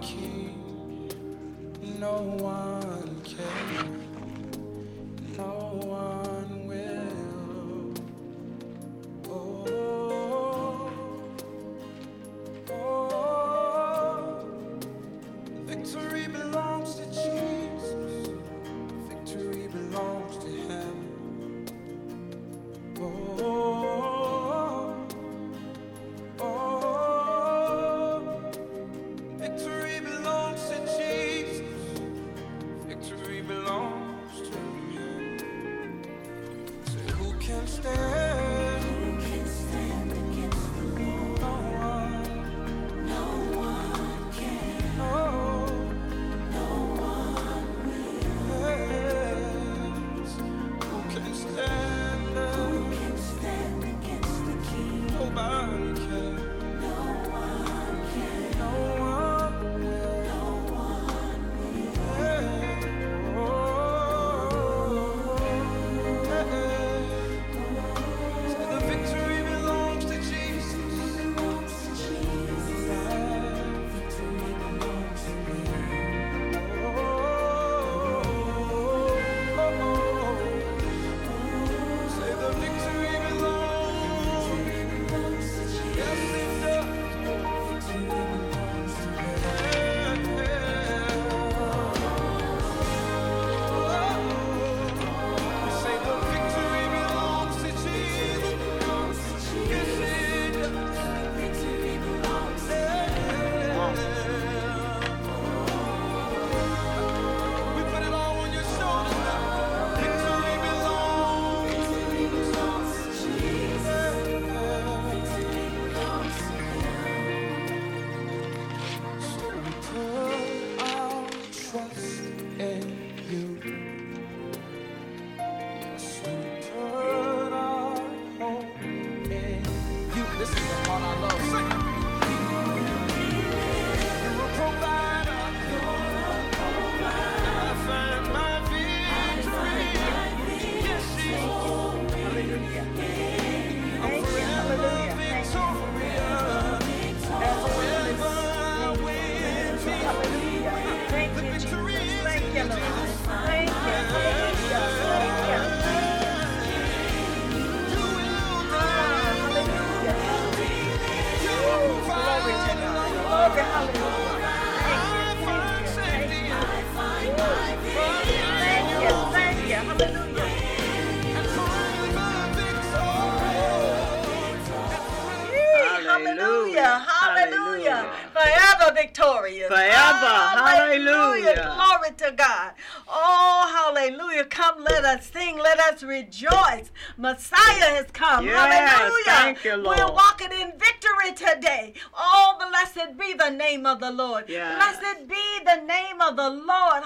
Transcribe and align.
King? 0.00 1.10
No 1.98 2.12
one 2.40 2.69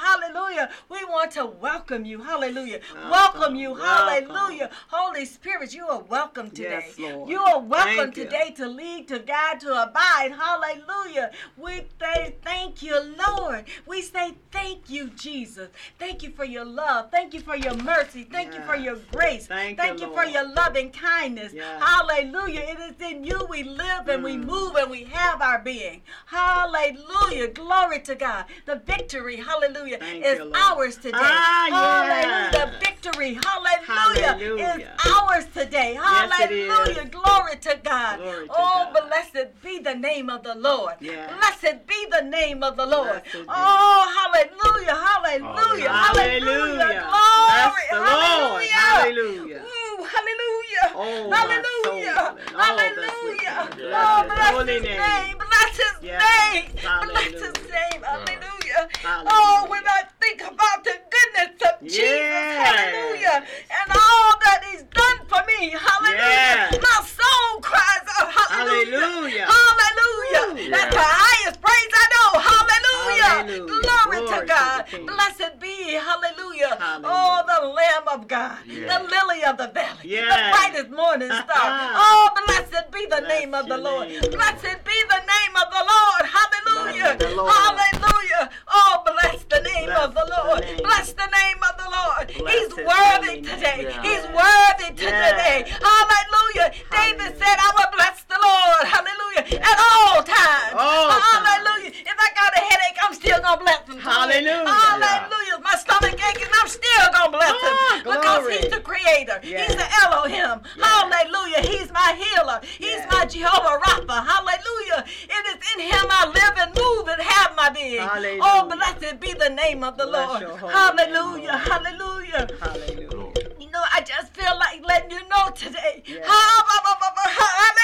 Hallelujah. 0.05 0.69
We 0.91 1.03
want 1.07 1.31
to 1.33 1.47
welcome 1.47 2.05
you. 2.05 2.21
Hallelujah. 2.23 2.81
Welcome, 2.93 3.11
Welcome, 3.11 3.57
you. 3.57 3.73
welcome. 3.73 4.27
Hallelujah. 4.35 4.71
Holy 4.89 5.25
Spirit, 5.25 5.73
you 5.75 5.87
are 5.89 6.01
welcome 6.03 6.51
today. 6.51 6.85
Yes, 6.87 6.99
Lord. 6.99 7.31
You 7.31 7.41
are 7.41 7.59
welcome 7.61 7.97
Thank 7.97 8.17
you. 8.19 8.25
today 8.25 8.51
to 8.57 8.67
lead, 8.67 9.09
to 9.09 9.19
guide, 9.21 9.61
to 9.61 9.83
abide. 9.83 10.33
Hallelujah. 10.33 11.31
We 11.57 11.83
say 11.99 12.35
thank 12.45 12.83
you, 12.83 13.01
Lord. 13.29 13.65
We 13.87 14.03
say 14.03 14.35
thank 14.53 14.91
you, 14.91 15.09
Jesus. 15.11 15.69
Thank 15.99 16.23
you 16.23 16.31
for 16.33 16.45
your 16.45 16.65
love. 16.67 17.11
Thank 17.11 17.33
you 17.33 17.41
for 17.41 17.57
your 17.57 17.75
mercy. 17.77 18.25
Thank 18.25 18.55
you 18.55 18.61
for 18.63 18.77
your 18.77 18.97
grace. 19.11 19.47
Thank 19.47 19.79
Thank 19.79 20.01
you, 20.01 20.09
you 20.09 20.13
for 20.13 20.25
your 20.25 20.47
loving 20.55 20.91
kindness. 20.91 21.53
Yes. 21.55 21.83
Hallelujah. 21.83 22.61
It 22.61 22.79
is 22.81 23.01
in 23.11 23.25
you 23.25 23.47
we 23.49 23.63
live 23.63 24.09
and 24.09 24.23
we 24.23 24.35
Mm. 24.35 24.45
move 24.45 24.75
and 24.77 24.91
we 24.91 25.05
have 25.05 25.41
our 25.41 25.61
being. 25.61 26.03
Hallelujah. 26.27 27.49
Glory 27.49 28.01
to 28.03 28.15
God. 28.15 28.45
The 28.67 28.77
victory, 28.77 29.37
hallelujah, 29.37 29.94
Thank 30.01 30.25
is 30.25 30.41
ours 30.55 30.97
today. 30.97 31.11
Ah, 31.15 31.67
Hallelujah. 31.71 32.51
The 32.53 32.73
yes. 32.73 32.83
victory, 32.83 33.39
hallelujah, 33.45 34.33
Hallelujah. 34.33 34.97
is 34.97 35.13
ours 35.13 35.47
today. 35.55 35.95
Yes. 35.95 36.33
Hallelujah. 36.33 37.05
Glory 37.07 37.57
to 37.61 37.81
God. 37.83 38.19
Glory 38.19 38.47
to 38.47 38.55
oh, 38.57 38.91
God. 38.93 39.09
blessed 39.09 39.63
be 39.63 39.79
the 39.79 39.95
name 39.95 40.31
of 40.31 40.43
the 40.43 40.55
Lord. 40.55 40.95
Yes. 41.01 41.31
Blessed 41.37 41.87
be 41.87 42.07
the 42.11 42.23
name 42.23 42.63
of 42.63 42.77
the 42.77 42.87
Lord. 42.87 43.23
Blessed. 43.23 43.49
Oh, 43.49 44.03
hallelujah. 44.17 44.95
Hallelujah. 44.95 45.89
Hallelujah. 45.89 46.45
Hallelujah. 46.45 47.09
Glory. 47.09 47.83
the 47.91 47.99
Lord. 47.99 48.65
Hallelujah. 48.65 48.75
Hallelujah. 48.75 49.65
Hallelujah. 50.05 50.87
Oh, 50.95 51.31
hallelujah. 51.33 52.15
soul, 52.15 52.61
all 52.61 52.79
oh, 52.79 52.93
that's 52.95 53.13
hallelujah. 53.13 53.69
within 53.69 53.79
me. 53.79 53.95
Oh, 53.95 54.25
Bless 54.29 54.69
his 54.69 54.83
name. 54.83 54.99
name. 54.99 55.37
Bless 55.39 55.77
his 55.77 55.97
Yes. 56.03 56.23
name. 56.23 56.71
Bless 56.75 57.33
his 57.33 57.57
name. 57.71 58.01
Hallelujah. 58.03 58.89
Hallelujah. 59.03 59.31
Oh, 59.33 59.67
when 59.69 59.83
I 59.87 60.03
think 60.21 60.41
about 60.43 60.85
the 60.85 60.97
goodness 61.15 61.63
of 61.69 61.81
Jesus. 61.89 62.31
Hallelujah. 62.61 63.45
And 63.49 63.89
all 63.91 64.33
that 64.45 64.61
he's 64.71 64.85
done 64.85 65.19
for 65.27 65.43
me. 65.49 65.71
Hallelujah. 65.73 66.81
My 66.81 66.99
soul 67.05 67.61
cries 67.61 68.07
out. 68.21 68.31
Hallelujah. 68.31 69.47
Hallelujah. 69.49 69.49
Hallelujah. 69.49 70.71
That's 70.71 70.95
the 70.95 71.03
highest 71.03 71.61
praise 71.61 71.93
I 71.95 72.07
know. 72.15 72.31
Hallelujah. 72.41 73.25
Hallelujah. 73.25 73.83
Glory, 74.05 74.19
Glory 74.19 74.41
to 74.41 74.41
to 74.41 74.47
God. 74.47 74.87
King. 74.87 75.07
Blessed 75.07 75.61
be. 75.61 75.93
Hallelujah. 75.95 76.77
Oh, 76.77 76.77
hallelujah. 76.79 77.05
Oh, 77.05 77.43
the 77.47 77.69
Lamb 77.69 78.21
of 78.21 78.29
God. 78.29 78.59
Yeah. 78.67 78.99
The 78.99 79.05
lily 79.05 79.45
of 79.45 79.57
the 79.59 79.69
valley 79.69 79.94
valley. 79.95 80.11
Yes. 80.11 80.29
The 80.29 80.57
brightest 80.57 80.91
morning 80.91 81.29
star. 81.45 81.67
oh, 81.95 82.31
blessed 82.47 82.91
be 82.93 83.07
the 83.07 83.21
Bless 83.21 83.29
name 83.29 83.55
of 83.55 83.69
the 83.69 83.79
Lord. 83.79 84.09
Name. 84.09 84.21
Blessed 84.21 84.85
be 84.85 84.99
the 85.09 85.23
name 85.23 85.55
of 85.57 85.69
the 85.71 85.85
Lord. 85.85 86.25
Hallelujah. 86.27 87.17
The 87.19 87.35
Lord. 87.35 87.53
Hallelujah. 87.53 88.51
Oh, 88.69 89.03
bless 89.05 89.45
the 89.45 89.61
name 89.61 89.87
bless 89.87 90.05
of 90.07 90.15
the 90.15 90.27
Lord. 90.27 90.63
The 90.63 90.83
bless 90.83 91.13
the 91.13 91.27
name 91.27 91.61
of 91.63 91.75
the 91.79 91.89
Lord. 91.91 92.31
He's 92.31 92.71
worthy 92.77 93.41
name. 93.41 93.45
today. 93.45 93.89
Yeah. 93.89 94.03
He's 94.03 94.25
worthy 94.35 95.03
yeah. 95.03 95.31
today. 95.31 95.59
Hallelujah. 95.69 96.35
Hallelujah. 96.55 96.73
David 96.91 97.39
said, 97.39 97.57
I 97.59 97.71
will 97.75 97.91
bless 97.97 98.23
the 98.25 98.39
Lord. 98.39 98.85
Hallelujah. 98.87 99.45
Yeah. 99.49 99.71
At 99.71 99.79
all 99.79 100.23
times. 100.23 100.75
All 100.75 101.11
Hallelujah. 101.11 101.91
Time. 101.91 102.07
If 102.07 102.17
I 102.19 102.29
got 102.35 102.51
a 102.55 102.61
headache, 102.61 102.99
I'm 103.03 103.15
still 103.15 103.41
going 103.41 103.59
to 103.59 103.65
bless 103.65 103.83
him. 103.89 103.99
Hallelujah. 103.99 104.65
Hallelujah. 104.67 105.59
My 105.63 105.75
stomach 105.77 106.15
aching, 106.15 106.53
I'm 106.61 106.69
still 106.69 107.07
going 107.13 107.33
to 107.33 107.37
bless 107.39 107.55
oh, 107.55 107.93
him. 107.97 108.03
Glory. 108.05 108.21
Because 108.21 108.59
he's 108.59 108.71
the 108.71 108.81
creator. 108.81 109.39
He's 109.43 109.77
the 109.77 109.84
Elohim. 110.03 110.61
Hallelujah. 110.81 111.61
He's 111.63 111.93
my 111.93 112.15
healer. 112.19 112.61
He's 112.79 112.89
Yes. 113.05 113.13
my 113.13 113.25
Jehovah 113.27 113.81
Rapha. 113.85 114.27
Hallelujah. 114.27 115.05
It 115.29 115.43
is 115.51 115.59
in 115.75 115.81
him 115.81 116.07
I 116.11 116.27
live 116.27 116.55
and 116.59 116.75
move 116.75 117.09
and 117.09 117.21
have 117.23 117.57
my 117.57 117.71
being. 117.71 118.01
Hallelujah. 118.01 118.41
Oh, 118.43 118.69
blessed 118.69 119.21
be 119.21 119.33
the 119.35 119.51
name 119.51 119.83
of 119.85 119.97
the 119.97 120.07
Bless 120.07 120.29
Lord. 120.43 120.61
Hallelujah. 120.61 121.53
name, 121.53 121.59
Hallelujah. 121.59 122.49
Hallelujah. 122.61 123.51
You 123.59 123.71
know, 123.71 123.83
I 123.93 124.01
just 124.03 124.33
feel 124.35 124.57
like 124.59 124.83
letting 124.87 125.11
you 125.11 125.21
know 125.29 125.51
today. 125.55 126.03
Yes. 126.07 126.27
Hallelujah. 126.27 127.84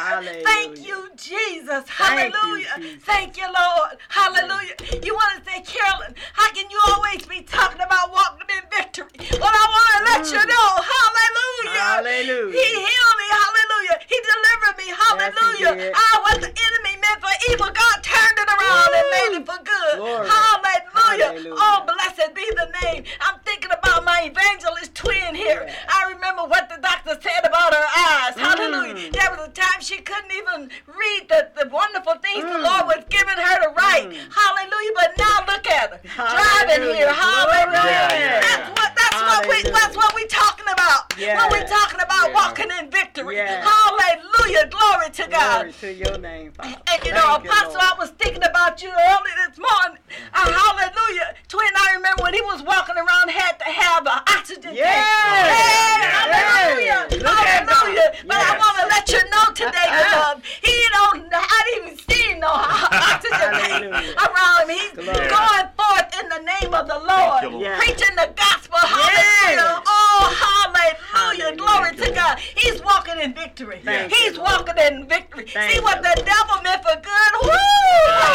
Hallelujah. 0.00 0.44
Thank 0.44 0.86
you, 0.86 0.98
Jesus. 1.16 1.84
Thank 1.84 2.34
you, 2.34 2.40
Hallelujah. 2.40 2.74
Jesus. 2.78 3.04
Thank 3.04 3.36
you, 3.36 3.44
Lord. 3.46 3.92
Hallelujah. 4.08 4.74
You 5.04 5.14
want 5.14 5.44
to 5.44 5.50
say, 5.50 5.60
Carolyn, 5.60 6.14
how 6.32 6.48
can 6.52 6.68
you 6.70 6.80
always 6.88 7.26
be 7.26 7.42
talking 7.42 7.80
about 7.80 8.10
walking 8.12 8.48
in 8.56 8.64
victory? 8.72 9.12
Well, 9.38 9.52
I 9.52 9.66
want 9.68 9.88
to 9.92 10.00
let 10.10 10.22
you 10.32 10.40
Mm. 10.40 10.48
know. 10.48 10.68
Hallelujah. 10.94 11.80
Hallelujah. 11.80 12.52
He 12.56 12.68
healed 12.80 13.16
me. 13.20 13.28
Hallelujah. 13.44 13.96
He 14.08 14.16
delivered 14.32 14.76
me. 14.78 14.88
Hallelujah. 14.90 15.74
did. 15.76 15.94
I 15.94 16.12
was 16.24 16.38
the 16.40 16.52
enemy 16.52 16.94
meant 17.00 17.20
for 17.20 17.34
evil, 17.52 17.70
God 17.70 17.96
turned 18.02 18.38
it 18.38 18.48
around 18.48 18.90
and 18.96 19.04
Woo. 19.04 19.16
made 19.16 19.32
it 19.40 19.44
for 19.46 19.60
good. 19.62 19.96
Glory. 19.98 20.28
Hallelujah. 20.28 21.30
Hallelujah. 21.30 21.54
Oh, 21.56 21.84
blessed 21.86 22.34
be 22.34 22.46
the 22.56 22.68
name. 22.84 23.04
I'm 23.20 23.38
thinking 23.44 23.70
about 23.70 24.04
my 24.04 24.30
evangelist 24.30 24.94
twin 24.94 25.34
here. 25.34 25.68
I 25.88 26.12
remember 26.12 26.44
what 26.44 26.68
the 26.68 26.78
doctor 26.80 27.18
said 27.20 27.44
about 27.44 27.74
her 27.74 27.88
eyes. 27.96 28.34
Hallelujah. 28.36 28.94
Mm. 28.94 29.12
There 29.12 29.30
was 29.30 29.48
a 29.48 29.50
time 29.52 29.80
she 29.80 29.89
couldn't 29.98 30.32
even 30.32 30.70
read 30.86 31.28
the, 31.28 31.50
the 31.56 31.68
wonderful 31.70 32.14
things 32.22 32.44
the 32.44 32.50
Mm. 32.60 32.64
Lord 32.64 32.84
was 32.96 33.04
giving 33.10 33.36
her 33.38 33.56
to 33.62 33.68
write. 33.70 34.10
Mm. 34.10 34.28
Hallelujah. 34.34 34.92
But 34.94 35.10
now 35.18 35.36
look 35.46 35.66
at 35.68 35.90
her. 35.92 36.00
Driving 36.04 36.94
here. 36.94 37.12
Hallelujah. 37.12 37.90
Yeah, 37.90 38.18
yeah, 38.18 38.40
That's 38.40 38.68
what 38.70 38.90
that's 38.96 39.20
what 39.22 39.42
we 39.48 39.54
Hallelujah. 39.56 39.72
that's 39.72 39.96
what 39.96 40.14
we 40.14 40.26
talking 40.26 40.66
about. 40.72 41.12
When 41.16 41.52
we 41.52 41.58
Yeah. 41.60 41.66
talking 41.66 42.00
about 42.00 42.28
Yeah. 42.28 42.34
walking 42.34 42.70
in 42.78 42.90
victory. 42.90 43.36
Yeah. 43.36 43.64
Hallelujah. 43.66 44.66
Glory 44.68 45.10
to 45.10 45.24
God. 45.28 45.56
Glory 45.60 45.72
to 45.80 45.92
your 45.92 46.18
name, 46.18 46.52
Father. 46.52 46.76
And 46.90 47.04
you 47.04 47.12
know, 47.12 47.38
you, 47.42 47.50
Apostle, 47.50 47.80
I 47.80 47.94
was 47.98 48.10
thinking 48.10 48.42
about 48.44 48.82
you 48.82 48.90
early 48.90 49.32
this 49.46 49.58
morning. 49.58 49.98
Uh, 50.34 50.50
hallelujah. 50.52 51.34
Twin, 51.48 51.68
I 51.76 51.94
remember 51.96 52.22
when 52.22 52.34
he 52.34 52.40
was 52.42 52.62
walking 52.62 52.96
around, 52.96 53.30
had 53.30 53.58
to 53.58 53.64
have 53.64 54.06
an 54.06 54.20
oxygen 54.36 54.74
Yes. 54.74 54.90
tank. 54.90 55.06
Hey, 55.50 56.00
Yes. 56.00 56.12
hallelujah. 56.14 57.06
Yes. 57.10 57.68
Hallelujah. 57.70 58.12
But 58.26 58.36
I 58.36 58.58
want 58.58 58.76
to 58.80 58.86
let 58.86 59.08
you 59.10 59.22
know 59.30 59.46
today, 59.54 59.79
beloved, 59.86 60.36
um, 60.36 60.42
he 60.62 60.76
don't, 60.92 61.28
I 61.32 61.60
didn't 61.66 61.86
even 61.86 61.98
see 62.08 62.34
no 62.38 62.48
oxygen 62.52 63.52
around 64.20 64.68
him. 64.68 64.76
He's 64.76 64.92
going 64.96 65.68
forth 65.76 66.08
in 66.20 66.28
the 66.28 66.42
name 66.42 66.74
of 66.74 66.86
the 66.88 66.98
Lord, 66.98 67.42
you, 67.42 67.50
Lord. 67.50 67.62
Yes. 67.62 67.78
preaching 67.84 68.14
the 68.16 68.28
gospel. 68.36 68.78
Hallelujah. 68.82 69.82
Oh, 70.20 70.28
hallelujah. 70.28 71.56
Glory 71.56 71.96
to 71.96 72.12
God. 72.14 72.38
He's 72.38 72.82
walking 72.82 73.18
in 73.20 73.32
victory. 73.34 73.80
Thank 73.84 74.12
He's 74.12 74.36
you, 74.36 74.42
walking 74.42 74.76
in 74.78 75.06
victory. 75.08 75.46
Thank 75.48 75.72
See 75.72 75.80
what 75.80 76.02
the 76.02 76.12
devil 76.24 76.60
meant 76.62 76.82
for 76.84 76.94
good? 77.00 77.32
Woo! 77.42 77.48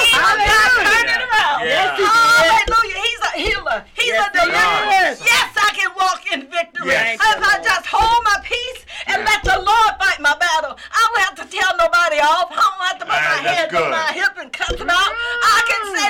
He 0.02 0.12
turned 0.12 1.10
it 1.14 1.22
around. 1.22 1.62
Yes. 1.66 2.00
Hallelujah. 2.02 2.98
He's 3.06 3.22
a 3.22 3.34
healer. 3.38 3.80
He's 3.94 4.08
Yes, 4.08 4.28
a 4.28 4.32
deliverer. 4.34 5.26
Yes, 5.26 5.50
I 5.58 5.70
can 5.76 5.92
walk 5.96 6.22
in 6.34 6.42
victory. 6.50 6.88
Yes. 6.90 7.16
If 7.22 7.42
I 7.44 7.60
just 7.64 7.86
hold 7.86 8.22
my 8.26 8.38
peace 8.44 8.86
and 9.08 9.24
let 9.26 9.44
the 9.44 9.58
Lord 9.62 9.92
fight 10.02 10.20
my 10.22 10.36
battle, 10.38 10.78
I 10.78 11.00
don't 11.10 11.22
have 11.26 11.36
to 11.42 11.46
tell 11.50 11.74
nobody 11.78 12.20
off. 12.22 12.50
I 12.52 12.56
don't 12.56 12.86
have 12.90 13.00
to 13.00 13.06
put 13.06 13.16
Ah, 13.16 13.42
my 13.42 13.50
hands 13.50 13.74
on 13.74 13.92
my 13.92 14.10
hip 14.14 14.34
and 14.42 14.52
cuss 14.54 14.74
them 14.78 14.90
out. 14.90 15.12
I 15.14 15.60
can 15.70 15.84
say, 15.94 16.08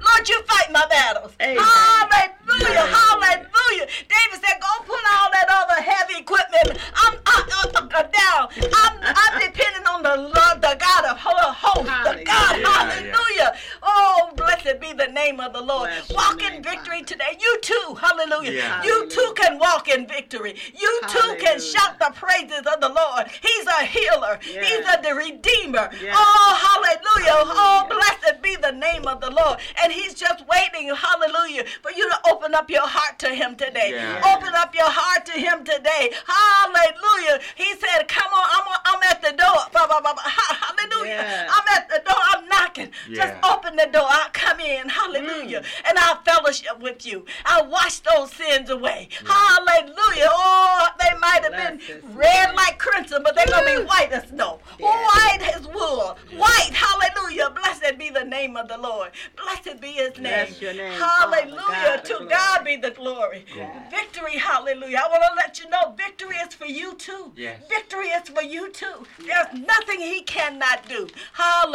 Lord, 0.00 0.28
you 0.28 0.42
fight 0.44 0.72
my 0.72 0.84
battles. 0.88 1.32
Amen. 1.40 1.58
Hallelujah. 1.60 2.86
Hallelujah. 2.90 3.86
David 4.08 4.38
said, 4.44 4.56
go 4.60 4.72
put 4.84 5.02
all 5.18 5.30
that 5.32 5.46
other 5.50 5.80
heavy 5.82 6.20
equipment 6.20 6.78
I'm, 6.94 7.18
I, 7.26 7.70
uh, 7.74 7.80
uh, 7.80 8.02
down. 8.02 8.48
I'm, 8.74 8.94
I'm 9.02 9.40
depending 9.40 9.86
on 9.86 10.02
the 10.02 10.16
Lord, 10.16 10.56
the 10.62 10.76
God 10.78 11.04
of 11.04 11.18
ho- 11.18 11.52
hosts, 11.52 11.90
the 12.04 12.24
God. 12.24 12.56
Hallelujah. 12.56 13.12
Hallelujah. 13.14 13.52
Oh, 13.82 14.32
blessed 14.36 14.80
be 14.80 14.92
the 14.92 15.06
name 15.08 15.40
of 15.40 15.52
the 15.52 15.60
Lord. 15.60 15.88
Bless 15.90 16.10
your 16.10 16.16
Walk 16.18 16.42
in 16.42 16.52
name, 16.54 16.62
victory 16.62 17.00
Father. 17.02 17.04
today. 17.06 17.38
You 17.40 17.58
too. 17.60 17.96
Hallelujah. 18.00 18.52
Yeah. 18.52 18.82
You 18.82 19.08
too 19.08 19.32
can 19.36 19.58
walk 19.58 19.88
in 19.88 20.06
victory. 20.06 20.54
You 20.78 21.00
too 21.08 21.18
can 21.38 21.58
Hallelujah. 21.58 21.60
shout 21.60 21.98
the 21.98 22.12
praises 22.14 22.62
of 22.66 22.80
the 22.80 22.88
Lord. 22.88 23.26
He's 23.42 23.66
a 23.66 23.84
healer. 23.84 24.38
Yes. 24.46 24.66
He's 24.68 24.86
a 24.86 25.00
the 25.02 25.14
redeemer. 25.14 25.88
Yes. 26.02 26.16
Oh, 26.18 26.50
hallelujah. 26.60 27.32
Oh, 27.32 27.86
Hallelujah. 27.88 27.88
blessed 28.20 28.42
be 28.42 28.56
the 28.56 28.72
name 28.72 29.06
of 29.06 29.20
the 29.20 29.30
Lord. 29.30 29.58
And 29.82 29.92
he's 29.92 30.14
just 30.14 30.44
waiting, 30.46 30.94
hallelujah, 30.94 31.64
for 31.82 31.90
you 31.90 32.08
to 32.10 32.18
open 32.30 32.54
up 32.54 32.68
your 32.70 32.86
heart 32.86 33.18
to 33.20 33.28
him 33.34 33.56
today. 33.56 33.90
Yeah. 33.92 34.34
Open 34.36 34.52
up 34.54 34.74
your 34.74 34.90
heart 34.90 35.24
to 35.26 35.32
him 35.32 35.64
today. 35.64 36.12
Hallelujah. 36.26 37.40
He 37.56 37.74
said, 37.76 38.08
come 38.08 38.30
on, 38.32 38.46
I'm, 38.50 38.78
I'm 38.86 39.02
at 39.10 39.22
the 39.22 39.30
door. 39.32 39.60
Ba, 39.72 39.86
ba, 39.88 40.00
ba, 40.02 40.12
ba. 40.14 40.20
Ha- 40.22 40.74
Hallelujah. 40.76 41.14
Yeah. 41.14 41.50
I'm 41.50 41.76
at 41.76 41.88
the 41.88 42.02
door. 42.06 42.18
I'm 42.32 42.48
knocking. 42.48 42.90
Just 43.08 43.34
Yeah. 43.34 43.40
open 43.52 43.76
the 43.76 43.86
door. 43.86 44.06
I'll 44.08 44.30
come 44.32 44.60
in. 44.60 44.88
Hallelujah. 44.88 45.62
And 45.88 45.98
I'll 45.98 46.20
fellowship 46.22 46.78
with 46.80 47.06
you. 47.06 47.24
I'll 47.44 47.66
wash 47.68 48.00
those 48.00 48.32
sins 48.32 48.70
away. 48.70 49.08
Hallelujah. 49.26 50.28
Oh, 50.28 50.86
they 51.00 51.18
might 51.18 51.42
have 51.44 51.56
been 51.56 51.76
Bless 51.78 51.86
his 51.88 52.04
red 52.14 52.46
name. 52.48 52.56
like 52.56 52.78
crimson, 52.78 53.22
but 53.22 53.34
they're 53.36 53.46
going 53.46 53.64
to 53.66 53.80
be 53.82 53.86
white 53.86 54.12
as 54.12 54.28
snow. 54.28 54.60
Yeah. 54.78 54.86
White 54.88 55.54
as 55.54 55.66
wool. 55.66 56.16
White. 56.36 56.70
Hallelujah. 56.72 57.50
Blessed 57.50 57.98
be 57.98 58.10
the 58.10 58.24
name 58.24 58.56
of 58.56 58.68
the 58.68 58.78
Lord. 58.78 59.10
Blessed 59.36 59.80
be 59.80 59.92
his 59.92 60.14
name. 60.16 60.22
Bless 60.46 60.60
your 60.62 60.74
name, 60.74 60.98
Father. 60.98 61.36
Hallelujah. 61.36 61.56
God, 61.66 62.04
to 62.04 62.14
the 62.18 62.24
God 62.26 62.58
glory. 62.64 62.76
be 62.76 62.82
the 62.82 62.90
glory. 62.90 63.44
Yeah. 63.56 63.88
Victory. 63.90 64.38
Hallelujah. 64.38 64.98
I 65.04 65.08
want 65.08 65.22
to 65.22 65.34
let 65.36 65.58
you 65.58 65.68
know 65.70 65.94
victory 65.96 66.36
is 66.36 66.54
for 66.54 66.66
you 66.66 66.94
too. 66.94 67.32
Yes. 67.36 67.60
Victory 67.68 68.06
is 68.08 68.28
for 68.28 68.42
you 68.42 68.70
too. 68.72 69.06
There's 69.18 69.52
nothing 69.66 70.00
he 70.00 70.22
cannot 70.22 70.88
do. 70.88 71.08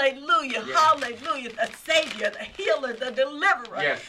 Hallelujah. 0.05 0.63
Yes. 0.67 0.77
Hallelujah. 0.77 1.49
The 1.49 1.69
Savior, 1.83 2.31
the 2.31 2.45
healer, 2.61 2.93
the 2.93 3.11
deliverer. 3.11 3.81
Yes. 3.81 4.01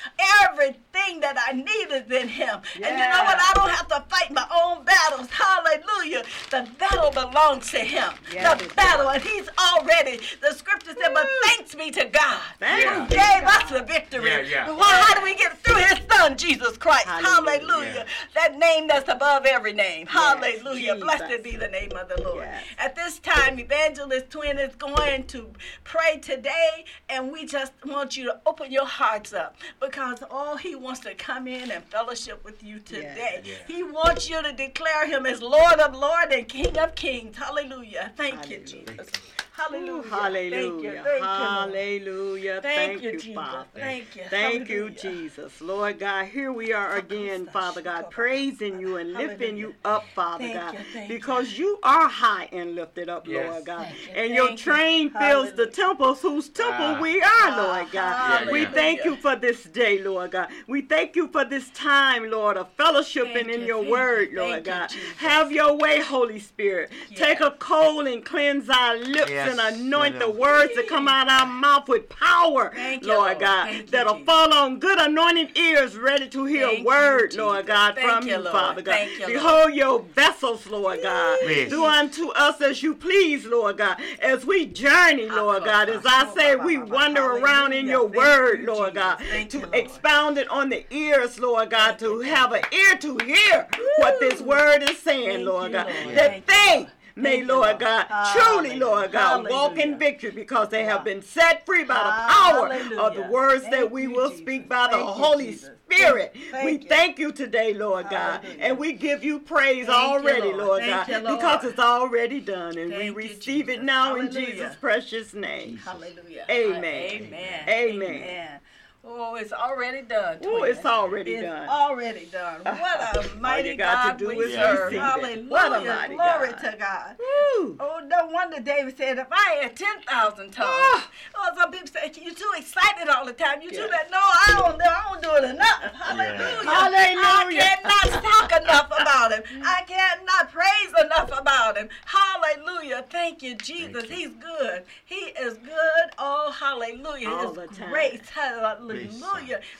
Everything 0.44 1.20
that 1.20 1.36
I 1.48 1.52
need 1.52 1.92
is 1.92 2.10
in 2.10 2.28
him. 2.28 2.60
And 2.74 2.84
you 2.84 2.90
know 2.90 3.24
what? 3.24 3.38
I 3.38 3.52
don't 3.54 3.70
have 3.70 3.88
to 3.88 4.04
fight 4.08 4.30
my 4.32 4.46
own 4.62 4.84
battles. 4.84 5.28
Hallelujah. 5.30 6.24
The 6.50 6.68
battle 7.10 7.30
belongs 7.30 7.70
to 7.70 7.78
him. 7.78 8.12
Yes, 8.32 8.60
the 8.62 8.74
battle. 8.74 9.08
And 9.08 9.22
he's 9.22 9.48
already, 9.58 10.20
the 10.40 10.52
scripture 10.54 10.94
said, 11.00 11.14
but 11.14 11.26
thanks 11.44 11.74
be 11.74 11.90
to 11.92 12.04
God 12.06 12.40
Thank 12.58 12.84
Yeah. 12.84 13.04
who 13.04 13.08
gave 13.08 13.48
us 13.48 13.70
the 13.70 13.82
victory. 13.82 14.30
Yeah, 14.30 14.40
yeah. 14.40 14.70
Why, 14.70 15.00
how 15.02 15.14
do 15.14 15.22
we 15.24 15.34
get 15.34 15.58
through 15.62 15.76
his 15.76 15.98
son, 16.10 16.36
Jesus 16.36 16.76
Christ? 16.76 17.06
Hallelujah. 17.06 17.60
Hallelujah. 17.66 18.06
That 18.34 18.58
name 18.58 18.88
that's 18.88 19.08
above 19.08 19.44
every 19.46 19.72
name. 19.72 20.06
Hallelujah. 20.06 20.94
Jesus. 20.94 21.00
Blessed 21.00 21.42
be 21.42 21.56
the 21.56 21.68
name 21.68 21.92
of 21.92 22.08
the 22.08 22.22
Lord. 22.22 22.44
Yes. 22.44 22.64
At 22.78 22.96
this 22.96 23.18
time, 23.18 23.58
Evangelist 23.58 24.30
Twin 24.30 24.58
is 24.58 24.74
going 24.76 25.24
to 25.28 25.50
pray 25.84 26.18
today, 26.18 26.84
and 27.08 27.30
we 27.32 27.46
just 27.46 27.72
want 27.84 28.16
you 28.16 28.24
to 28.24 28.40
open 28.46 28.70
your 28.70 28.86
hearts 28.86 29.32
up 29.32 29.56
because 29.80 30.22
all 30.30 30.56
he 30.56 30.74
wants 30.74 31.00
to 31.00 31.14
come 31.14 31.46
in 31.46 31.70
and 31.70 31.84
fellowship 31.84 32.44
with 32.44 32.62
you 32.62 32.78
today. 32.80 33.42
Yeah. 33.44 33.54
He 33.66 33.82
wants 33.82 34.28
you 34.28 34.42
to 34.42 34.52
declare 34.52 35.06
him 35.06 35.26
as 35.26 35.40
Lord 35.42 35.80
of 35.80 35.94
Lord 35.94 36.32
and 36.32 36.48
King 36.48 36.76
of 36.78 36.94
Kings. 36.96 37.36
Hallelujah. 37.36 38.12
Thank 38.16 38.50
you, 38.50 38.58
Jesus. 38.58 39.08
Hallelujah. 39.56 40.02
Hallelujah. 40.10 40.52
Thank 40.52 40.82
you. 40.82 41.02
Thank 41.02 41.04
you. 41.06 41.20
Lord. 41.20 41.22
Hallelujah. 41.24 42.60
Thank, 42.62 42.90
Thank, 42.90 43.02
you, 43.02 43.10
you, 43.12 43.18
Jesus. 43.18 43.34
Father. 43.34 43.66
Thank 43.74 44.16
you. 44.16 44.22
Thank 44.28 44.68
you, 44.68 44.90
Jesus. 44.90 45.60
Lord 45.62 45.98
God, 45.98 46.26
here 46.26 46.52
we 46.52 46.72
are 46.74 46.96
again, 46.96 47.46
Father 47.46 47.80
God, 47.80 48.10
praising 48.10 48.78
you 48.78 48.96
and 48.98 49.14
lifting 49.14 49.56
you 49.56 49.74
up, 49.84 50.04
Father 50.14 50.44
Thank 50.44 50.54
God, 50.54 50.74
you, 50.74 50.80
thank 50.92 51.08
because 51.08 51.56
you 51.58 51.78
are 51.82 52.06
high 52.08 52.48
and 52.52 52.74
lifted 52.74 53.08
up, 53.08 53.26
Yes. 53.26 53.50
Lord 53.50 53.64
God. 53.64 53.88
You, 54.06 54.12
And 54.14 54.34
your 54.34 54.48
thank 54.48 54.58
you. 54.66 54.72
train 54.72 55.10
fills 55.10 55.20
the 55.52 55.56
Hallelujah. 55.64 55.72
temples 55.72 56.20
whose 56.22 56.48
temple 56.50 56.74
Ah. 56.96 57.00
we 57.00 57.22
are, 57.22 57.56
Lord 57.56 57.90
God. 57.92 58.44
Yeah, 58.46 58.52
We 58.52 58.62
yeah. 58.62 58.70
thank 58.72 59.04
you 59.06 59.16
for 59.16 59.36
this 59.36 59.64
day, 59.64 60.02
Lord 60.02 60.32
God. 60.32 60.48
We 60.66 60.82
thank 60.82 61.16
you 61.16 61.28
for 61.28 61.44
this 61.46 61.70
time, 61.70 62.30
Lord, 62.30 62.58
of 62.58 62.76
fellowshipping 62.76 63.32
Thank 63.32 63.48
in 63.48 63.60
you, 63.62 63.66
your 63.66 63.82
word, 63.90 64.30
you, 64.32 64.38
Lord 64.38 64.64
thank 64.64 64.92
you, 64.92 64.98
God. 64.98 65.16
Have 65.16 65.50
your 65.50 65.74
way, 65.76 66.00
Holy 66.00 66.40
Spirit. 66.40 66.90
Yeah. 67.10 67.16
Take 67.26 67.40
a 67.40 67.52
coal 67.52 68.06
and 68.06 68.22
cleanse 68.24 68.68
our 68.68 68.96
lips 68.98 69.30
Yes. 69.46 69.58
and 69.58 69.76
anoint 69.80 70.18
the 70.18 70.30
words 70.30 70.74
that 70.74 70.88
come 70.88 71.08
out 71.08 71.26
of 71.26 71.32
our 71.32 71.46
mouth 71.46 71.88
with 71.88 72.08
power, 72.08 72.72
Thank 72.74 73.02
you, 73.02 73.08
Lord 73.08 73.26
Lord. 73.26 73.40
God, 73.40 73.66
Thank 73.68 73.84
you, 73.86 73.90
that'll 73.90 74.14
Jesus. 74.14 74.26
fall 74.26 74.52
on 74.52 74.78
good 74.78 74.98
anointed 74.98 75.56
ears 75.56 75.96
ready 75.96 76.28
to 76.28 76.44
hear 76.44 76.66
Thank 76.66 76.80
a 76.80 76.84
word, 76.84 77.26
Jesus. 77.28 77.38
Lord 77.38 77.66
God, 77.66 77.94
Thank 77.94 78.08
from 78.10 78.26
you, 78.26 78.34
you, 78.34 78.38
Lord. 78.40 78.52
Father 78.52 78.82
God. 78.82 78.92
Thank 78.92 79.12
you, 79.12 79.18
Lord. 79.26 79.32
Behold 79.32 79.74
your 79.74 80.02
vessels, 80.02 80.66
Lord 80.66 81.02
God. 81.02 81.38
Yes. 81.42 81.70
Do 81.70 81.84
unto 81.84 82.28
us 82.30 82.60
as 82.60 82.82
you 82.82 82.94
please, 82.94 83.44
Lord 83.46 83.78
God, 83.78 83.98
as 84.20 84.44
we 84.44 84.66
journey, 84.66 85.28
ah, 85.30 85.36
Lord 85.42 85.64
God. 85.64 85.88
As 85.88 86.02
I 86.06 86.32
say, 86.34 86.56
we 86.56 86.78
wander 86.78 87.22
around 87.24 87.72
in 87.72 87.86
your 87.86 88.06
word, 88.06 88.62
Lord 88.64 88.94
God, 88.94 89.18
Thank 89.30 89.50
to 89.50 89.58
you, 89.58 89.64
Lord. 89.64 89.74
expound 89.76 90.38
it 90.38 90.48
on 90.48 90.68
the 90.68 90.84
ears, 90.94 91.38
Lord 91.38 91.70
God, 91.70 91.98
to 92.00 92.20
have 92.20 92.52
an 92.52 92.62
ear 92.72 92.96
to 92.98 93.18
hear 93.24 93.66
what 93.98 94.20
this 94.20 94.40
word 94.40 94.82
is 94.82 94.98
saying, 94.98 95.44
Lord 95.44 95.72
God. 95.72 95.86
That 95.86 96.44
Thank 96.44 96.46
you, 96.48 96.54
they 96.54 96.76
Lord. 96.78 96.90
may, 97.22 97.38
Thank 97.38 97.48
Lord. 97.48 97.78
God, 97.78 98.06
Hallelujah. 98.08 98.60
truly, 98.60 98.78
Lord 98.78 99.12
God, 99.12 99.48
walk 99.48 99.78
in 99.78 99.98
victory 99.98 100.30
because 100.30 100.68
they 100.68 100.84
have 100.84 101.02
been 101.02 101.22
set 101.22 101.64
free 101.64 101.82
by 101.84 101.94
the 101.94 102.32
power 102.32 102.68
of 102.68 103.14
the 103.14 103.22
Hallelujah. 103.22 103.30
words 103.30 103.64
that 103.70 103.90
we 103.90 104.02
you, 104.02 104.10
will 104.10 104.28
Jesus. 104.28 104.42
speak 104.42 104.68
by 104.68 104.88
the 104.88 104.96
Thank 104.96 105.08
you, 105.16 105.24
Holy 105.24 105.46
Jesus. 105.46 105.70
Spirit. 105.90 106.36
Thank 106.50 106.64
we 106.64 106.72
you. 106.72 106.88
thank 106.90 107.18
you 107.18 107.32
today, 107.32 107.72
Lord 107.72 108.10
God, 108.10 108.42
Hallelujah. 108.42 108.62
and 108.62 108.78
we 108.78 108.92
give 108.92 109.24
you 109.24 109.40
praise 109.40 109.86
Thank 109.86 109.88
you, 109.88 109.94
already, 109.94 110.48
Lord. 110.48 110.58
Lord 110.58 110.82
God, 110.84 111.08
you, 111.08 111.18
Lord. 111.20 111.38
because 111.40 111.64
it's 111.64 111.78
already 111.78 112.40
done, 112.40 112.76
and 112.76 112.90
Thank 112.90 113.16
we 113.16 113.24
you, 113.24 113.30
receive 113.30 113.70
it 113.70 113.82
now 113.82 114.16
in 114.16 114.30
Jesus' 114.30 114.76
precious 114.76 115.32
name. 115.32 115.78
Hallelujah. 115.78 116.44
Amen. 116.50 116.84
Amen. 116.84 117.68
Amen. 117.68 118.12
Amen. 118.12 118.60
Oh, 119.08 119.36
it's 119.36 119.52
already 119.52 120.02
done. 120.02 120.38
Oh, 120.44 120.64
it's 120.64 120.84
already 120.84 121.34
It's 121.34 121.42
done. 121.44 121.68
already 121.68 122.26
done. 122.26 122.60
What 122.64 123.00
a 123.16 123.18
All 123.30 123.40
mighty 123.40 123.70
you 123.70 123.76
got 123.76 124.02
to 124.02 124.08
God 124.10 124.18
do 124.18 124.28
we 124.28 124.36
is 124.44 124.52
serve. 124.54 124.86
receive. 124.92 125.00
Hallelujah. 125.00 125.44
What 125.48 125.72
a 125.72 125.84
mighty 125.84 126.14
Glory 126.16 126.48
God. 126.50 126.58
to 126.58 126.76
God. 126.76 127.16
Woo. 127.18 127.76
Oh, 127.78 128.00
no 128.04 128.26
wonder 128.26 128.58
David 128.60 128.96
said, 128.96 129.18
if 129.18 129.28
I 129.30 129.58
had 129.62 129.76
10,000 129.76 130.50
tongues. 130.50 130.56
Ah. 130.58 131.08
Oh, 131.36 131.50
some 131.56 131.70
people 131.70 131.86
say, 131.86 132.10
you're 132.20 132.34
too 132.34 132.50
excited 132.56 133.08
all 133.08 133.24
the 133.24 133.32
time. 133.32 133.62
You're 133.62 133.70
too 133.70 133.76
Yes. 133.78 133.90
that. 133.90 134.10
No, 134.10 134.18
I 134.18 134.54
don't, 134.58 134.82
I 134.82 135.02
don't 135.08 135.22
do 135.22 135.46
it 135.46 135.50
enough. 135.54 135.82
Hallelujah. 135.94 136.70
Hallelujah. 136.70 137.62
I 137.62 137.76
cannot 137.78 138.22
talk 138.24 138.62
enough 138.62 138.86
about 138.86 139.32
him. 139.32 139.42
I 139.64 139.82
cannot 139.86 140.50
praise 140.52 141.04
enough 141.04 141.30
about 141.40 141.76
him. 141.78 141.88
Hallelujah. 142.06 143.04
Thank 143.08 143.42
you, 143.42 143.54
Jesus. 143.54 144.06
Thank 144.06 144.10
you. 144.10 144.16
He's 144.16 144.28
good. 144.36 144.82
He 145.04 145.14
is 145.16 145.54
good. 145.58 146.06
Oh, 146.18 146.50
hallelujah. 146.58 147.28
All 147.28 147.48
His 147.54 147.56
the 147.70 147.74
time. 147.74 147.90
grace. 147.90 148.28
Hallelujah. 148.30 148.95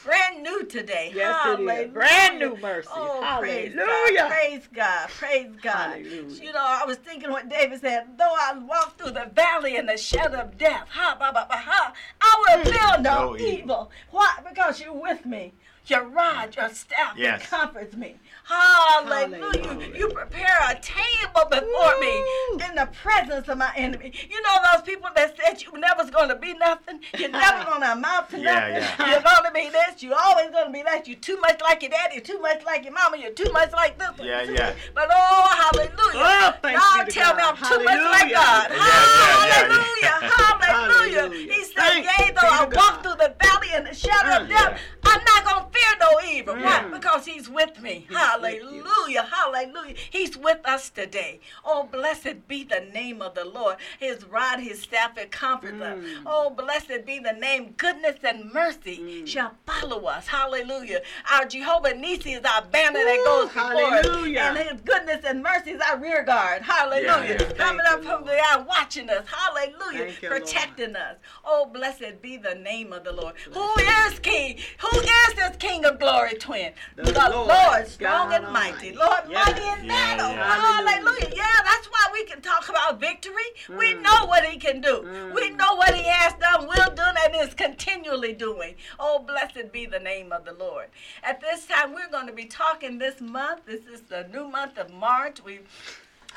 Brand 0.04 0.42
new 0.42 0.64
today. 0.64 1.12
Yes, 1.14 1.46
it 1.46 1.60
is. 1.60 1.68
hallelujah. 1.68 1.88
Brand 1.88 2.38
new 2.38 2.56
mercy. 2.56 2.88
Oh, 2.94 3.36
praise 3.40 3.74
Hallelujah. 3.74 4.16
God. 4.16 4.30
Praise 4.30 4.68
God. 4.72 5.08
Praise 5.08 5.52
God. 5.62 5.90
Hallelujah. 5.90 6.44
You 6.44 6.52
know, 6.52 6.64
I 6.64 6.84
was 6.86 6.96
thinking 6.98 7.30
what 7.30 7.48
David 7.48 7.80
said, 7.80 8.06
though 8.18 8.34
I 8.38 8.58
walk 8.58 8.98
through 8.98 9.12
the 9.12 9.30
valley 9.34 9.76
in 9.76 9.86
the 9.86 9.96
shadow 9.96 10.40
of 10.40 10.58
death, 10.58 10.88
ha, 10.90 11.16
ba, 11.18 11.30
ba, 11.32 11.46
ba, 11.48 11.56
ha, 11.56 11.92
I 12.20 12.44
will 12.46 12.64
mm. 12.64 12.72
feel 12.72 13.02
no, 13.02 13.32
No 13.32 13.36
evil. 13.36 13.58
evil. 13.58 13.90
Why? 14.10 14.34
Because 14.48 14.80
you're 14.80 14.92
with 14.92 15.24
me. 15.26 15.54
Your 15.86 16.04
rod, 16.08 16.56
your 16.56 16.68
staff, 16.70 17.16
it 17.16 17.22
Yes. 17.22 17.46
comforts 17.48 17.94
me. 17.94 18.16
Hallelujah. 18.44 19.38
Hallelujah. 19.38 19.96
You 19.96 20.08
prepare 20.08 20.58
a 20.68 20.74
table 20.80 21.44
before 21.48 21.94
Woo. 21.94 22.00
me 22.00 22.24
in 22.68 22.74
the 22.74 22.88
presence 23.02 23.48
of 23.48 23.58
my 23.58 23.72
enemy. 23.76 24.12
You 24.28 24.40
know 24.42 24.56
those 24.72 24.82
people 24.82 25.08
that 25.14 25.36
said 25.36 25.62
you 25.62 25.72
never 25.78 26.02
was 26.02 26.10
going 26.10 26.28
to 26.28 26.36
be 26.36 26.54
nothing? 26.54 27.00
You're 27.16 27.30
never 27.30 27.64
going 27.70 27.82
to 27.82 27.92
amount 27.92 28.30
to 28.30 28.38
Yeah, 28.40 28.54
nothing. 28.54 29.06
yeah. 29.06 29.12
You're 29.12 29.22
going 29.22 29.44
to 29.46 29.52
be 29.52 29.70
this. 29.70 30.02
You're 30.02 30.18
always 30.18 30.50
going 30.50 30.66
to 30.66 30.72
be 30.72 30.82
that. 30.82 31.06
You're 31.06 31.18
too 31.18 31.38
much 31.40 31.60
like 31.62 31.82
your 31.82 31.90
daddy. 31.90 32.16
You're 32.16 32.24
too 32.24 32.40
much 32.40 32.64
like 32.64 32.84
your 32.84 32.92
mama. 32.92 33.16
You're 33.18 33.32
too 33.32 33.50
much 33.52 33.72
like 33.72 33.98
this. 33.98 34.08
one. 34.18 34.26
Yeah, 34.26 34.42
yeah. 34.42 34.66
much- 34.70 34.76
But 34.94 35.08
oh, 35.12 35.70
hallelujah. 35.72 35.94
Oh, 36.14 36.54
thanks 36.62 36.82
Y'all 36.82 37.04
be 37.04 37.12
me 37.36 37.42
I'm 37.46 37.56
too 37.56 37.84
much 37.84 38.02
like 38.02 38.32
Hallelujah. 38.32 38.34
God. 38.34 38.70
Yeah, 38.70 38.76
yeah, 38.76 39.46
yeah, 39.46 39.54
Hallelujah. 39.54 40.32
Hallelujah. 40.34 41.26
Hallelujah. 41.26 41.52
He 41.54 41.64
said, 41.64 41.74
Thanks 41.74 42.18
yea, 42.18 42.30
though 42.32 42.40
I 42.48 42.62
walk 42.64 42.72
God. 42.72 43.02
through 43.02 43.16
the 43.16 43.34
valley 43.42 43.68
in 43.74 43.84
the 43.84 43.94
shadow 43.94 44.42
of 44.42 44.48
death, 44.48 44.80
I'm 45.04 45.22
not 45.24 45.44
going 45.44 45.64
to 45.64 45.70
fear 45.86 45.98
no 46.00 46.20
evil. 46.30 46.54
Why? 46.54 46.84
Mm. 46.84 46.92
Because 46.92 47.26
he's 47.26 47.48
with 47.48 47.80
me. 47.80 48.04
He's 48.08 48.16
hallelujah. 48.16 48.82
with. 49.22 49.30
Hallelujah. 49.32 49.94
He's 50.10 50.36
with 50.36 50.58
us 50.66 50.90
today. 50.90 51.40
Oh, 51.64 51.84
blessed 51.90 52.46
be 52.48 52.64
the 52.64 52.80
name 52.92 53.22
of 53.22 53.34
the 53.34 53.44
Lord. 53.44 53.76
His 53.98 54.24
rod, 54.24 54.60
his 54.60 54.80
staff, 54.80 55.16
it 55.18 55.30
comforts 55.30 55.80
us. 55.80 55.98
Mm. 55.98 56.22
Oh, 56.26 56.50
blessed 56.50 57.04
be 57.06 57.18
the 57.18 57.32
name. 57.32 57.74
Goodness 57.76 58.16
and 58.22 58.52
mercy 58.52 58.98
Mm. 58.98 59.26
shall 59.28 59.54
follow 59.66 60.04
us. 60.06 60.26
Hallelujah. 60.26 61.02
Our 61.32 61.44
Jehovah 61.46 61.94
Nisi 61.94 62.32
is 62.32 62.44
our 62.44 62.62
banner 62.62 62.98
that 62.98 63.22
goes 63.24 63.48
before 63.48 63.62
us. 63.92 64.06
hallelujah. 64.06 64.40
And 64.40 64.58
his 64.58 64.80
goodness 64.82 65.24
and 65.24 65.42
mercy 65.42 65.72
is 65.72 65.80
our 65.80 65.98
rear 65.98 66.22
guard. 66.22 66.62
Hallelujah. 66.62 67.04
Yeah, 67.06 67.42
yeah. 67.48 67.52
Coming 67.52 67.86
up 67.86 68.04
from 68.04 68.24
the 68.24 68.32
eye, 68.38 68.64
watching 68.66 69.08
us. 69.10 69.26
Hallelujah. 69.28 70.12
Thank 70.12 70.20
Protecting 70.20 70.96
us. 70.96 71.16
Oh, 71.44 71.66
blessed 71.66 72.20
be 72.22 72.36
the 72.36 72.54
name 72.54 72.92
of 72.92 73.04
the 73.04 73.12
Lord. 73.12 73.34
Who 73.52 73.68
is 73.78 74.18
King? 74.20 74.58
Who 74.80 75.00
is 75.00 75.34
this 75.34 75.56
King 75.56 75.75
of 75.84 75.98
glory, 75.98 76.34
twin? 76.34 76.72
The 76.96 77.02
The, 77.02 77.12
Lord 77.12 77.48
Lord, 77.48 77.86
strong 77.88 78.30
God 78.30 78.42
and 78.44 78.52
mighty. 78.52 78.90
Almighty. 78.90 78.92
Lord, 78.92 79.22
Yes. 79.28 79.46
mighty 79.46 79.82
in 79.82 79.88
battle. 79.88 80.30
yeah. 80.30 80.54
Hallelujah. 80.56 81.32
Yeah, 81.34 81.56
that's 81.64 81.86
why 81.88 82.06
we 82.12 82.24
can 82.24 82.40
talk 82.40 82.68
about 82.68 82.98
victory. 83.00 83.34
We 83.68 83.94
Mm. 83.94 84.02
know 84.02 84.24
what 84.26 84.44
he 84.44 84.58
can 84.58 84.80
do. 84.80 85.02
Mm. 85.02 85.34
We 85.34 85.50
know 85.50 85.74
what 85.74 85.94
he 85.94 86.04
has 86.04 86.34
done, 86.34 86.66
will 86.66 86.94
do, 86.94 87.02
and 87.02 87.34
is 87.36 87.54
continually 87.54 88.32
doing. 88.32 88.76
Oh, 88.98 89.18
blessed 89.18 89.72
be 89.72 89.86
the 89.86 89.98
name 90.00 90.32
of 90.32 90.44
the 90.44 90.52
Lord. 90.52 90.88
At 91.22 91.40
this 91.40 91.66
time, 91.66 91.92
we're 91.94 92.08
going 92.08 92.26
to 92.26 92.32
be 92.32 92.46
talking 92.46 92.98
this 92.98 93.20
month. 93.20 93.66
This 93.66 93.84
is 93.86 94.02
the 94.02 94.28
new 94.32 94.48
month 94.48 94.78
of 94.78 94.92
March. 94.92 95.42
We 95.44 95.60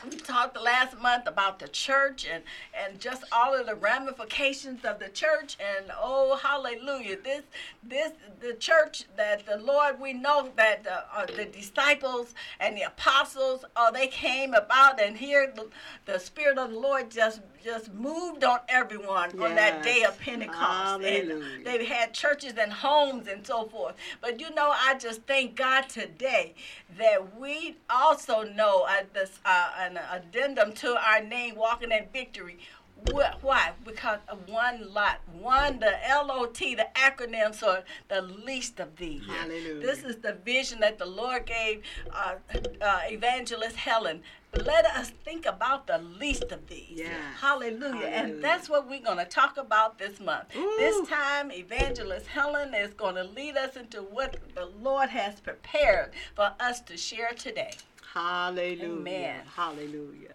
we 0.06 0.16
talked 0.18 0.60
last 0.62 1.00
month 1.00 1.28
about 1.28 1.60
the 1.60 1.68
church 1.68 2.26
and 2.32 2.44
and 2.74 3.00
just 3.00 3.24
all 3.32 3.54
of 3.54 3.66
the 3.66 3.76
ramifications 3.76 4.86
of 4.86 5.00
the 5.00 5.10
church 5.10 5.58
and 5.60 5.92
oh 6.02 6.40
hallelujah. 6.42 7.18
This 7.24 7.44
this 7.84 8.12
the 8.40 8.54
church 8.54 9.06
that 9.18 9.46
the 9.46 9.58
lord 9.58 10.00
we 10.00 10.14
know 10.14 10.50
that 10.56 10.84
the, 10.84 11.04
uh, 11.16 11.26
the 11.26 11.46
disciples 11.46 12.34
and 12.60 12.78
the 12.78 12.84
apostles 12.84 13.66
oh 13.76 13.92
they 13.92 14.08
came 14.08 14.54
about 14.54 15.02
and 15.02 15.18
here 15.18 15.52
the, 15.56 15.68
the 16.06 16.20
spirit 16.20 16.58
of 16.58 16.72
the 16.72 16.80
lord 16.80 17.10
just 17.10 17.42
just 17.64 17.94
moved 17.94 18.44
on 18.44 18.60
everyone 18.70 19.40
on 19.40 19.56
that 19.56 19.84
day 19.84 20.04
of 20.04 20.16
Yes. 20.16 20.20
pentecost. 20.20 21.04
And 21.04 21.66
they 21.66 21.86
had 21.86 22.14
churches 22.14 22.54
and 22.60 22.72
homes 22.72 23.28
and 23.28 23.46
so 23.46 23.68
forth. 23.68 23.96
But 24.22 24.40
you 24.40 24.54
know 24.54 24.72
i 24.74 24.96
just 24.98 25.22
thank 25.24 25.56
god 25.56 25.90
today 25.90 26.54
that 26.98 27.38
we 27.40 27.78
also 27.90 28.44
know 28.44 28.86
uh, 28.88 29.04
this 29.14 29.40
uh, 29.46 29.72
an 29.80 30.00
addendum 30.12 30.74
to 30.74 30.96
our 30.98 31.22
name 31.24 31.56
walking 31.56 31.92
in 31.92 32.06
victory 32.12 32.60
Wh- 33.08 33.44
why 33.44 33.72
because 33.86 34.20
of 34.28 34.48
one 34.50 34.94
lot 34.94 35.20
one 35.32 35.80
the 35.80 35.94
lot 36.10 36.76
the 36.76 36.88
acronym 36.96 37.56
for 37.56 37.84
the 38.08 38.22
least 38.22 38.80
of 38.80 38.96
these 38.98 39.26
Hallelujah. 39.26 39.80
this 39.82 40.04
is 40.04 40.18
the 40.18 40.34
vision 40.34 40.80
that 40.82 40.98
the 40.98 41.06
lord 41.06 41.46
gave 41.46 41.82
uh, 42.14 42.36
uh, 42.82 43.00
evangelist 43.10 43.76
helen 43.78 44.22
let 44.66 44.86
us 44.86 45.12
think 45.24 45.46
about 45.46 45.86
the 45.88 46.00
least 46.00 46.52
of 46.52 46.68
these 46.68 46.88
Yes. 46.96 47.12
hallelujah. 47.40 47.80
Hallelujah. 47.94 48.08
and 48.08 48.44
that's 48.44 48.68
what 48.70 48.90
we're 48.90 49.02
going 49.02 49.20
to 49.20 49.26
talk 49.26 49.58
about 49.58 50.00
this 50.00 50.20
month 50.20 50.56
Ooh. 50.56 50.74
this 50.78 51.08
time 51.08 51.52
evangelist 51.52 52.28
helen 52.28 52.74
is 52.74 52.94
going 52.94 53.16
to 53.16 53.24
lead 53.24 53.56
us 53.58 53.76
into 53.76 54.00
what 54.02 54.38
the 54.56 54.66
lord 54.82 55.10
has 55.10 55.40
prepared 55.40 56.12
for 56.36 56.52
us 56.60 56.82
to 56.82 56.98
share 56.98 57.32
today 57.38 57.72
Hallelujah. 58.14 58.86
Amen. 58.86 59.42
Hallelujah. 59.56 60.34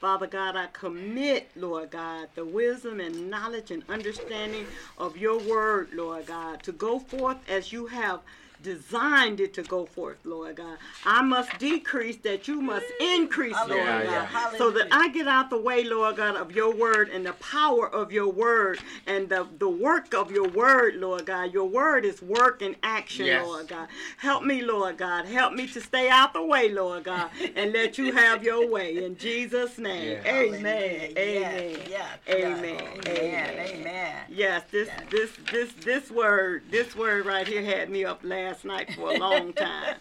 Father 0.00 0.26
God, 0.26 0.56
I 0.56 0.66
commit, 0.72 1.50
Lord 1.54 1.90
God, 1.90 2.28
the 2.34 2.46
wisdom 2.46 3.00
and 3.00 3.28
knowledge 3.28 3.70
and 3.70 3.82
understanding 3.86 4.66
of 4.96 5.18
your 5.18 5.38
word, 5.38 5.90
Lord 5.92 6.24
God, 6.24 6.62
to 6.62 6.72
go 6.72 6.98
forth 6.98 7.36
as 7.50 7.70
you 7.70 7.86
have 7.88 8.20
designed 8.62 9.40
it 9.40 9.54
to 9.54 9.62
go 9.62 9.86
forth, 9.86 10.18
Lord 10.24 10.56
God. 10.56 10.78
I 11.04 11.22
must 11.22 11.58
decrease 11.58 12.16
that 12.18 12.48
you 12.48 12.60
must 12.60 12.86
increase, 13.00 13.54
Lord 13.68 13.80
Hallelujah. 13.80 14.28
God. 14.32 14.52
yeah. 14.52 14.58
So 14.58 14.70
that 14.72 14.88
I 14.92 15.08
get 15.08 15.26
out 15.28 15.50
the 15.50 15.60
way, 15.60 15.84
Lord 15.84 16.16
God, 16.16 16.36
of 16.36 16.52
your 16.52 16.74
word 16.74 17.08
and 17.08 17.24
the 17.24 17.32
power 17.34 17.88
of 17.88 18.12
your 18.12 18.28
word 18.30 18.80
and 19.06 19.28
the, 19.28 19.46
the 19.58 19.68
work 19.68 20.14
of 20.14 20.30
your 20.30 20.48
word, 20.48 20.96
Lord 20.96 21.26
God. 21.26 21.52
Your 21.52 21.68
word 21.68 22.04
is 22.04 22.20
work 22.22 22.62
and 22.62 22.76
action, 22.82 23.26
Yes. 23.26 23.46
Lord 23.46 23.68
God. 23.68 23.88
Help 24.18 24.44
me, 24.44 24.62
Lord 24.62 24.96
God. 24.98 25.26
Help 25.26 25.52
me 25.54 25.66
to 25.68 25.80
stay 25.80 26.08
out 26.08 26.32
the 26.32 26.44
way, 26.44 26.68
Lord 26.70 27.04
God, 27.04 27.30
and 27.56 27.72
let 27.72 27.98
you 27.98 28.12
have 28.12 28.42
your 28.44 28.68
way. 28.70 29.04
In 29.04 29.16
Jesus' 29.16 29.78
name. 29.78 30.18
Yeah. 30.24 30.32
Amen. 30.32 31.12
Amen. 31.16 31.76
Yes, 31.88 31.88
yes, 31.88 32.18
Amen. 32.28 32.64
yes. 32.74 33.06
Amen. 33.06 33.18
Amen. 33.18 33.68
Amen. 33.80 34.16
Yes, 34.28 34.62
this 34.70 34.88
Yes. 34.88 35.02
this 35.10 35.30
this 35.52 35.72
this 35.84 36.10
word 36.10 36.62
this 36.70 36.96
word 36.96 37.26
right 37.26 37.46
here 37.46 37.62
had 37.62 37.90
me 37.90 38.04
up 38.04 38.20
last 38.22 38.49
night 38.64 38.92
for 38.94 39.10
a 39.14 39.18
long 39.18 39.52
time 39.68 39.96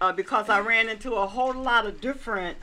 uh, 0.00 0.12
because 0.12 0.48
I 0.48 0.60
ran 0.60 0.88
into 0.88 1.12
a 1.14 1.26
whole 1.26 1.54
lot 1.54 1.86
of 1.86 2.00
different 2.00 2.56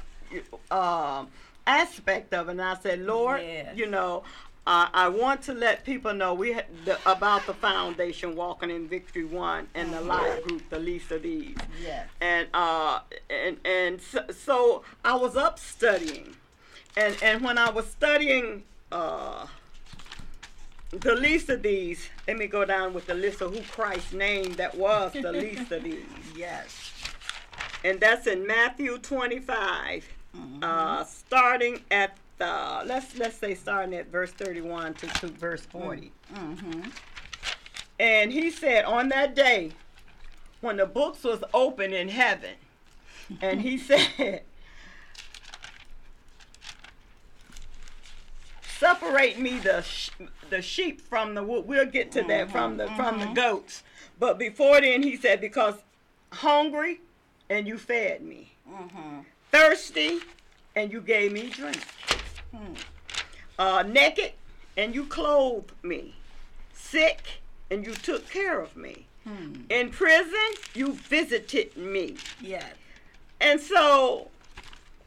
um 0.69 1.27
aspect 1.67 2.33
of 2.33 2.47
it, 2.47 2.51
and 2.53 2.61
I 2.61 2.75
said, 2.75 3.01
Lord, 3.01 3.41
Yes. 3.41 3.75
you 3.77 3.87
know. 3.87 4.23
Uh, 4.67 4.87
I 4.93 5.07
want 5.07 5.41
to 5.43 5.55
let 5.55 5.83
people 5.85 6.13
know 6.13 6.35
we 6.35 6.53
had 6.53 6.65
the, 6.85 6.99
about 7.11 7.47
the 7.47 7.53
foundation, 7.55 8.35
walking 8.35 8.69
in 8.69 8.87
victory 8.87 9.25
one, 9.25 9.67
and 9.73 9.91
the 9.91 10.01
life 10.01 10.43
group, 10.43 10.69
the 10.69 10.77
least 10.77 11.09
of 11.11 11.23
these 11.23 11.57
Yes. 11.83 12.07
and 12.21 12.47
uh 12.53 12.99
and 13.27 13.57
and 13.65 13.99
so, 13.99 14.23
so 14.29 14.83
I 15.03 15.15
was 15.15 15.35
up 15.35 15.57
studying, 15.57 16.35
and 16.95 17.17
and 17.23 17.41
when 17.43 17.57
I 17.57 17.71
was 17.71 17.87
studying 17.89 18.61
uh 18.91 19.47
the 20.91 21.15
least 21.15 21.49
of 21.49 21.63
these, 21.63 22.09
let 22.27 22.37
me 22.37 22.47
go 22.47 22.65
down 22.65 22.93
with 22.93 23.07
the 23.07 23.13
list 23.13 23.41
of 23.41 23.55
who 23.55 23.61
Christ 23.63 24.13
named 24.13 24.55
that 24.55 24.75
was 24.75 25.13
the 25.13 25.31
least 25.31 25.71
of 25.71 25.83
these, 25.83 26.03
Yes. 26.35 26.91
and 27.83 27.99
that's 27.99 28.27
in 28.27 28.45
Matthew 28.45 28.97
twenty 28.97 29.41
uh, 30.61 31.03
starting 31.05 31.81
at 31.91 32.17
the 32.37 32.83
let's 32.85 33.17
let's 33.17 33.37
say 33.37 33.55
starting 33.55 33.93
at 33.95 34.07
verse 34.11 34.31
thirty 34.31 34.61
one 34.61 34.93
to, 34.95 35.07
to 35.07 35.27
verse 35.27 35.61
40 35.65 36.11
Mm-hmm. 36.33 36.81
And 37.99 38.31
he 38.31 38.49
said, 38.49 38.85
on 38.85 39.09
that 39.09 39.35
day, 39.35 39.73
when 40.59 40.77
the 40.77 40.87
books 40.87 41.23
was 41.23 41.43
open 41.53 41.93
in 41.93 42.09
heaven, 42.09 42.55
and 43.41 43.61
he 43.61 43.77
said, 43.77 44.41
separate 48.79 49.39
me 49.39 49.59
the 49.59 49.85
the 50.51 50.61
sheep 50.61 51.01
from 51.01 51.33
the 51.33 51.43
wood. 51.43 51.65
We'll 51.65 51.85
get 51.87 52.11
to 52.11 52.21
that 52.23 52.47
mm-hmm. 52.47 52.51
from 52.51 52.77
the 52.77 52.87
from 52.89 53.19
the 53.19 53.25
mm-hmm. 53.25 53.33
goats. 53.33 53.81
But 54.19 54.37
before 54.37 54.79
then, 54.79 55.01
he 55.01 55.17
said, 55.17 55.41
because 55.41 55.75
hungry, 56.31 57.01
and 57.49 57.67
you 57.67 57.79
fed 57.79 58.21
me, 58.21 58.51
mm-hmm. 58.69 59.21
thirsty, 59.51 60.19
and 60.75 60.91
you 60.91 61.01
gave 61.01 61.31
me 61.31 61.49
drink, 61.49 61.81
hmm. 62.55 62.73
uh, 63.57 63.83
naked, 63.83 64.33
and 64.77 64.93
you 64.93 65.05
clothed 65.05 65.71
me, 65.81 66.15
sick, 66.71 67.41
and 67.71 67.83
you 67.83 67.93
took 67.93 68.29
care 68.29 68.61
of 68.61 68.77
me, 68.77 69.07
hmm. 69.27 69.53
in 69.69 69.89
prison, 69.89 70.53
you 70.75 70.93
visited 70.93 71.75
me. 71.75 72.15
Yes. 72.39 72.73
And 73.39 73.59
so, 73.59 74.29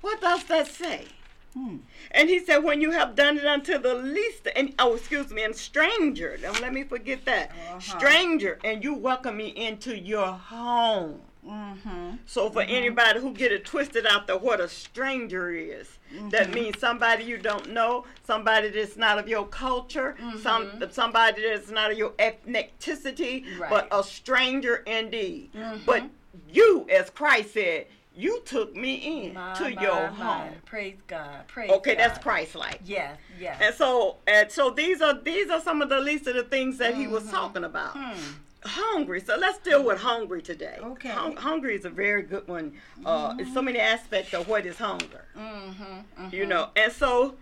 what 0.01 0.21
does 0.21 0.43
that 0.45 0.67
say? 0.67 1.07
Hmm. 1.57 1.77
And 2.11 2.29
he 2.29 2.41
said, 2.41 2.59
when 2.59 2.81
you 2.81 2.91
have 2.91 3.15
done 3.15 3.39
it 3.39 3.47
unto 3.47 3.79
the 3.79 3.95
least, 3.95 4.49
and 4.57 4.75
oh, 4.79 4.95
excuse 4.97 5.31
me, 5.31 5.43
and 5.45 5.55
stranger, 5.55 6.37
don't 6.37 6.61
let 6.61 6.73
me 6.73 6.83
forget 6.83 7.25
that, 7.27 7.51
Uh-huh. 7.51 7.79
stranger, 7.81 8.59
and 8.65 8.83
you 8.83 8.95
welcome 8.95 9.37
me 9.37 9.49
into 9.49 9.97
your 9.97 10.27
home. 10.27 11.21
Mm-hmm. 11.47 12.17
So 12.27 12.49
for 12.51 12.63
anybody 12.63 13.21
who 13.21 13.33
get 13.33 13.53
it 13.53 13.65
twisted 13.67 14.07
out 14.07 14.27
to 14.29 14.37
what 14.39 14.61
a 14.61 14.69
stranger 14.69 15.51
is, 15.51 15.99
that 16.31 16.45
Mm-hmm. 16.47 16.55
means 16.55 16.79
somebody 16.81 17.25
you 17.25 17.37
don't 17.39 17.71
know, 17.71 18.05
somebody 18.27 18.71
that's 18.71 18.97
not 18.97 19.19
of 19.19 19.29
your 19.29 19.47
culture, 19.47 20.17
some 20.41 20.71
somebody 20.91 21.43
that's 21.43 21.71
not 21.71 21.93
of 21.93 21.99
your 21.99 22.11
ethnicity, 22.13 23.45
Mm-hmm. 23.45 23.61
Right. 23.61 23.71
but 23.71 23.89
a 23.93 24.03
stranger 24.03 24.77
indeed. 24.87 25.51
But 25.87 26.05
you, 26.51 26.87
as 26.91 27.11
Christ 27.11 27.55
said, 27.55 27.87
you 28.17 28.41
took 28.45 28.75
me 28.77 28.95
in 29.27 29.35
My, 29.35 29.55
to 29.55 29.65
my, 29.65 29.83
your 29.83 30.11
my. 30.11 30.25
home. 30.47 30.53
Praise 30.67 30.97
God. 31.07 31.47
Praise 31.49 31.71
Okay, 31.71 31.95
that's 31.95 32.19
Christ-like. 32.19 32.81
Yes, 32.85 33.19
yes. 33.41 33.59
And 33.61 33.75
so, 33.75 34.17
and 34.27 34.51
so 34.51 34.71
these 34.71 35.01
are 35.03 35.15
these 35.21 35.51
are 35.51 35.61
some 35.61 35.83
of 35.83 35.89
the 35.89 36.01
least 36.01 36.27
of 36.27 36.35
the 36.37 36.45
things 36.45 36.79
that 36.79 36.95
he 36.95 37.07
was 37.07 37.25
Mhm. 37.25 37.31
talking 37.31 37.65
about. 37.65 37.93
Hmm. 37.97 38.19
Hungry. 38.67 39.21
So 39.21 39.37
let's 39.37 39.59
deal 39.59 39.83
with 39.85 39.99
hungry 40.01 40.41
today. 40.41 40.79
Okay. 40.81 41.11
Hun- 41.11 41.37
hungry 41.37 41.75
is 41.75 41.85
a 41.85 41.91
very 41.91 42.23
good 42.23 42.49
one. 42.49 42.73
Uh, 43.05 43.35
It's 43.39 43.53
so 43.53 43.61
many 43.61 43.79
aspects 43.79 44.33
of 44.33 44.49
what 44.49 44.65
is 44.65 44.79
hunger. 44.79 45.27
Mm-hmm. 45.37 46.29
You 46.33 46.47
know, 46.47 46.71
and 46.75 46.91
so 46.91 47.35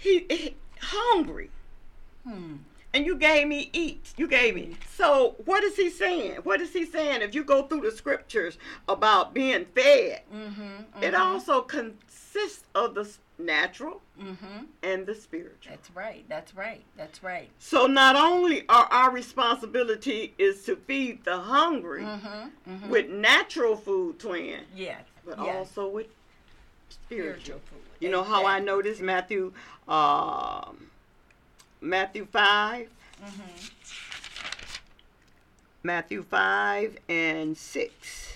he, 0.00 0.24
he 0.30 0.54
hungry, 0.80 1.50
Hmm. 2.24 2.56
And 2.92 3.06
you 3.06 3.16
gave 3.16 3.46
me 3.46 3.70
eat. 3.72 4.12
You 4.16 4.26
gave 4.26 4.54
me. 4.54 4.76
So 4.96 5.36
what 5.44 5.62
is 5.64 5.76
he 5.76 5.90
saying? 5.90 6.36
What 6.44 6.60
is 6.60 6.72
he 6.72 6.84
saying? 6.84 7.22
If 7.22 7.34
you 7.34 7.44
go 7.44 7.62
through 7.64 7.82
the 7.82 7.92
scriptures 7.92 8.58
about 8.88 9.32
being 9.34 9.64
fed, 9.74 10.22
Mm-hmm. 10.34 11.02
it 11.02 11.14
also 11.14 11.62
consists 11.62 12.64
of 12.74 12.94
the 12.94 13.08
natural 13.38 14.02
Mm-hmm. 14.20 14.64
and 14.82 15.06
the 15.06 15.14
spiritual. 15.14 15.70
That's 15.70 15.90
right. 15.96 16.24
That's 16.28 16.54
right. 16.54 16.82
That's 16.96 17.22
right. 17.22 17.48
So 17.58 17.86
not 17.86 18.14
only 18.16 18.68
are 18.68 18.84
our 18.90 19.10
responsibility 19.10 20.34
is 20.36 20.62
to 20.64 20.76
feed 20.76 21.24
the 21.24 21.38
hungry 21.38 22.02
Mm-hmm. 22.02 22.70
mm-hmm. 22.72 22.90
with 22.90 23.08
natural 23.08 23.76
food, 23.76 24.18
twin, 24.18 24.60
yes. 24.76 25.00
but 25.24 25.38
yes. 25.38 25.56
also 25.56 25.88
with 25.88 26.08
spiritual. 26.90 27.34
spiritual 27.36 27.60
food. 27.70 27.78
You 28.00 28.10
know 28.10 28.22
how 28.24 28.44
I 28.46 28.58
know 28.60 28.82
this? 28.82 29.00
Matthew, 29.00 29.52
um, 29.88 30.89
Matthew 31.80 32.26
five, 32.26 32.88
Mm-hmm. 33.22 33.66
Matthew 35.82 36.22
five 36.22 36.96
and 37.08 37.56
six. 37.56 38.32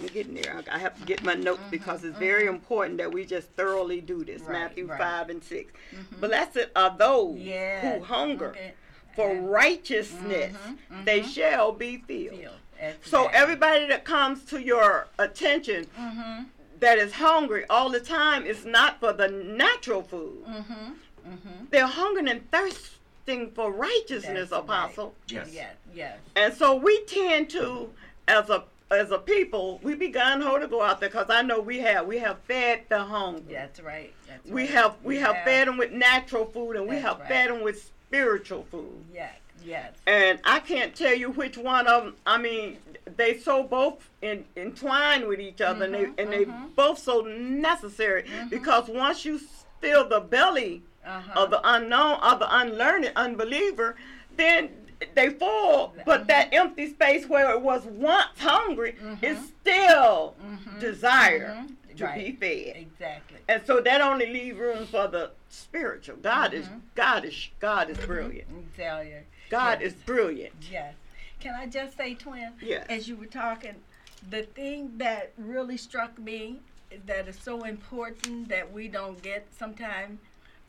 I'm 0.00 0.06
getting 0.06 0.34
there. 0.34 0.62
I 0.72 0.78
have 0.78 0.96
to 0.98 1.04
get 1.04 1.22
my 1.24 1.34
notes 1.34 1.62
because 1.70 2.04
it's 2.04 2.16
very 2.18 2.46
important 2.46 2.98
that 2.98 3.12
we 3.12 3.24
just 3.24 3.48
thoroughly 3.50 4.00
do 4.00 4.24
this. 4.24 4.42
Mm-hmm, 4.42 4.50
Right, 4.52 4.60
Matthew 4.62 4.86
right. 4.86 4.98
five 4.98 5.30
and 5.30 5.42
6 5.42 5.72
Mhm. 5.92 6.20
Blessed 6.20 6.66
are 6.76 6.96
those 6.96 7.38
Yes. 7.38 7.82
who 7.98 8.04
hunger 8.04 8.50
Okay. 8.50 8.72
for 9.16 9.30
And 9.30 9.50
righteousness; 9.50 10.56
Mhm, 10.56 11.04
they 11.04 11.20
mhm. 11.20 11.34
shall 11.34 11.72
be 11.72 11.96
filled. 11.98 12.48
That's 12.80 13.08
So 13.10 13.26
everybody 13.28 13.86
that 13.88 14.04
comes 14.04 14.44
to 14.46 14.60
your 14.62 15.08
attention 15.18 15.86
Mm-hmm. 15.98 16.44
that 16.78 16.98
is 16.98 17.14
hungry 17.14 17.64
all 17.68 17.90
the 17.90 18.00
time 18.00 18.46
is 18.46 18.64
not 18.64 19.00
for 19.00 19.12
the 19.12 19.28
natural 19.28 20.02
food. 20.02 20.44
Mm-hmm. 20.46 20.92
Mm-hmm. 21.26 21.64
They're 21.70 21.86
hungering 21.86 22.28
and 22.28 22.50
thirsting 22.50 23.50
for 23.54 23.72
righteousness, 23.72 24.50
That's 24.50 24.52
right. 24.52 24.60
apostle. 24.60 25.14
Yes. 25.28 25.48
Yes. 25.52 25.74
Yes. 25.94 26.18
And 26.36 26.52
so 26.54 26.76
we 26.76 27.02
tend 27.04 27.50
to, 27.50 27.90
as 28.28 28.50
a 28.50 28.64
as 28.90 29.12
a 29.12 29.18
people, 29.18 29.78
we 29.84 29.94
be 29.94 30.08
gun 30.08 30.40
ho 30.40 30.58
to 30.58 30.66
go 30.66 30.82
out 30.82 30.98
there 30.98 31.08
because 31.08 31.30
I 31.30 31.42
know 31.42 31.60
we 31.60 31.78
have 31.78 32.06
we 32.06 32.18
have 32.18 32.38
fed 32.40 32.82
the 32.88 32.98
hungry. 33.04 33.54
That's 33.54 33.78
right. 33.80 34.12
That's 34.26 34.44
We 34.48 34.62
right. 34.62 34.70
have 34.70 34.96
we 35.04 35.16
have 35.18 35.36
fed 35.44 35.68
them 35.68 35.76
with 35.78 35.92
natural 35.92 36.44
food 36.46 36.74
and 36.76 36.88
we 36.88 36.96
have 36.96 37.20
right. 37.20 37.28
fed 37.28 37.50
them 37.50 37.62
with 37.62 37.80
spiritual 38.08 38.64
food. 38.70 39.04
Yes. 39.14 39.34
Yes. 39.64 39.92
And 40.06 40.40
I 40.42 40.58
can't 40.58 40.94
tell 40.96 41.14
you 41.14 41.30
which 41.30 41.56
one 41.58 41.86
of 41.86 42.04
them. 42.04 42.14
I 42.26 42.38
mean, 42.38 42.78
they 43.16 43.36
so 43.38 43.62
both 43.62 44.08
in, 44.22 44.44
entwined 44.56 45.28
with 45.28 45.38
each 45.38 45.60
other, 45.60 45.86
Mhm, 45.86 45.94
and 45.94 46.16
they 46.16 46.22
and 46.22 46.32
they 46.32 46.44
mhm. 46.46 46.74
both 46.74 46.98
so 46.98 47.20
necessary 47.20 48.24
because 48.48 48.88
once 48.88 49.24
you 49.24 49.38
fill 49.80 50.08
the 50.08 50.18
belly 50.20 50.82
Uh-huh. 51.10 51.42
of 51.44 51.50
the 51.50 51.60
unknown, 51.64 52.20
of 52.20 52.38
the 52.38 52.56
unlearned 52.58 53.10
unbeliever, 53.16 53.96
then 54.36 54.70
they 55.14 55.30
fall. 55.30 55.94
But 56.06 56.26
that 56.28 56.52
empty 56.52 56.88
space 56.88 57.26
where 57.26 57.50
it 57.50 57.60
was 57.60 57.84
once 57.84 58.38
hungry 58.38 58.96
is 59.22 59.38
still 59.60 60.36
Mhm. 60.40 60.78
desire 60.78 61.54
Mhm. 61.66 61.96
to 61.96 62.04
Right. 62.04 62.38
be 62.40 62.64
fed. 62.64 62.76
Exactly. 62.76 63.38
And 63.48 63.64
so 63.66 63.80
that 63.80 64.00
only 64.00 64.26
leaves 64.26 64.58
room 64.58 64.86
for 64.86 65.08
the 65.08 65.32
spiritual. 65.48 66.16
God 66.16 66.54
is 66.54 66.66
Mhm. 66.68 66.80
God 66.94 67.24
is 67.24 67.48
God 67.58 67.90
is 67.90 67.98
brilliant. 67.98 68.48
Failure. 68.74 69.24
God 69.48 69.80
Yes. 69.80 69.92
is 69.94 69.98
brilliant. 70.02 70.54
Yes. 70.70 70.94
Can 71.40 71.54
I 71.54 71.66
just 71.66 71.96
say, 71.96 72.14
twin? 72.14 72.52
Yes. 72.60 72.86
As 72.88 73.08
you 73.08 73.16
were 73.16 73.26
talking, 73.26 73.82
the 74.28 74.42
thing 74.42 74.98
that 74.98 75.32
really 75.38 75.76
struck 75.78 76.18
me 76.18 76.60
that 77.06 77.26
is 77.26 77.38
so 77.40 77.64
important 77.64 78.48
that 78.50 78.70
we 78.70 78.86
don't 78.88 79.20
get 79.22 79.46
sometimes 79.54 80.20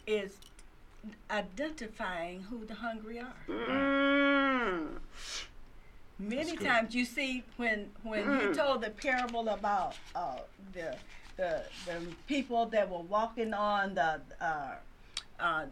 is 0.07 0.37
identifying 1.29 2.43
who 2.43 2.65
the 2.65 2.75
hungry 2.75 3.19
are. 3.19 3.33
Mm. 3.47 4.87
Many 6.19 6.55
times 6.55 6.93
you 6.93 7.05
see 7.05 7.43
when 7.57 7.89
when 8.03 8.23
Mm. 8.25 8.49
he 8.49 8.55
told 8.55 8.81
the 8.81 8.91
parable 8.91 9.49
about 9.49 9.95
uh, 10.13 10.37
the 10.73 10.95
the 11.37 11.63
the 11.85 11.99
people 12.27 12.65
that 12.67 12.89
were 12.89 12.99
walking 12.99 13.53
on 13.53 13.95
the 13.95 14.21
uh, 14.39 14.75
uh, 15.39 15.65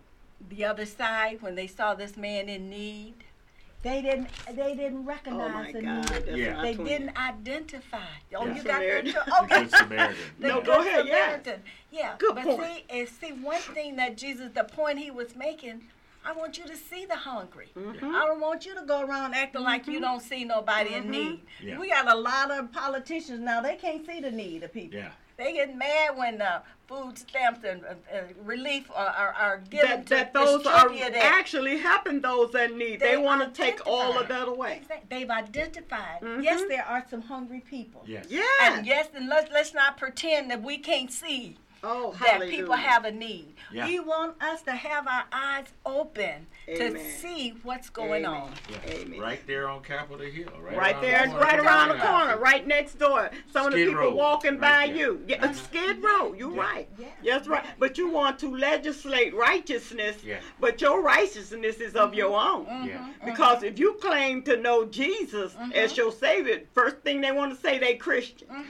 the 0.49 0.65
other 0.65 0.85
side 0.85 1.41
when 1.41 1.55
they 1.55 1.67
saw 1.67 1.93
this 1.93 2.17
man 2.17 2.49
in 2.49 2.69
need, 2.69 3.13
they 3.81 4.01
didn't 4.01 4.27
they 4.55 4.75
didn't 4.75 4.99
Oh 4.99 5.07
recognize 5.07 5.53
my 5.53 5.71
the 5.71 5.81
God. 5.81 6.25
need. 6.27 6.37
Yeah. 6.37 6.61
They 6.61 6.73
didn't 6.75 7.17
identify. 7.17 7.97
Oh, 8.35 8.45
Yeah. 8.45 8.55
you 8.55 8.63
got 8.63 8.63
that? 8.63 8.71
Samaritan. 8.71 9.05
too? 9.05 9.19
The 9.25 9.43
Okay. 9.43 9.59
Good 9.61 9.71
Samaritan. 9.71 10.15
The 10.39 10.47
No, 10.47 10.55
Good 10.55 10.65
go 10.65 10.79
ahead, 10.81 11.05
yeah. 11.07 11.13
Samaritan. 11.25 11.61
Yeah. 11.91 12.15
Good 12.17 12.35
but 12.35 12.43
point. 12.43 12.61
see, 12.63 12.85
and 12.89 13.07
see 13.09 13.31
one 13.31 13.61
thing 13.61 13.95
that 13.97 14.17
Jesus, 14.17 14.51
the 14.53 14.63
point 14.65 14.99
he 14.99 15.11
was 15.11 15.35
making, 15.35 15.81
I 16.25 16.33
want 16.33 16.57
you 16.57 16.65
to 16.65 16.75
see 16.75 17.05
the 17.05 17.15
hungry. 17.15 17.69
Mhm. 17.77 18.03
I 18.13 18.25
don't 18.25 18.41
want 18.41 18.65
you 18.65 18.75
to 18.75 18.81
go 18.81 19.01
around 19.01 19.33
acting 19.33 19.63
like 19.63 19.87
you 19.87 20.01
don't 20.01 20.21
see 20.21 20.43
nobody 20.43 20.93
in 20.95 21.05
Mhm. 21.05 21.09
need. 21.09 21.41
Yeah. 21.61 21.79
We 21.79 21.89
got 21.89 22.09
a 22.11 22.15
lot 22.15 22.51
of 22.51 22.73
politicians 22.73 23.39
now. 23.39 23.61
They 23.61 23.77
can't 23.77 24.05
see 24.05 24.19
the 24.19 24.31
need 24.31 24.63
of 24.63 24.73
people. 24.73 24.99
Yeah. 24.99 25.11
They 25.39 25.54
get 25.54 25.73
mad 25.73 26.17
when 26.17 26.41
uh, 26.41 26.60
food 26.86 27.17
stamps 27.17 27.62
and 27.63 27.82
uh, 27.86 27.93
uh, 28.13 28.21
relief 28.43 28.91
are, 28.93 29.08
are, 29.08 29.34
are 29.34 29.58
given 29.69 29.88
That, 29.89 30.06
to 30.08 30.10
that 30.15 30.34
those 30.34 30.65
are 30.67 30.89
distribute 30.89 31.15
it. 31.15 31.23
actually 31.23 31.78
helping 31.78 32.19
those 32.19 32.52
that 32.52 32.75
need. 32.75 32.99
They, 32.99 33.12
They 33.12 33.17
want 33.17 33.41
to 33.56 33.62
take 33.62 33.80
all 33.88 34.19
of 34.19 34.28
that 34.28 34.49
away. 34.49 34.82
They've 35.10 35.30
identified. 35.30 36.21
Mhm. 36.21 36.43
Yes, 36.43 36.62
there 36.67 36.84
are 36.86 37.06
some 37.10 37.21
hungry 37.21 37.62
people. 37.62 38.04
Yes. 38.06 38.25
Yeah. 38.30 38.41
And 38.63 38.86
yes, 38.86 39.08
and 39.15 39.30
let's 39.30 39.49
let's 39.49 39.73
not 39.73 39.97
pretend 39.97 40.52
that 40.52 40.62
we 40.62 40.78
can't 40.78 41.10
see 41.12 41.58
oh, 41.83 42.11
that 42.11 42.17
hallelujah. 42.29 42.51
people 42.51 42.75
have 42.75 43.05
a 43.05 43.11
need. 43.11 43.55
Yeah. 43.71 43.85
We 43.87 43.99
want 43.99 44.41
us 44.41 44.61
to 44.63 44.71
have 44.71 45.07
our 45.07 45.25
eyes 45.31 45.65
open 45.85 46.47
to 46.67 46.99
see 46.99 47.53
what's 47.63 47.89
going 47.89 48.25
Amen. 48.25 48.41
on. 48.41 48.51
Yeah. 48.69 48.91
Amen. 48.93 49.19
Right 49.19 49.45
there 49.47 49.67
on 49.69 49.81
Capitol 49.83 50.25
Hill. 50.25 50.49
Right, 50.61 50.77
Right 50.77 51.01
there, 51.01 51.23
the 51.25 51.31
corner 51.31 51.43
right 51.45 51.59
around 51.59 51.89
the 51.89 51.95
corner, 52.03 52.37
right 52.37 52.65
next 52.67 52.99
door. 52.99 53.29
Some 53.51 53.67
of 53.67 53.73
the 53.73 53.85
people 53.85 53.99
Row, 54.01 54.15
walking 54.15 54.57
by 54.57 54.87
there. 54.87 54.95
you. 54.95 55.23
Yeah, 55.27 55.43
Uh-huh. 55.43 55.53
Skid 55.53 56.03
Row. 56.03 56.33
You're 56.33 56.53
Yeah. 56.55 56.61
right. 56.61 56.89
Yeah. 56.97 57.07
That's 57.23 57.47
right. 57.47 57.65
But 57.79 57.97
you 57.97 58.09
want 58.09 58.39
to 58.39 58.55
legislate 58.55 59.33
righteousness, 59.33 60.17
Yeah. 60.23 60.39
but 60.59 60.81
your 60.81 61.01
righteousness 61.01 61.77
is 61.77 61.95
of 61.95 62.13
your 62.13 62.39
own. 62.39 62.65
Yeah. 62.85 62.97
Mhm, 62.99 63.25
Because 63.25 63.63
if 63.63 63.79
you 63.79 63.93
claim 64.01 64.41
to 64.43 64.57
know 64.57 64.85
Jesus 64.85 65.53
Mhm. 65.53 65.73
as 65.73 65.95
your 65.97 66.11
Savior, 66.11 66.61
first 66.73 66.97
thing 66.97 67.21
they 67.21 67.31
want 67.31 67.53
to 67.53 67.59
say 67.59 67.77
they 67.79 67.95
Christian. 67.95 68.47
mhm, 68.47 68.65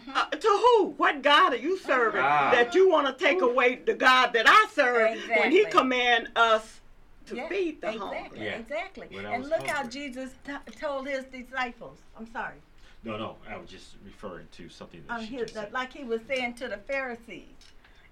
mhm. 0.00 0.16
Uh, 0.16 0.26
to 0.30 0.48
who? 0.48 0.84
What 0.96 1.22
God 1.22 1.52
are 1.52 1.56
you 1.56 1.78
serving 1.78 2.20
Ah. 2.22 2.50
That 2.54 2.74
you 2.74 2.88
want 2.88 3.06
to 3.18 3.24
take 3.24 3.42
away 3.42 3.76
the 3.76 3.94
God 3.94 4.32
that 4.32 4.46
I 4.48 4.66
serve 4.72 5.10
when 5.36 5.50
He 5.50 5.58
Exactly. 5.60 5.80
command 5.80 6.28
us 6.36 6.80
to 7.26 7.36
Yeah, 7.36 7.48
feed 7.48 7.80
the 7.80 7.88
exactly, 7.92 8.18
hungry? 8.18 8.44
Yeah. 8.44 8.58
exactly. 8.58 9.06
When 9.10 9.26
And 9.26 9.42
was 9.42 9.50
look 9.50 9.66
how. 9.66 9.84
Jesus 9.88 10.30
t- 10.44 10.52
told 10.80 11.08
his 11.08 11.24
disciples. 11.24 11.98
I'm 12.18 12.30
sorry. 12.30 12.56
No, 13.02 13.16
no. 13.18 13.36
I 13.48 13.56
was 13.56 13.68
just 13.68 13.96
referring 14.04 14.46
to 14.52 14.68
something 14.68 15.02
that 15.08 15.14
Um, 15.20 15.26
she 15.26 15.34
his, 15.34 15.42
just 15.42 15.54
said. 15.54 15.72
like 15.72 15.92
he 15.92 16.04
was 16.04 16.20
saying 16.28 16.54
to 16.54 16.68
the 16.68 16.78
Pharisees. 16.78 17.44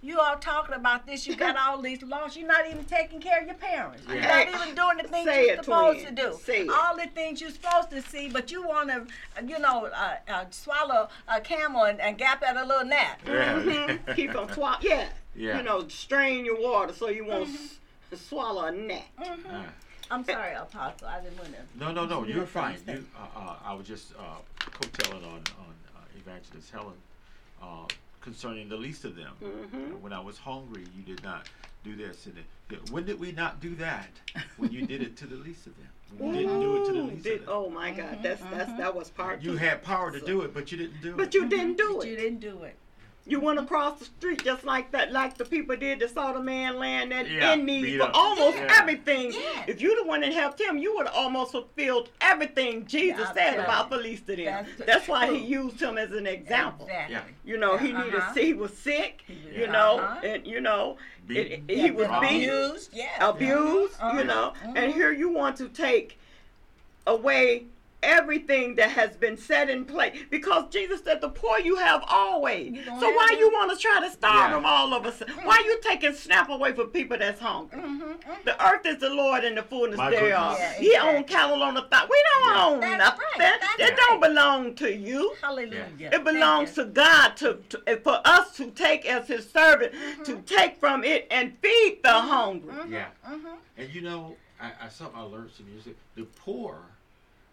You 0.05 0.19
all 0.19 0.37
talking 0.37 0.75
about 0.75 1.07
this. 1.07 1.29
You 1.29 1.37
got 1.37 1.57
all 1.57 1.81
these 1.81 2.03
laws. 2.03 2.37
You're 2.37 2.49
not 2.49 2.69
even 2.69 2.85
taking 2.85 3.21
care 3.21 3.41
of 3.41 3.47
your 3.47 3.55
parents. 3.55 4.03
You're 4.09 4.21
not 4.21 4.49
even 4.49 4.75
doing 4.75 4.97
the 5.01 5.05
things 5.09 5.29
Say 5.29 5.47
you're 5.47 5.55
it, 5.55 5.65
supposed 5.65 6.01
twin. 6.03 6.17
to 6.17 6.23
do. 6.23 6.39
Say 6.43 6.63
it. 6.63 6.71
All 6.71 6.97
the 6.97 7.07
things 7.07 7.41
you're 7.41 7.51
supposed 7.51 7.91
to 7.91 8.03
see, 8.03 8.29
but 8.29 8.51
you 8.51 8.67
want 8.67 8.89
to, 8.89 9.07
you 9.47 9.61
know, 9.61 9.87
uh, 9.87 10.17
uh, 10.29 10.45
swallow 10.51 11.09
a 11.29 11.41
camel 11.41 11.85
and, 11.85 12.01
and 12.01 12.19
gap 12.19 12.43
at 12.43 12.57
a 12.57 12.65
little 12.65 12.85
gnat. 12.85 13.21
Yeah. 13.25 13.61
Mhm. 13.61 14.17
Keep 14.17 14.35
on 14.35 14.53
swallow. 14.53 14.79
Yeah. 14.83 15.09
Yeah. 15.37 15.59
You 15.59 15.63
know, 15.63 15.87
strain 15.87 16.45
your 16.45 16.61
water 16.61 16.93
so 16.93 17.09
you 17.09 17.25
won't 17.25 17.49
s- 17.49 17.79
swallow 18.17 18.65
a 18.65 18.73
gnat. 18.73 19.05
Uh, 19.19 19.63
I'm 20.11 20.25
sorry, 20.25 20.55
Apostle. 20.55 21.07
I 21.07 21.21
didn't 21.21 21.39
want 21.39 21.53
to. 21.55 21.79
no, 21.79 21.93
no, 21.93 22.07
no. 22.07 22.25
You 22.25 22.35
You're 22.35 22.47
fine. 22.47 22.77
You, 22.89 23.07
uh, 23.17 23.39
uh, 23.39 23.57
I 23.65 23.73
was 23.73 23.87
just 23.87 24.13
uh, 24.19 24.23
co-telling 24.59 25.25
on 25.25 25.31
on 25.61 25.75
uh, 25.97 26.01
Evangelist 26.19 26.71
Helen 26.73 26.95
uh, 27.63 27.87
concerning 28.27 28.69
the 28.69 28.77
least 28.77 29.05
of 29.05 29.17
them. 29.17 29.33
Mhm. 29.43 30.01
When 30.01 30.13
I 30.13 30.21
was 30.21 30.39
hungry, 30.39 30.85
you 30.97 31.03
did 31.03 31.23
not 31.23 31.49
do 31.85 31.95
this. 31.95 32.25
And 32.27 32.39
it, 32.39 32.91
when 32.91 33.05
did 33.05 33.21
we 33.21 33.33
not 33.33 33.61
do 33.61 33.75
that? 33.77 34.09
When 34.57 34.73
you 34.73 34.87
did 34.87 35.03
it 35.03 35.17
to 35.19 35.27
the 35.27 35.37
least 35.37 35.67
of 35.67 35.77
them. 35.77 35.89
When 36.17 36.35
you 36.35 36.43
didn't 36.43 36.61
do 36.61 36.83
it 36.83 36.87
to 36.87 36.93
the 36.93 37.03
least 37.03 37.25
did- 37.25 37.41
of 37.41 37.47
them. 37.47 37.55
oh 37.55 37.69
my 37.71 37.91
God, 37.91 38.19
that's 38.23 38.43
that's 38.45 38.73
that 38.79 38.95
was 38.95 39.11
part. 39.11 39.43
You 39.43 39.57
had 39.57 39.83
power 39.83 40.11
to 40.11 40.21
do 40.21 40.43
it, 40.43 40.55
but 40.55 40.71
you 40.73 40.79
didn't 40.79 41.03
do 41.03 41.17
but 41.17 41.29
it. 41.29 41.35
you 41.35 41.47
didn't 41.49 41.77
do 41.77 41.97
But 41.99 42.07
you 42.07 42.17
didn't 42.17 42.41
do 42.41 42.63
it. 42.63 42.77
You 43.25 43.39
went 43.39 43.61
across 43.61 44.01
the 44.01 44.05
street 44.07 44.43
just 44.43 44.65
like 44.65 44.91
that, 44.91 45.13
like 45.13 45.39
the 45.39 45.45
people 45.45 45.77
did 45.77 46.01
that 46.01 46.13
saw 46.13 46.33
the 46.33 46.41
man 46.43 46.77
laying 46.81 47.09
there 47.11 47.25
Yeah, 47.25 47.53
in 47.53 47.65
need 47.65 47.99
for 47.99 48.07
up. 48.07 48.11
almost 48.15 48.57
Yeah. 48.59 48.77
everything. 48.81 49.31
Yeah. 49.33 49.65
If 49.69 49.81
you'd 49.81 49.97
have 49.99 50.09
went 50.09 50.25
and 50.25 50.35
helped 50.35 50.61
him, 50.61 50.77
you 50.77 50.97
would 50.97 51.07
have 51.07 51.15
almost 51.15 51.53
fulfilled 51.53 52.09
everything 52.21 52.85
Jesus 52.85 53.21
Yeah, 53.21 53.33
said 53.33 53.51
telling 53.53 53.61
about 53.65 53.91
you. 53.93 54.17
the 54.17 54.35
them. 54.35 54.67
That's 54.77 54.87
That's, 54.87 55.09
why 55.09 55.33
he 55.33 55.39
used 55.45 55.81
him 55.81 55.99
as 55.99 56.11
an 56.11 56.27
example. 56.27 56.87
Exactly. 56.87 57.15
Yeah. 57.15 57.23
You 57.45 57.59
know, 57.59 57.77
he 57.77 57.93
needed 57.93 58.15
Uh-huh. 58.17 58.33
he 58.35 58.55
was 58.55 58.77
sick. 58.77 59.23
was- 59.29 59.57
You 59.57 59.69
know, 59.69 60.01
Uh-huh. 60.01 60.21
and 60.27 60.45
you 60.47 60.61
know, 60.61 60.97
it, 61.21 61.29
Beaten. 61.29 61.65
it- 61.69 61.77
Yeah, 61.77 61.83
he 61.85 61.91
was 61.93 62.09
been 62.09 62.21
beaten, 62.21 62.51
abused. 62.51 62.91
Yeah. 62.93 63.29
abused. 63.29 63.95
Uh-huh. 64.01 64.19
You 64.19 64.25
know, 64.25 64.53
Mhm. 64.67 64.77
and 64.79 64.93
here 64.93 65.13
you 65.13 65.29
want 65.29 65.57
to 65.59 65.69
take 65.69 66.19
away 67.07 67.67
everything 68.03 68.75
that 68.77 68.91
has 68.91 69.17
been 69.17 69.37
set 69.37 69.71
in 69.71 69.85
place 69.85 70.17
because 70.31 70.65
Jesus 70.71 71.03
said 71.05 71.21
the 71.21 71.29
poor 71.29 71.59
you 71.59 71.77
have 71.77 72.03
always. 72.09 72.73
You 72.73 72.85
So 72.85 72.91
have 72.93 73.03
why 73.03 73.29
them. 73.31 73.39
you 73.39 73.51
want 73.53 73.71
to 73.71 73.77
try 73.77 74.01
to 74.01 74.11
starve 74.11 74.51
Yeah. 74.51 74.55
them 74.57 74.65
all 74.67 74.93
of 74.95 75.07
us? 75.07 75.19
Mm-hmm. 75.21 75.47
Why 75.47 75.63
you 75.65 75.79
taking 75.83 76.13
SNAP 76.15 76.49
away 76.51 76.73
from 76.73 76.89
people 76.89 77.19
that's 77.19 77.41
hungry? 77.41 77.79
Mm-hmm, 77.79 78.03
mm-hmm. 78.03 78.31
The 78.45 78.65
earth 78.67 78.87
is 78.87 78.99
the 78.99 79.11
Lord 79.11 79.45
and 79.45 79.57
the 79.57 79.63
fullness 79.63 79.99
My 79.99 80.11
thereof. 80.11 80.57
goodness. 80.57 80.77
He 80.79 80.93
Yeah, 80.93 81.03
own 81.03 81.09
exactly. 81.17 81.35
cattle 81.35 81.63
on 81.63 81.75
the 81.75 81.83
thought. 81.83 82.09
We 82.11 82.23
don't 82.41 82.55
Yeah. 82.55 82.65
own 82.67 82.81
That's 82.81 82.99
nothing. 82.99 83.21
right, 83.39 83.61
that's 83.61 83.81
It 83.81 83.83
right. 83.91 83.97
don't 83.97 84.21
belong 84.21 84.75
to 84.77 84.95
you. 84.95 85.35
Hallelujah. 85.41 85.89
It 85.99 86.25
belongs 86.25 86.73
to 86.75 86.85
God 86.87 87.37
to, 87.39 87.59
to 87.71 87.97
for 88.03 88.21
us 88.25 88.57
to 88.57 88.71
take 88.71 89.07
as 89.07 89.29
His 89.29 89.49
servant 89.51 89.93
mm-hmm. 89.95 90.23
to 90.25 90.37
take 90.43 90.79
from 90.81 91.05
it 91.05 91.27
and 91.31 91.57
feed 91.63 92.01
the 92.03 92.13
hungry. 92.13 92.73
Yeah. 92.89 93.07
Mm-hmm. 93.29 93.47
And 93.79 93.95
you 93.95 94.03
know, 94.03 94.37
I, 94.61 94.73
I 94.85 94.89
something 94.89 95.19
I 95.19 95.23
learned 95.23 95.51
some 95.57 95.67
years 95.69 95.87
ago. 95.87 95.97
The 96.17 96.25
poor 96.25 96.79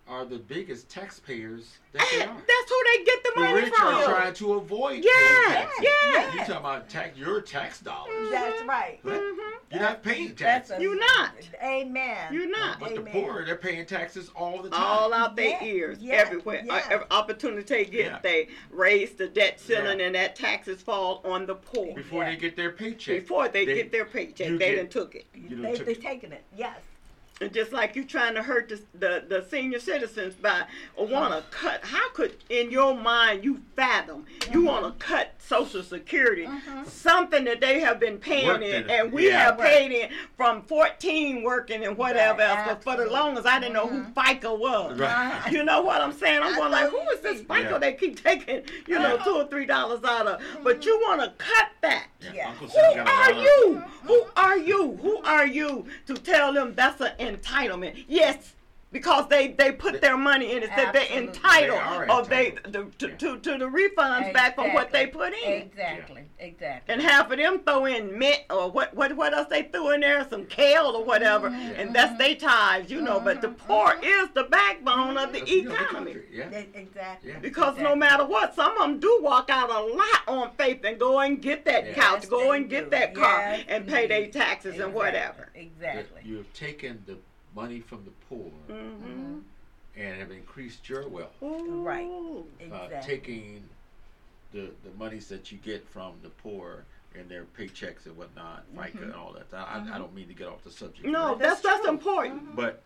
are 0.10 0.26
the 0.26 0.38
biggest 0.40 0.90
taxpayers 0.90 1.78
that 1.94 2.06
they 2.12 2.22
are. 2.24 2.26
that's 2.36 2.70
who 2.70 2.84
they 2.98 3.04
get 3.04 3.24
the 3.24 3.32
The 3.36 3.42
money 3.42 3.54
rich 3.62 3.74
from. 3.74 3.88
are 3.94 4.04
trying 4.04 4.34
to 4.34 4.54
avoid 4.54 5.04
Yes, 5.04 5.46
paying 5.46 5.54
taxes. 5.68 5.80
yes. 5.84 6.34
You 6.34 6.40
talking 6.40 6.56
about 6.56 6.90
tax 6.90 7.18
your 7.18 7.42
tax 7.42 7.80
dollars. 7.80 8.32
That's 8.32 8.62
right. 8.64 9.00
But 9.04 9.14
Mhm. 9.22 9.38
You're 9.72 9.82
not 9.82 10.02
paying 10.04 10.30
That's 10.30 10.42
taxes. 10.70 10.78
a- 10.78 10.82
You 10.82 10.96
not. 10.96 11.32
Amen. 11.64 12.34
You're 12.34 12.50
not. 12.50 12.80
but 12.80 12.96
the 12.96 13.02
poor, 13.02 13.46
they're 13.46 13.56
paying 13.56 13.86
taxes 13.86 14.32
all 14.36 14.64
the 14.64 14.70
time. 14.72 14.82
All 14.82 15.14
out 15.14 15.36
their 15.36 15.50
Yeah, 15.50 15.64
ears, 15.64 16.00
yeah, 16.02 16.16
everywhere. 16.16 16.64
yeah. 16.66 16.74
Uh, 16.74 16.82
every 16.90 17.06
opportunity 17.12 17.62
they 17.62 17.86
get, 17.86 18.06
Yeah. 18.06 18.20
they 18.24 18.48
raise 18.72 19.12
the 19.12 19.28
debt 19.28 19.60
ceiling, 19.60 20.00
Yeah. 20.00 20.06
and 20.08 20.16
that 20.16 20.36
taxes 20.36 20.82
fall 20.82 21.22
on 21.24 21.46
the 21.46 21.54
poor 21.56 21.94
Before 21.94 22.24
Yeah. 22.24 22.32
they 22.32 22.36
get 22.38 22.56
their 22.56 22.72
paycheck. 22.72 23.20
before 23.22 23.48
they, 23.48 23.66
They- 23.66 23.76
get 23.76 23.92
their 23.92 24.06
paycheck. 24.06 24.48
They 24.48 24.58
get- 24.58 24.76
done 24.78 24.88
took 24.90 25.14
it. 25.14 25.28
You 25.36 25.50
done 25.50 25.62
They, 25.62 25.76
took 25.78 25.86
they 25.86 25.92
it. 25.92 26.02
taking 26.02 26.32
it. 26.32 26.44
Yes. 26.56 26.80
And 27.42 27.54
just 27.54 27.72
like 27.72 27.96
you 27.96 28.04
trying 28.04 28.34
to 28.36 28.44
hurt 28.44 28.68
the 28.68 28.82
the, 28.94 29.24
the 29.28 29.46
senior 29.50 29.80
citizens 29.80 30.36
by 30.36 30.64
want 30.98 31.34
to 31.34 31.44
cut, 31.56 31.84
how 31.86 32.10
could 32.12 32.36
in 32.50 32.70
your 32.70 32.94
mind 32.96 33.46
you 33.46 33.62
fathom 33.78 34.26
you 34.52 34.64
want 34.66 34.86
to 34.86 35.06
cut 35.06 35.34
Social 35.38 35.82
Security, 35.82 36.48
something 36.86 37.46
that 37.46 37.62
they 37.62 37.80
have 37.80 38.00
been 38.00 38.18
paying 38.18 38.48
Worked 38.48 38.64
in, 38.64 38.84
in 38.84 38.90
and 38.90 39.12
we 39.14 39.28
Yeah. 39.30 39.40
have 39.46 39.58
paid 39.60 39.92
in 39.92 40.10
from 40.36 40.64
14 40.64 41.44
working 41.44 41.86
and 41.86 41.98
whatever 41.98 42.40
Right, 42.40 42.50
else. 42.68 42.68
But 42.68 42.84
for 42.84 43.04
the 43.04 43.10
longest, 43.10 43.48
I 43.48 43.60
didn't 43.60 43.74
know 43.74 43.88
who 43.88 44.04
FICA 44.14 44.58
was. 44.60 45.00
Right. 45.00 45.42
You 45.52 45.64
know 45.64 45.82
what 45.82 46.02
I'm 46.02 46.12
saying? 46.14 46.42
I'm 46.44 46.54
I 46.54 46.58
going 46.58 46.72
like, 46.72 46.84
know 46.86 46.90
who 46.92 46.98
what 47.06 47.18
is 47.20 47.24
you 47.24 47.32
this 47.32 47.38
mean. 47.50 47.64
FICA 47.64 47.72
Yeah. 47.72 47.78
they 47.78 47.94
keep 47.94 48.22
taking, 48.24 48.62
you 48.88 49.00
know, 49.00 49.18
two 49.24 49.32
or 49.36 49.48
three 49.48 49.66
dollars 49.66 50.04
out 50.04 50.28
of? 50.28 50.42
But 50.64 50.86
you 50.86 51.00
want 51.08 51.22
to 51.22 51.30
cut 51.38 51.68
that. 51.82 52.08
Yeah, 52.22 52.32
Yeah. 52.34 52.54
Who 52.56 52.68
Sam 52.68 53.06
got 53.06 53.08
a 53.08 53.12
are 53.12 53.42
you? 53.42 53.84
Who 54.04 54.26
are 54.36 54.58
you? 54.58 54.98
Who 55.02 55.19
are 55.30 55.48
you 55.48 55.86
to 56.08 56.16
tell 56.16 56.54
them 56.54 56.74
that's 56.76 57.00
an 57.02 57.12
entitlement? 57.20 58.06
Yes, 58.08 58.56
because 58.92 59.28
they 59.28 59.50
they 59.50 59.72
put 59.72 60.02
their 60.02 60.18
money 60.18 60.54
in 60.54 60.64
it. 60.64 60.70
Said 60.76 60.94
they're 60.94 61.06
entitled, 61.12 61.78
They 61.80 61.84
are 61.84 62.12
or 62.12 62.24
they 62.26 62.56
the, 62.66 62.86
to, 62.98 63.08
Yeah. 63.10 63.16
to 63.18 63.38
to 63.40 63.58
the 63.58 63.66
refunds 63.66 64.34
back 64.34 64.56
from 64.56 64.74
what 64.74 64.92
they 64.92 65.08
put 65.08 65.34
in. 65.34 65.62
Exactly. 65.62 66.24
Exactly. 66.40 66.94
And 66.94 67.02
half 67.02 67.30
of 67.32 67.38
them 67.38 67.60
throw 67.60 67.86
in 67.86 68.18
mint 68.18 68.42
or 68.50 68.72
what 68.72 68.96
what 68.96 69.16
what 69.16 69.34
else 69.34 69.48
they 69.50 69.64
threw 69.64 69.92
in 69.92 70.02
there? 70.02 70.26
Some 70.30 70.46
kale 70.46 70.96
or 70.96 71.04
whatever, 71.04 71.50
mm-hmm. 71.50 71.80
and 71.80 71.94
that's 71.96 72.18
they 72.18 72.36
tithes, 72.36 72.90
you 72.90 73.02
know. 73.02 73.20
But 73.20 73.42
the 73.42 73.50
mm-hmm. 73.50 73.68
poor 73.68 73.88
mm-hmm. 73.90 74.04
is 74.04 74.30
the 74.34 74.44
backbone 74.46 75.18
of 75.18 75.34
the 75.34 75.40
That's, 75.40 75.52
you 75.52 75.64
know, 75.64 75.70
the 75.70 75.76
economy. 75.76 76.14
country, 76.14 76.28
Yeah. 76.32 76.60
E- 76.60 76.68
Exactly. 76.74 77.32
Yeah. 77.32 77.40
Because 77.40 77.78
no 77.78 77.96
matter 77.96 78.26
what, 78.26 78.56
some 78.56 78.72
of 78.72 78.80
them 78.80 79.00
do 79.00 79.20
walk 79.22 79.50
out 79.50 79.70
a 79.70 79.80
lot 79.96 80.22
on 80.28 80.52
faith 80.58 80.84
and 80.84 81.00
go 81.00 81.20
and 81.20 81.42
get 81.42 81.66
that 81.66 81.86
Yes, 81.86 81.96
couch, 81.96 82.30
go 82.30 82.52
they 82.52 82.58
and 82.58 82.70
get 82.70 82.86
do. 82.86 82.90
that 82.92 83.14
car, 83.14 83.40
Yes, 83.52 83.66
and 83.68 83.88
pay 83.88 84.08
their 84.08 84.20
indeed. 84.24 84.34
taxes 84.34 84.80
and 84.80 84.94
whatever. 84.94 85.50
Exactly. 85.56 86.22
you 86.24 86.38
have 86.38 86.52
taken 86.54 87.04
the 87.06 87.18
money 87.56 87.80
from 87.80 88.04
the 88.06 88.12
poor 88.30 88.52
Mm-hmm. 88.70 89.40
and 89.98 90.20
have 90.20 90.32
increased 90.32 90.88
your 90.90 91.08
wealth. 91.08 91.36
Right. 91.42 92.06
Ooh. 92.06 92.46
Uh, 92.62 92.64
Exactly. 92.86 93.00
taking 93.16 93.64
the 94.52 94.72
the 94.84 94.92
monies 94.98 95.28
that 95.30 95.52
you 95.52 95.58
get 95.60 95.88
from 95.88 96.14
the 96.24 96.30
poor 96.30 96.84
and 97.16 97.28
their 97.30 97.46
paychecks 97.58 98.06
and 98.06 98.16
whatnot, 98.16 98.64
FICA 98.76 99.02
and 99.04 99.14
all 99.14 99.34
that. 99.34 99.48
I, 99.52 99.80
I, 99.92 99.96
I 99.96 99.98
don't 99.98 100.14
mean 100.14 100.28
to 100.28 100.34
get 100.34 100.48
off 100.48 100.64
the 100.64 100.72
subject. 100.72 101.08
No, 101.08 101.30
But 101.30 101.40
that's 101.40 101.62
that's 101.62 101.64
that's 101.64 101.82
true. 101.82 101.90
important. 101.90 102.56
but 102.56 102.82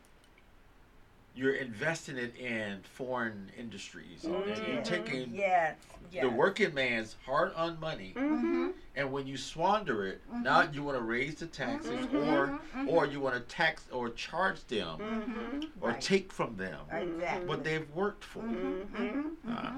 you're 1.36 1.56
investing 1.56 2.18
it 2.18 2.36
in 2.36 2.80
foreign 2.84 3.50
industries 3.58 4.24
and 4.24 4.34
you're 4.46 4.56
Mhm. 4.56 4.84
taking 4.84 5.34
Yes. 5.34 5.78
Yes. 6.12 6.24
the 6.24 6.30
working 6.30 6.74
man's 6.76 7.16
hard-earned 7.26 7.80
money 7.80 8.14
Mm-hmm. 8.16 8.70
and 8.96 9.12
when 9.12 9.26
you 9.26 9.36
squander 9.38 10.06
it 10.06 10.22
now 10.32 10.62
you 10.62 10.84
want 10.84 10.98
to 10.98 11.04
raise 11.04 11.36
the 11.36 11.48
taxes 11.48 12.06
or 12.14 12.60
or 12.88 13.06
you 13.08 13.20
want 13.20 13.34
to 13.36 13.42
tax 13.56 13.88
or 13.92 14.10
charge 14.12 14.64
them 14.68 15.00
Mm-hmm. 15.00 15.62
or 15.82 15.90
Right. 15.90 16.02
take 16.02 16.32
from 16.32 16.56
them 16.58 16.80
Exactly. 16.92 17.48
what 17.48 17.64
they've 17.64 17.90
worked 17.96 18.24
for 18.24 18.42
Mm-hmm. 18.44 19.52
Uh, 19.52 19.72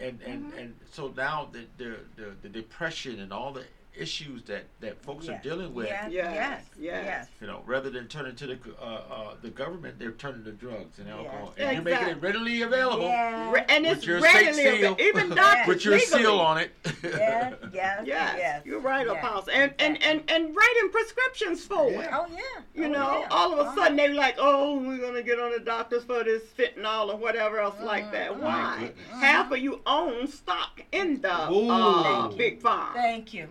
and 0.00 0.20
and 0.22 0.52
and 0.54 0.74
so 0.90 1.12
now 1.16 1.48
the 1.52 1.66
the, 1.78 1.96
the 2.16 2.32
the 2.42 2.48
depression 2.48 3.20
and 3.20 3.32
all 3.32 3.52
the 3.52 3.64
issues 3.94 4.42
that 4.44 4.64
that 4.80 5.02
folks 5.02 5.26
Yeah. 5.26 5.34
are 5.34 5.42
dealing 5.42 5.74
with 5.74 5.86
Yes. 5.86 6.10
Yes, 6.10 6.34
Yes. 6.34 6.62
yes. 6.78 7.04
Yes. 7.04 7.28
you 7.40 7.46
know 7.46 7.62
rather 7.66 7.90
than 7.90 8.08
turning 8.08 8.34
to 8.36 8.46
the 8.46 8.58
uh, 8.80 8.84
uh, 8.84 9.34
the 9.42 9.50
government 9.50 9.98
they're 9.98 10.12
turning 10.12 10.44
to 10.44 10.52
drugs 10.52 10.98
and 10.98 11.08
alcohol 11.10 11.52
Yes. 11.58 11.66
and 11.66 11.74
you're 11.74 11.84
making 11.84 12.08
it 12.08 12.20
readily 12.22 12.62
available 12.62 13.02
Yeah. 13.04 13.50
Re- 13.52 13.64
and 13.68 13.84
With 13.84 13.98
it's 13.98 14.06
your 14.06 14.20
state 14.20 14.34
readily 14.46 14.62
seal. 14.62 14.74
available. 14.76 15.02
Even 15.02 15.28
Yeah. 15.28 15.34
doctors 15.34 15.66
with 15.68 15.84
your 15.84 15.94
legally. 15.98 16.22
seal 16.22 16.38
on 16.40 16.58
it 16.58 16.72
Yes. 17.02 17.54
Yes. 17.72 18.02
Yes, 18.06 18.34
Yes. 18.38 18.62
you're 18.64 18.80
right, 18.80 19.06
yes, 19.06 19.16
Apostle. 19.18 19.52
And, 19.52 19.74
and 19.78 19.96
exactly. 19.96 20.20
and 20.20 20.30
and 20.46 20.56
writing 20.56 20.90
prescriptions 20.90 21.64
for 21.64 21.90
it. 21.90 22.08
Oh 22.12 22.26
yeah. 22.30 22.38
You 22.74 22.86
Oh, 22.86 22.88
know, 22.88 23.18
yeah. 23.20 23.26
all 23.30 23.52
of 23.52 23.58
a 23.58 23.62
Uh-huh. 23.62 23.74
sudden 23.76 23.96
they're 23.96 24.14
like, 24.14 24.36
"Oh, 24.38 24.78
we're 24.78 24.98
gonna 24.98 25.22
get 25.22 25.38
on 25.38 25.52
the 25.52 25.60
doctors 25.60 26.04
for 26.04 26.24
this 26.24 26.42
fentanyl 26.58 27.12
or 27.12 27.16
whatever 27.16 27.58
else 27.60 27.78
like 27.80 28.10
that." 28.12 28.40
My 28.40 28.44
Why? 28.46 28.92
Half 29.20 29.52
of 29.52 29.58
you 29.58 29.80
own 29.86 30.26
stock 30.28 30.80
in 30.92 31.20
the 31.20 31.32
uh, 31.32 32.28
big 32.28 32.60
farm. 32.62 32.94
Thank 32.94 33.34
you. 33.34 33.48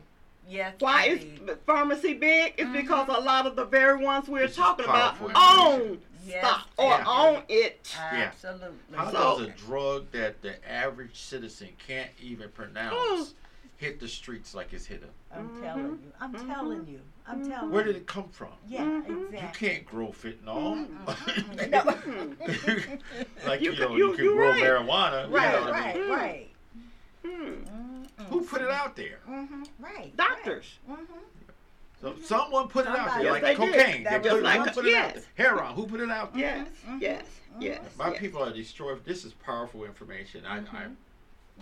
Yes. 0.51 0.75
Why 0.79 1.05
indeed. 1.05 1.39
is 1.41 1.45
the 1.47 1.55
pharmacy 1.65 2.13
big? 2.13 2.55
It's 2.57 2.69
because 2.71 3.07
a 3.07 3.21
lot 3.21 3.45
of 3.47 3.55
the 3.55 3.63
very 3.65 4.03
ones 4.03 4.27
we're 4.27 4.47
This 4.47 4.55
talking 4.57 4.83
about 4.85 5.15
own 5.33 5.99
Yes, 6.25 6.45
stock 6.45 6.67
or 6.77 6.89
Yeah. 6.89 7.03
own 7.07 7.43
it. 7.47 7.95
Yeah. 7.95 8.31
Absolutely. 8.33 8.67
how 8.93 9.11
So- 9.11 9.39
does 9.39 9.47
a 9.47 9.49
drug 9.65 10.11
that 10.11 10.41
the 10.41 10.69
average 10.69 11.15
citizen 11.17 11.69
can't 11.87 12.11
even 12.21 12.49
pronounce 12.49 13.33
hit 13.77 13.99
the 13.99 14.07
streets 14.07 14.53
like 14.53 14.73
it's 14.73 14.85
hit 14.85 15.01
them 15.01 15.09
I'm 15.33 15.61
telling 15.61 15.85
you. 15.85 16.11
I'm 16.19 16.33
Mhm. 16.35 16.53
telling 16.53 16.85
you. 16.87 16.99
I'm 17.25 17.49
telling 17.49 17.69
you. 17.69 17.73
where 17.73 17.83
did 17.83 17.95
it 17.95 18.05
come 18.05 18.27
from 18.29 18.49
Yeah, 18.67 18.81
Mhm. 18.81 19.31
you 19.31 19.47
can't 19.57 19.85
grow 19.85 20.07
fentanyl 20.09 20.87
No. 21.69 21.95
like 23.47 23.61
You 23.61 23.71
you, 23.71 23.77
can- 23.77 23.81
know 23.89 23.95
you- 23.95 24.09
you 24.11 24.15
can 24.17 24.25
grow 24.35 24.49
right. 24.51 24.61
marijuana 24.63 25.27
you 25.29 25.35
Right, 25.35 25.51
know 25.53 25.61
what 25.61 25.73
I 25.73 25.79
right, 25.79 25.95
mean? 25.95 26.09
right. 26.11 26.47
Hmm. 27.25 27.53
Mm. 28.21 28.29
who 28.29 28.41
put 28.41 28.61
it 28.61 28.65
mm-hmm. 28.69 28.73
out 28.87 28.95
there 28.95 29.19
Mm-hmm. 29.29 29.63
Right. 29.79 30.15
Doctors. 30.17 30.79
Mm-hmm. 30.89 31.01
So 32.01 32.09
mm-hmm. 32.11 32.23
someone 32.23 32.67
put 32.67 32.85
it 32.85 32.91
out 32.91 33.15
there, 33.15 33.23
Yes, 33.23 33.31
like 33.31 33.41
they 33.43 33.55
cocaine. 33.55 34.03
That 34.03 34.23
They 34.23 34.29
was 34.29 34.37
put, 34.39 34.43
like 34.43 34.59
who 34.59 34.65
the- 34.65 34.71
put 34.71 34.85
it 34.85 34.95
out 34.95 35.15
yes. 35.15 35.25
there? 35.35 35.47
Heroin. 35.47 35.73
Who 35.75 35.85
put 35.85 35.99
it 35.99 36.09
out 36.09 36.33
there? 36.33 36.41
Yes, 36.41 36.67
Mhm. 36.87 37.01
yes, 37.01 37.23
mm-hmm. 37.51 37.61
yes. 37.61 37.81
My 37.97 38.09
yes. 38.11 38.19
people 38.19 38.43
are 38.43 38.51
destroyed. 38.51 39.05
This 39.05 39.23
is 39.23 39.33
powerful 39.33 39.85
information. 39.85 40.45
I, 40.45 40.59
I 40.59 40.87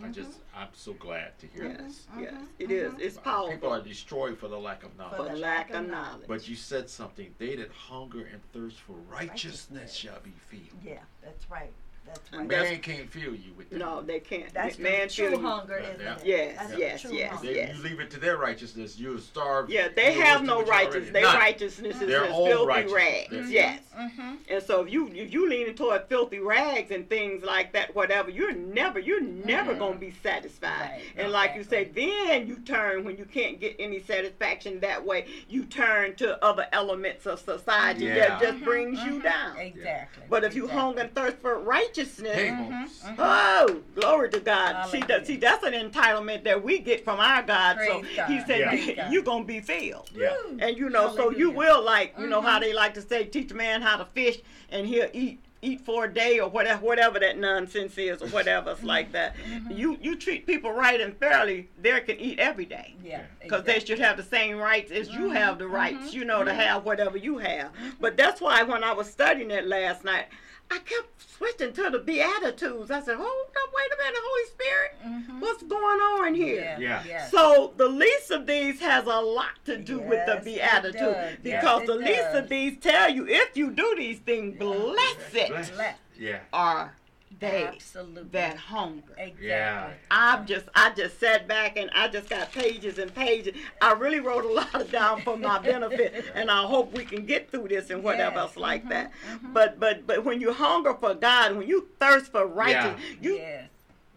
I 0.03 0.07
just, 0.09 0.39
I'm 0.55 0.69
so 0.73 0.93
glad 0.93 1.37
to 1.39 1.47
hear 1.47 1.65
Yes, 1.65 1.77
this. 1.81 2.07
yes, 2.19 2.33
it 2.57 2.71
is. 2.71 2.93
It's 2.99 3.17
powerful. 3.17 3.51
People 3.51 3.73
are 3.73 3.81
destroyed 3.81 4.37
for 4.37 4.47
the 4.47 4.57
lack 4.57 4.83
of 4.83 4.95
knowledge. 4.97 5.17
for 5.17 5.35
the 5.35 5.39
lack 5.39 5.71
of 5.71 5.87
knowledge. 5.87 6.27
But 6.27 6.47
you 6.47 6.55
said 6.55 6.89
something. 6.89 7.33
They 7.37 7.55
that 7.57 7.71
hunger 7.71 8.25
and 8.31 8.41
thirst 8.53 8.79
for 8.79 8.93
righteousness 9.11 9.93
shall 9.93 10.19
be 10.23 10.33
filled. 10.49 10.81
Yeah, 10.85 10.99
that's 11.21 11.49
right. 11.49 11.71
That's 12.09 12.19
And 12.31 12.39
right. 12.41 12.49
that's- 12.49 12.71
Man 12.71 12.79
can't 12.81 13.09
fill 13.11 13.35
you 13.35 13.53
with 13.57 13.69
that. 13.69 13.77
No, 13.77 14.01
they 14.01 14.19
can't. 14.19 14.51
That's 14.53 14.77
Man 14.79 15.07
the 15.07 15.13
true 15.13 15.29
feel 15.29 15.39
you. 15.41 15.45
hunger, 15.47 15.79
Yeah, 15.79 15.89
isn't 15.89 16.01
yeah. 16.01 16.13
it? 16.15 16.25
Yes, 16.25 16.57
That's 16.67 16.79
yes, 16.79 17.01
true 17.01 17.13
yes, 17.13 17.31
hunger. 17.31 17.47
They, 17.47 17.55
yes. 17.55 17.77
You 17.77 17.83
leave 17.83 17.99
it 17.99 18.09
to 18.11 18.19
their 18.19 18.37
righteousness, 18.37 18.97
you'll 18.99 19.19
starve. 19.19 19.69
Yeah, 19.69 19.87
they 19.95 20.13
have 20.13 20.41
no 20.43 20.57
than 20.59 20.65
what 20.65 20.69
righteousness. 20.69 21.11
Their 21.13 21.21
None. 21.23 21.35
righteousness 21.37 22.01
is 22.01 22.07
Their 22.07 22.25
as 22.25 22.35
filthy 22.35 22.65
righteousness. 22.65 22.93
rags. 22.93 23.29
That's 23.31 23.47
it. 23.47 23.51
Yes. 23.51 23.81
Mm-hmm. 23.99 24.33
And 24.49 24.63
so 24.63 24.81
if 24.85 24.91
you 24.91 25.07
if 25.13 25.31
you 25.33 25.47
leaning 25.49 25.75
toward 25.75 26.05
filthy 26.07 26.39
rags 26.39 26.89
and 26.91 27.07
things 27.09 27.43
like 27.43 27.73
that, 27.73 27.93
whatever, 27.95 28.29
you're 28.31 28.53
never 28.53 28.97
you're 28.99 29.21
never 29.21 29.75
gonna 29.75 29.97
be 29.97 30.13
satisfied. 30.23 30.79
Right, 30.79 31.01
and 31.17 31.31
like 31.31 31.55
you 31.55 31.63
say, 31.63 31.83
then 31.85 32.47
you 32.47 32.55
turn 32.59 33.03
when 33.03 33.17
you 33.17 33.25
can't 33.25 33.59
get 33.59 33.75
any 33.77 33.99
satisfaction 34.01 34.79
that 34.79 35.05
way, 35.05 35.25
you 35.49 35.65
turn 35.65 36.15
to 36.15 36.43
other 36.43 36.67
elements 36.71 37.25
of 37.25 37.39
society 37.39 38.05
Yeah. 38.05 38.15
that 38.15 38.41
just 38.41 38.59
Mhm, 38.59 38.63
brings 38.63 38.99
you 39.03 39.19
mhm. 39.19 39.23
down. 39.23 39.57
Exactly. 39.57 40.23
But 40.29 40.43
if 40.45 40.55
you 40.55 40.63
exactly. 40.63 40.81
hunger 40.81 41.01
and 41.01 41.15
thirst 41.15 41.37
for 41.39 41.59
righteousness, 41.59 41.98
Hey, 41.99 42.51
Mhm, 42.51 42.83
folks. 42.83 43.01
mhm. 43.03 43.15
Oh, 43.19 43.81
glory 43.95 44.29
to 44.29 44.39
God. 44.39 44.85
See, 44.89 45.01
that, 45.01 45.27
see, 45.27 45.35
that's 45.35 45.63
an 45.65 45.73
entitlement 45.73 46.43
that 46.45 46.63
we 46.63 46.79
get 46.79 47.03
from 47.03 47.19
our 47.19 47.43
God. 47.43 47.77
so 47.85 48.03
God. 48.15 48.29
he 48.29 48.39
said, 48.45 48.59
Yeah. 48.95 49.09
You're 49.11 49.23
going 49.23 49.43
to 49.43 49.47
be 49.47 49.59
filled. 49.59 50.09
Yeah. 50.15 50.33
And 50.59 50.77
you 50.77 50.89
know, 50.89 51.13
so 51.15 51.29
you 51.29 51.51
will 51.51 51.83
like, 51.83 52.15
you 52.17 52.27
know 52.27 52.41
how 52.41 52.57
Mhm. 52.57 52.61
they 52.61 52.73
like 52.73 52.93
to 52.93 53.01
say, 53.01 53.25
teach 53.25 53.51
a 53.51 53.55
man 53.55 53.81
how 53.81 53.97
to 53.97 54.05
fish 54.05 54.37
and 54.71 54.87
he'll 54.87 55.09
eat 55.13 55.39
eat 55.61 55.81
for 55.81 56.05
a 56.05 56.13
day 56.13 56.39
or 56.39 56.47
whatever 56.49 56.85
whatever 56.85 57.19
that 57.19 57.37
nonsense 57.37 57.97
is 57.97 58.21
or 58.21 58.27
whatever 58.29 58.71
it's 58.71 58.81
like 58.83 59.11
that. 59.11 59.35
Mhm. 59.35 59.77
You 59.77 59.97
you 60.01 60.15
treat 60.15 60.45
people 60.47 60.71
right 60.71 61.01
and 61.01 61.13
fairly, 61.17 61.67
they 61.81 61.99
can 61.99 62.17
eat 62.17 62.39
every 62.39 62.63
day. 62.63 62.95
Yeah. 63.03 63.23
Because 63.43 63.65
they 63.65 63.81
should 63.81 63.99
have 63.99 64.15
the 64.15 64.23
same 64.23 64.57
rights 64.57 64.89
as 64.89 65.09
you 65.13 65.27
Mhm, 65.31 65.35
have 65.35 65.59
the 65.59 65.67
rights, 65.67 66.11
mhm, 66.11 66.13
you 66.13 66.23
know, 66.23 66.45
to 66.45 66.51
mhm. 66.51 66.55
have 66.55 66.85
whatever 66.85 67.17
you 67.17 67.39
have. 67.39 67.71
But 67.99 68.15
that's 68.15 68.39
why 68.39 68.63
when 68.63 68.85
I 68.85 68.93
was 68.93 69.09
studying 69.11 69.51
it 69.51 69.67
last 69.67 70.05
night, 70.05 70.27
I 70.71 70.77
kept 70.79 71.31
switching 71.37 71.73
to 71.73 71.89
the 71.89 71.99
Beatitudes. 71.99 72.91
I 72.91 73.01
said, 73.01 73.15
hold 73.15 73.27
up, 73.27 73.73
wait 73.75 73.91
a 73.93 73.97
minute, 74.03 74.19
Holy 74.23 74.45
Spirit, 74.49 74.91
Mhm. 75.05 75.39
what's 75.41 75.63
going 75.63 75.99
on 75.99 76.35
here? 76.35 76.61
Yeah. 76.61 76.79
Yeah. 76.79 77.03
Yes. 77.07 77.31
So 77.31 77.73
the 77.77 77.87
least 77.87 78.29
of 78.31 78.45
these 78.45 78.79
has 78.81 79.05
a 79.05 79.19
lot 79.19 79.63
to 79.65 79.77
do 79.77 79.99
with 79.99 80.25
the 80.27 80.33
Yes, 80.35 80.45
it 80.45 80.45
Beatitudes. 80.45 81.37
Because 81.43 81.79
Yes, 81.79 81.87
the 81.87 81.93
it 81.93 82.05
least 82.05 82.35
of 82.35 82.49
these 82.49 82.77
tell 82.79 83.09
you 83.09 83.27
if 83.27 83.57
you 83.57 83.71
do 83.71 83.95
these 83.97 84.19
things, 84.19 84.57
blessed 84.59 85.31
Blessed. 85.31 85.73
Blessed. 85.73 85.97
Yeah. 86.17 86.39
are 86.53 86.93
they 87.39 87.65
Absolutely. 87.65 88.23
that 88.31 88.57
hunger. 88.57 89.03
Exactly. 89.17 89.47
Yeah. 89.47 89.91
I've 90.09 90.45
just 90.45 90.67
I 90.73 90.91
just 90.95 91.19
sat 91.19 91.47
back 91.47 91.77
and 91.77 91.89
I 91.95 92.07
just 92.07 92.29
got 92.29 92.51
pages 92.51 92.97
and 92.97 93.13
pages. 93.13 93.55
I 93.81 93.93
really 93.93 94.19
wrote 94.19 94.45
a 94.45 94.51
lot 94.51 94.73
of 94.73 94.91
down 94.99 95.21
for 95.21 95.37
my 95.37 95.59
benefit, 95.59 96.25
and 96.33 96.49
I 96.49 96.63
hope 96.63 96.97
we 96.97 97.05
can 97.05 97.25
get 97.25 97.51
through 97.51 97.67
this 97.67 97.89
and 97.91 98.03
whatever 98.03 98.35
Yes, 98.35 98.39
else 98.39 98.57
like 98.57 98.83
mhm, 98.85 98.89
that. 98.89 99.11
mhm. 99.31 99.53
But 99.53 99.79
but 99.79 100.07
but 100.07 100.25
when 100.25 100.41
you 100.41 100.53
hunger 100.53 100.93
for 100.95 101.13
God, 101.13 101.55
when 101.55 101.67
you 101.67 101.87
thirst 101.99 102.31
for 102.31 102.47
righteousness, 102.47 103.01
you 103.21 103.35
yes. 103.37 103.69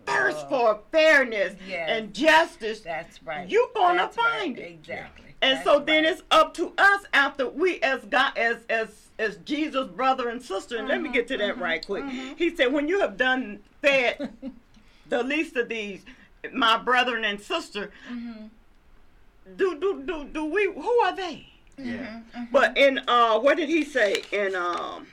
thirst 0.06 0.46
Oh, 0.46 0.48
for 0.48 0.80
fairness 0.90 1.54
Yes. 1.68 1.88
and 1.90 2.14
justice, 2.14 2.80
That's 2.80 3.22
right. 3.22 3.48
you 3.48 3.68
gonna 3.74 3.98
That's 3.98 4.16
right. 4.16 4.38
find 4.40 4.58
it. 4.58 4.62
Exactly. 4.62 5.34
and 5.42 5.56
That's 5.58 5.64
so 5.64 5.78
then 5.80 6.04
right. 6.04 6.12
it's 6.14 6.22
up 6.30 6.54
to 6.54 6.72
us 6.78 7.04
after 7.12 7.48
we 7.48 7.78
as 7.82 8.04
God 8.06 8.36
as 8.38 8.64
as 8.70 8.88
as 9.22 9.36
Jesus 9.38 9.86
brother 9.88 10.28
and 10.28 10.42
sister. 10.42 10.76
And 10.76 10.88
let 10.88 11.00
me 11.00 11.08
Mhm, 11.08 11.12
get 11.12 11.28
to 11.28 11.36
that 11.38 11.56
mhm, 11.56 11.60
right 11.60 11.84
quick. 11.86 12.04
mhm. 12.04 12.36
He 12.36 12.54
said, 12.54 12.72
when 12.72 12.88
you 12.88 13.00
have 13.00 13.16
done 13.16 13.60
fed 13.80 14.32
the 15.06 15.22
least 15.22 15.56
of 15.56 15.68
these, 15.68 16.04
my 16.52 16.76
brethren 16.76 17.24
and 17.24 17.40
sister, 17.40 17.90
Mhm, 18.10 18.50
do 19.56 19.78
do 19.78 20.02
do 20.04 20.24
do 20.24 20.44
we 20.44 20.64
who 20.72 21.00
are 21.00 21.14
they 21.16 21.46
Yeah. 21.76 21.84
mhm, 21.84 22.24
mhm. 22.32 22.48
but 22.52 22.76
in 22.76 23.00
uh 23.08 23.38
what 23.40 23.56
did 23.56 23.68
he 23.68 23.84
say 23.84 24.22
in 24.32 24.54
um 24.54 25.06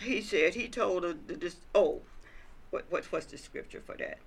he 0.00 0.20
said 0.22 0.54
he 0.54 0.68
told 0.68 1.04
her 1.04 1.12
the 1.12 1.34
this 1.34 1.56
oh 1.74 2.00
what, 2.70 2.86
what 2.90 3.04
what's 3.12 3.26
the 3.26 3.36
scripture 3.38 3.82
for 3.84 3.94
that 3.96 4.18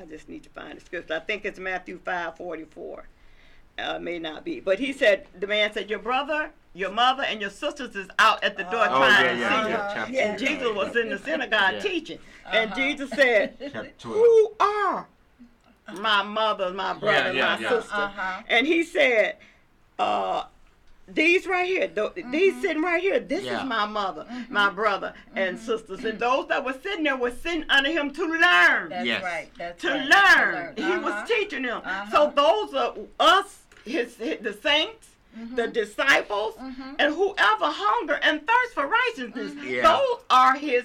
i 0.00 0.04
just 0.04 0.28
need 0.28 0.44
to 0.44 0.50
find 0.50 0.76
the 0.76 0.80
scripture 0.84 1.14
i 1.14 1.18
think 1.20 1.44
it's 1.44 1.58
matthew 1.58 1.98
5 1.98 2.36
44 2.36 3.08
uh, 3.78 3.98
may 3.98 4.18
not 4.18 4.44
be 4.44 4.60
but 4.60 4.78
he 4.78 4.92
said 4.92 5.26
the 5.38 5.46
man 5.46 5.72
said 5.72 5.88
your 5.90 5.98
brother 5.98 6.50
your 6.74 6.90
mother 6.90 7.22
and 7.24 7.40
your 7.40 7.50
sisters 7.50 7.96
is 7.96 8.08
out 8.18 8.42
at 8.44 8.56
the 8.56 8.64
door 8.64 8.86
Oh, 8.88 8.94
Oh, 8.94 8.98
trying 8.98 9.24
yeah, 9.24 9.32
to 9.32 9.38
yeah, 9.38 9.64
see 9.64 9.70
yeah. 9.70 9.76
Uh-huh. 9.76 9.94
Chapter 9.94 10.12
Yeah. 10.12 10.30
and 10.30 10.38
jesus 10.38 10.74
was 10.74 10.96
in 10.96 11.08
the 11.10 11.18
synagogue 11.18 11.74
Yeah. 11.74 11.80
teaching 11.80 12.18
and 12.50 12.70
Uh-huh. 12.72 12.80
jesus 12.80 13.10
said 13.10 13.56
Chapter 13.60 13.92
12. 13.98 14.16
who 14.16 14.52
are 14.60 15.06
my 15.94 16.22
mother, 16.22 16.70
my 16.74 16.92
brother, 16.92 17.32
yeah, 17.32 17.56
my 17.56 17.62
yeah. 17.62 17.68
sister? 17.70 17.94
Uh-huh. 17.94 18.42
And 18.46 18.66
he 18.66 18.82
said, 18.84 19.36
uh, 19.98 20.44
these 21.10 21.46
right 21.46 21.66
here, 21.66 21.88
th- 21.88 22.12
these 22.30 22.60
sitting 22.60 22.82
right 22.82 23.00
here, 23.00 23.18
this 23.18 23.44
Yeah. 23.44 23.62
is 23.62 23.64
my 23.66 23.86
mother, 23.86 24.26
my 24.50 24.68
brother, 24.68 25.14
and 25.34 25.58
sisters. 25.58 26.04
And 26.04 26.18
those 26.18 26.46
that 26.48 26.62
were 26.62 26.74
sitting 26.82 27.04
there 27.04 27.16
were 27.16 27.30
sitting 27.30 27.64
under 27.70 27.90
him 27.90 28.10
to 28.12 28.22
learn. 28.22 28.90
That's 28.90 29.06
Yes. 29.06 29.22
right. 29.22 29.48
That's 29.56 29.80
to 29.80 29.88
right. 29.88 30.08
learn. 30.10 30.74
He 30.76 30.82
Uh-huh. 30.82 31.00
was 31.00 31.26
teaching 31.30 31.62
them. 31.62 31.80
Uh-huh. 31.82 32.10
So 32.10 32.32
those 32.36 32.74
are 32.74 32.94
us, 33.18 33.60
his, 33.88 34.16
his 34.16 34.38
the 34.40 34.52
saints, 34.52 35.08
the 35.54 35.62
Mhm. 35.68 35.72
disciples, 35.72 36.54
Mhm. 36.56 36.96
and 36.98 37.14
whoever 37.14 37.66
hunger 37.66 38.18
and 38.22 38.46
thirst 38.46 38.74
for 38.74 38.86
righteousness. 38.86 39.52
Yeah. 39.64 39.82
Those 39.82 40.20
are 40.30 40.54
his 40.56 40.84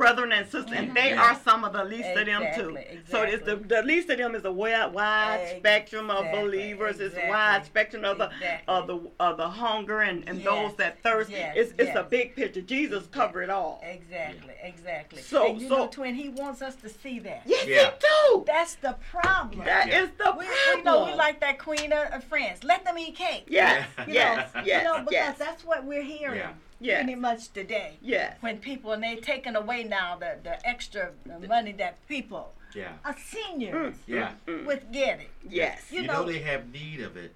brethren 0.00 0.32
and 0.32 0.46
sisters, 0.46 0.72
and 0.74 0.94
they 0.96 1.10
Yeah. 1.10 1.22
are 1.22 1.34
some 1.44 1.62
of 1.64 1.72
the 1.74 1.84
least 1.84 2.08
of 2.08 2.24
them 2.26 2.42
too. 2.54 2.70
Exactly, 2.76 3.00
So 3.10 3.22
it's 3.22 3.44
the, 3.44 3.56
the 3.56 3.82
least 3.82 4.08
of 4.10 4.16
them 4.18 4.34
is 4.34 4.44
a 4.44 4.52
wide, 4.52 4.92
wide 4.94 5.56
spectrum 5.58 6.10
of 6.10 6.24
Exactly, 6.24 6.40
believers. 6.42 7.00
It's 7.00 7.14
a 7.16 7.28
wide 7.28 7.64
spectrum 7.66 8.04
of 8.04 8.16
the 8.18 8.30
exactly. 8.30 8.74
of 8.74 8.86
the 8.86 8.98
of 9.20 9.36
the 9.36 9.48
hunger 9.48 10.00
and, 10.00 10.26
and 10.28 10.38
Yes, 10.38 10.46
those 10.46 10.74
that 10.76 11.02
thirst. 11.02 11.30
yes, 11.30 11.54
it's 11.56 11.72
it's 11.78 11.94
a 11.96 12.02
big 12.02 12.34
picture. 12.34 12.62
Jesus 12.62 13.06
covered 13.08 13.42
it 13.44 13.50
all. 13.50 13.80
Exactly. 13.84 14.54
Exactly. 14.62 15.20
So- 15.22 15.50
and 15.50 15.60
you 15.60 15.68
so- 15.68 15.76
know, 15.76 15.86
twin, 15.88 16.14
he 16.14 16.28
wants 16.30 16.62
us 16.62 16.74
to 16.76 16.88
see 16.88 17.18
that. 17.20 17.42
Yes, 17.44 17.66
Yeah. 17.66 17.90
he 17.90 17.98
do. 18.00 18.44
That's 18.46 18.76
the 18.76 18.96
problem. 19.10 19.64
That 19.66 19.88
Yeah. 19.88 20.02
is 20.04 20.08
the 20.16 20.34
we, 20.38 20.46
problem. 20.46 20.76
we 20.76 20.82
know 20.82 21.04
we 21.06 21.14
like 21.14 21.40
that 21.40 21.58
queen 21.58 21.92
of, 21.92 22.12
of 22.12 22.24
France. 22.24 22.64
Let 22.64 22.84
them 22.84 22.96
eat 22.98 23.16
cake. 23.16 23.44
Yes, 23.48 23.86
Yeah. 23.98 24.06
You 24.06 24.14
yes, 24.14 24.54
know, 24.54 24.62
yes, 24.64 24.82
you 24.82 24.88
know, 24.88 24.98
because 25.00 25.12
yes, 25.12 25.38
that's 25.38 25.64
what 25.64 25.84
we're 25.84 26.02
hearing 26.02 26.38
Yeah. 26.38 26.52
Yes, 26.80 27.02
pretty 27.04 27.18
much 27.20 27.52
today. 27.52 27.98
yes. 28.00 28.36
When 28.40 28.58
people 28.58 28.92
and 28.92 29.02
they 29.02 29.16
taking 29.16 29.56
away 29.56 29.84
now 29.84 30.16
the, 30.16 30.36
the 30.42 30.66
extra 30.66 31.10
money 31.48 31.72
that 31.72 32.06
people, 32.08 32.52
Yeah. 32.74 32.92
uh, 33.04 33.12
seniors, 33.18 33.96
Yeah. 34.06 34.32
Mm, 34.46 34.66
would 34.66 34.90
get 34.92 35.20
it. 35.20 35.30
yes. 35.48 35.82
You 35.90 36.00
You, 36.02 36.06
know- 36.06 36.22
know, 36.24 36.26
they 36.32 36.38
have 36.40 36.72
need 36.72 37.00
of 37.00 37.16
it. 37.16 37.34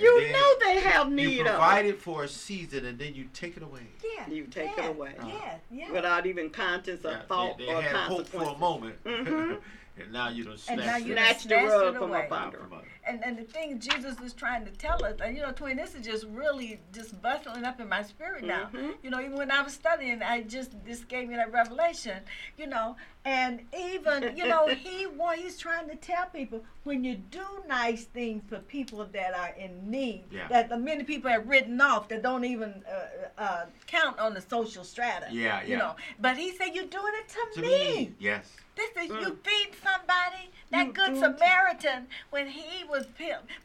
You 0.00 0.30
know 0.30 0.54
they 0.60 0.78
have 0.78 1.10
need 1.10 1.24
of 1.24 1.28
it. 1.30 1.32
You 1.32 1.40
of 1.40 1.46
provide 1.48 1.84
it 1.86 1.88
it 1.96 2.00
for 2.00 2.22
a 2.22 2.28
season 2.28 2.84
and 2.86 2.96
then 3.00 3.16
you 3.16 3.24
take 3.34 3.56
it 3.56 3.64
away. 3.64 3.82
Yeah. 4.16 4.28
You 4.32 4.44
take 4.44 4.70
it 4.70 4.74
yeah, 4.78 4.86
away. 4.88 5.14
Yeah. 5.26 5.56
Yeah. 5.72 5.90
without 5.90 6.24
even 6.24 6.50
conscience 6.50 7.04
or 7.04 7.10
Yeah, 7.10 7.22
thought 7.22 7.58
they, 7.58 7.66
they 7.66 7.74
or 7.74 7.82
had 7.82 7.96
hope 8.06 8.28
for 8.28 8.36
a 8.42 8.44
consequence. 8.44 8.60
moment, 8.60 9.04
Mhm. 9.04 9.58
and 10.00 10.12
now 10.12 10.28
you 10.28 10.44
don't 10.44 10.52
And 10.52 10.60
snatch 10.60 10.86
now 10.86 10.96
it 10.98 11.02
you 11.04 11.12
Snatch 11.14 11.44
the 11.44 11.54
rug 11.56 11.94
from 11.96 12.10
away. 12.10 12.26
up 12.26 12.32
under. 12.32 12.58
from 12.58 12.72
under. 12.74 12.88
And 13.08 13.24
and 13.24 13.38
the 13.38 13.44
thing 13.44 13.78
Jesus 13.78 14.20
is 14.20 14.32
trying 14.34 14.64
to 14.66 14.70
tell 14.70 15.02
us, 15.04 15.16
and 15.24 15.34
you 15.36 15.42
know, 15.42 15.52
twin, 15.52 15.76
this 15.76 15.94
is 15.94 16.04
just 16.04 16.26
really 16.26 16.80
just 16.92 17.20
bustling 17.22 17.64
up 17.64 17.80
in 17.80 17.88
my 17.88 18.02
spirit 18.02 18.44
now. 18.44 18.68
Mhm. 18.72 18.94
You 19.02 19.10
know, 19.10 19.20
even 19.20 19.36
when 19.36 19.50
I 19.50 19.62
was 19.62 19.72
studying, 19.72 20.22
I 20.22 20.42
just 20.42 20.72
this 20.84 21.04
gave 21.04 21.28
me 21.28 21.36
that 21.36 21.50
revelation. 21.52 22.22
You 22.58 22.66
know, 22.66 22.96
and 23.24 23.60
even 23.76 24.36
you 24.36 24.46
know, 24.46 24.66
he 24.84 25.06
wa- 25.06 25.32
he's 25.32 25.56
trying 25.58 25.88
to 25.88 25.96
tell 25.96 26.26
people 26.26 26.62
when 26.84 27.02
you 27.04 27.14
do 27.16 27.46
nice 27.66 28.04
things 28.04 28.42
for 28.48 28.58
people 28.58 29.04
that 29.12 29.34
are 29.34 29.54
in 29.58 29.90
need, 29.90 30.24
Yeah. 30.30 30.48
that 30.48 30.68
the 30.68 30.76
many 30.76 31.04
people 31.04 31.30
have 31.30 31.48
written 31.48 31.80
off 31.80 32.08
that 32.08 32.22
don't 32.22 32.44
even 32.44 32.84
uh, 32.90 33.40
uh, 33.40 33.66
count 33.86 34.18
on 34.18 34.34
the 34.34 34.40
social 34.42 34.84
strata. 34.84 35.28
Yeah, 35.30 35.62
You 35.62 35.70
yeah. 35.72 35.78
know, 35.78 35.96
but 36.20 36.36
he 36.36 36.52
said 36.56 36.74
you're 36.74 36.84
doing 36.86 37.12
it 37.20 37.28
to, 37.28 37.60
To 37.60 37.62
me. 37.62 37.68
me, 37.96 38.14
yes. 38.18 38.44
This 38.76 38.90
is 39.04 39.10
Mm. 39.10 39.20
you 39.22 39.38
feed 39.42 39.70
somebody. 39.82 40.50
That 40.70 40.86
You 40.88 40.92
good. 40.92 41.10
Mm. 41.12 41.20
Samaritan, 41.20 42.06
when 42.30 42.48
he 42.48 42.84
was 42.84 43.06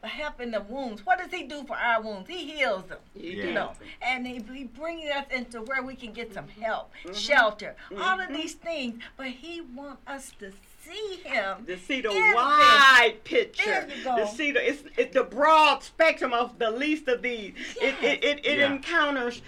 helping 0.03 0.51
the 0.51 0.61
wounds, 0.61 1.05
what 1.05 1.19
does 1.19 1.31
he 1.31 1.43
do 1.43 1.63
for 1.65 1.75
our 1.75 2.01
wounds? 2.01 2.29
He 2.29 2.51
heals 2.51 2.85
them. 2.85 2.99
You 3.15 3.31
Yeah. 3.31 3.43
You 3.45 3.53
know, 3.53 3.71
and 4.01 4.25
he, 4.25 4.41
he 4.53 4.63
brings 4.63 5.09
us 5.09 5.25
into 5.31 5.61
where 5.61 5.83
we 5.83 5.95
can 5.95 6.13
get 6.13 6.33
some 6.33 6.45
mm-hmm. 6.47 6.61
help, 6.61 6.91
Mm-hmm. 7.03 7.13
shelter, 7.13 7.75
mm-hmm. 7.91 8.01
all 8.01 8.19
of 8.19 8.29
these 8.29 8.53
things. 8.53 9.01
But 9.17 9.27
he 9.27 9.61
wants 9.61 10.01
us 10.07 10.31
to 10.39 10.51
see 10.85 11.17
him. 11.23 11.65
To 11.65 11.77
see 11.77 12.01
the 12.01 12.09
in 12.09 12.15
this. 12.15 12.35
wide 12.35 13.15
picture, 13.23 13.63
There 13.65 13.89
you 13.97 14.03
go. 14.03 14.17
to 14.17 14.27
see 14.27 14.51
the 14.51 14.67
it's, 14.69 14.83
it's 14.97 15.13
the 15.13 15.23
broad 15.23 15.83
spectrum 15.83 16.33
of 16.33 16.57
the 16.59 16.71
least 16.71 17.07
of 17.07 17.21
these. 17.21 17.53
It 17.81 17.95
it, 18.01 18.23
it, 18.23 18.45
it 18.45 18.57
Yeah. 18.59 18.71
encounters 18.73 19.41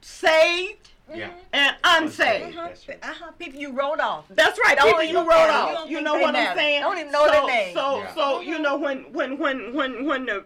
saved 0.00 0.89
Yeah. 1.14 1.30
and 1.52 1.76
unsaved. 1.84 2.56
Uh-huh. 2.56 2.68
That's 2.68 2.88
right. 2.88 2.98
uh-huh. 3.02 3.30
People 3.38 3.60
you 3.60 3.72
wrote 3.72 4.00
off. 4.00 4.24
That's 4.30 4.58
right. 4.64 4.76
Don't 4.76 4.86
People 4.88 5.02
even 5.02 5.14
you 5.14 5.20
wrote 5.20 5.28
matter. 5.28 5.72
You 5.72 5.78
off. 5.78 5.90
You 5.90 6.00
know 6.00 6.14
they 6.14 6.20
what 6.22 6.28
I'm 6.36 6.44
matter. 6.44 6.58
saying? 6.60 6.80
Don't 6.82 6.98
even 6.98 7.12
know 7.12 7.26
so, 7.26 7.32
their 7.32 7.46
name. 7.46 7.74
So 7.74 7.98
Yeah. 7.98 8.14
so 8.14 8.40
you 8.40 8.58
know 8.58 8.76
when 8.78 9.12
when 9.12 9.38
when 9.38 9.74
when 9.74 10.04
when 10.06 10.26
the 10.26 10.44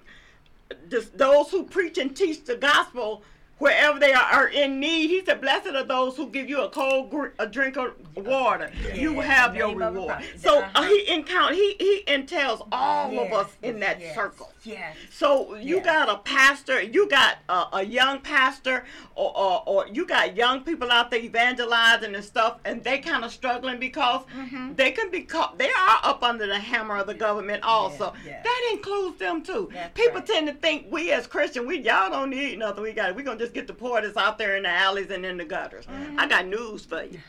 this, 0.88 1.11
those 1.11 1.50
who 1.50 1.64
preach 1.64 1.98
and 1.98 2.16
teach 2.16 2.44
the 2.44 2.57
gospel 2.57 3.22
wherever 3.59 3.98
they 4.00 4.12
are, 4.12 4.22
are 4.24 4.48
in 4.48 4.81
need. 4.81 5.09
He 5.11 5.24
said, 5.24 5.40
"Blessed 5.40 5.68
are 5.68 5.85
those 5.85 6.16
who 6.16 6.29
give 6.29 6.48
you 6.48 6.62
a 6.62 6.68
cold 6.70 7.11
gr- 7.11 7.29
a 7.38 7.46
drink 7.46 7.77
of 7.77 7.92
water. 8.16 8.70
you 8.94 9.20
have 9.20 9.55
your 9.57 9.68
name 9.68 9.83
of 9.83 9.94
the 9.94 10.00
reward." 10.00 10.24
So 10.37 10.59
uh, 10.59 10.68
Uh-huh. 10.74 10.83
he 10.85 11.11
encount 11.12 11.55
he 11.55 11.77
he 11.79 12.05
entails 12.07 12.62
all 12.72 13.18
of 13.18 13.33
us 13.33 13.50
in 13.62 13.81
that 13.81 14.00
yes, 14.00 14.14
circle. 14.14 14.50
Yes. 14.64 14.96
So 15.11 15.55
you 15.57 15.77
Yes. 15.77 15.85
got 15.85 16.09
a 16.09 16.18
pastor, 16.18 16.81
you 16.83 17.09
got 17.09 17.38
a, 17.48 17.66
a 17.74 17.83
young 17.85 18.20
pastor, 18.20 18.85
or, 19.14 19.37
or 19.37 19.62
or 19.66 19.87
you 19.88 20.07
got 20.07 20.37
young 20.37 20.62
people 20.62 20.90
out 20.90 21.11
there 21.11 21.20
evangelizing 21.20 22.14
and 22.14 22.24
stuff, 22.24 22.59
and 22.64 22.83
they 22.83 22.98
kind 22.98 23.24
of 23.24 23.33
struggling 23.33 23.79
because 23.79 24.22
Mm-hmm. 24.35 24.74
they 24.74 24.90
can 24.92 25.11
be 25.11 25.22
caught. 25.22 25.59
They 25.59 25.68
are 25.68 25.98
up 26.03 26.22
under 26.22 26.46
the 26.46 26.59
hammer 26.59 26.96
of 26.96 27.07
the 27.07 27.14
government 27.14 27.62
also. 27.62 28.14
yeah. 28.27 28.42
That 28.42 28.70
includes 28.72 29.18
them 29.18 29.42
too. 29.42 29.70
That's 29.72 29.92
people 29.94 30.20
right. 30.20 30.27
tend 30.27 30.46
to 30.48 30.55
think 30.55 30.87
we 30.90 31.11
as 31.12 31.27
Christians, 31.27 31.66
we 31.66 31.81
y'all 31.81 32.11
don't 32.11 32.31
need 32.31 32.59
nothing. 32.59 32.83
We 32.83 32.92
got 32.92 33.14
we 33.14 33.22
gonna 33.22 33.38
just 33.38 33.55
get 33.55 33.66
the 33.66 33.74
poor 33.74 34.00
that's 34.00 34.16
out 34.16 34.38
there 34.38 34.57
in 34.57 34.62
the 34.64 34.70
alleys 34.70 35.11
and 35.11 35.24
in 35.27 35.37
the 35.37 35.44
gutters. 35.44 35.87
Mm-hmm. 35.87 36.18
I 36.20 36.27
got 36.27 36.46
news 36.46 36.85
for 36.85 37.03
you. 37.05 37.20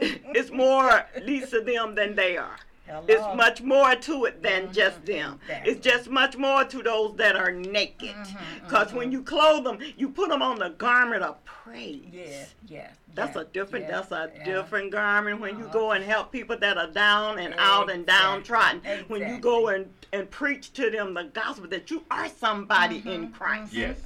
It's 0.00 0.50
more 0.50 1.06
least 1.22 1.52
of 1.52 1.66
them 1.66 1.94
than 1.94 2.14
they 2.14 2.36
are. 2.36 2.56
Hello. 2.86 3.04
It's 3.06 3.36
much 3.36 3.60
more 3.60 3.94
to 3.94 4.24
it 4.24 4.42
than 4.42 4.72
just 4.72 5.04
them. 5.04 5.38
Exactly. 5.42 5.72
It's 5.72 5.80
just 5.84 6.08
much 6.08 6.38
more 6.38 6.64
to 6.64 6.82
those 6.82 7.16
that 7.16 7.36
are 7.36 7.50
naked. 7.52 8.14
Mm-hmm, 8.16 8.64
Because 8.64 8.94
when 8.94 9.12
you 9.12 9.22
clothe 9.22 9.64
them, 9.64 9.78
you 9.98 10.08
put 10.08 10.30
them 10.30 10.40
on 10.40 10.58
the 10.58 10.70
garment 10.70 11.22
of 11.22 11.44
praise. 11.44 12.00
Yes. 12.10 12.54
Yes. 12.66 12.94
That's 13.14 13.36
yes, 13.36 13.44
a 13.44 13.48
different. 13.48 13.86
yes, 13.88 14.06
that's 14.08 14.12
a 14.12 14.38
yeah. 14.38 14.44
different 14.44 14.90
garment 14.92 15.38
when 15.38 15.58
you 15.58 15.64
Uh-huh. 15.64 15.72
go 15.72 15.90
and 15.92 16.02
help 16.02 16.32
people 16.32 16.56
that 16.56 16.78
are 16.78 16.86
down 16.90 17.38
and 17.38 17.54
out 17.58 17.90
and 17.90 18.04
Exactly, 18.04 18.24
downtrodden. 18.24 18.80
When 19.08 19.20
you 19.28 19.38
go 19.38 19.68
and 19.68 19.90
and 20.14 20.30
preach 20.30 20.72
to 20.72 20.88
them 20.88 21.12
the 21.12 21.24
gospel 21.24 21.68
that 21.68 21.90
you 21.90 22.02
are 22.10 22.28
somebody 22.30 23.00
Mm-hmm, 23.00 23.08
in 23.10 23.32
Christ. 23.32 23.74
Yes. 23.74 23.98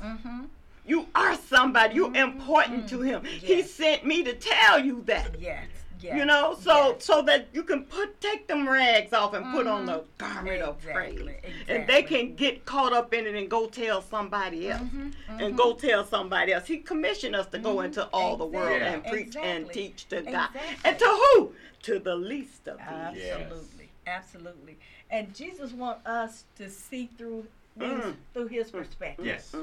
You 0.86 1.06
are 1.14 1.36
somebody. 1.36 1.94
Mm-hmm, 1.98 2.14
You're 2.14 2.24
important 2.24 2.88
to 2.88 3.00
Him. 3.02 3.24
He 3.24 3.62
sent 3.62 4.04
me 4.06 4.22
to 4.24 4.34
tell 4.34 4.78
you 4.78 5.02
that. 5.06 5.36
Yes. 5.40 5.66
Yes. 6.00 6.16
You 6.16 6.24
know, 6.24 6.56
so 6.60 6.94
yes. 6.94 7.04
so 7.04 7.22
that 7.22 7.46
you 7.52 7.62
can 7.62 7.84
put 7.84 8.20
take 8.20 8.48
them 8.48 8.68
rags 8.68 9.12
off 9.12 9.34
and 9.34 9.54
put 9.54 9.68
on 9.68 9.86
the 9.86 10.02
garment 10.18 10.60
of 10.60 10.80
Mm-hmm. 10.80 10.88
Exactly, 10.88 11.22
praise, 11.40 11.54
and 11.68 11.86
they 11.86 12.02
can 12.02 12.34
get 12.34 12.64
caught 12.64 12.92
up 12.92 13.14
in 13.14 13.24
it 13.24 13.36
and 13.36 13.48
go 13.48 13.68
tell 13.68 14.02
somebody 14.02 14.68
else, 14.68 14.82
Mm-hmm, 14.82 15.38
and 15.40 15.56
go 15.56 15.74
tell 15.74 16.04
somebody 16.04 16.52
else. 16.54 16.66
He 16.66 16.78
commissioned 16.78 17.36
us 17.36 17.46
to 17.48 17.58
go 17.60 17.82
into 17.82 18.04
all 18.12 18.36
the 18.36 18.44
world 18.44 18.82
and 18.82 19.04
preach 19.04 19.36
and 19.36 19.70
teach 19.70 20.08
to 20.08 20.22
God, 20.22 20.48
Exactly. 20.52 20.60
and 20.90 20.98
to 20.98 21.04
who? 21.34 21.52
To 21.82 21.98
the 22.00 22.16
least 22.16 22.66
of 22.66 22.78
these. 22.78 23.22
Absolutely, 23.22 23.90
absolutely. 24.08 24.78
And 25.08 25.32
Jesus 25.32 25.70
wants 25.72 26.04
us 26.04 26.44
to 26.56 26.68
see 26.68 27.10
through 27.16 27.46
Mm. 27.78 28.16
through 28.34 28.48
His 28.48 28.70
perspective. 28.70 29.24
Yes. 29.24 29.54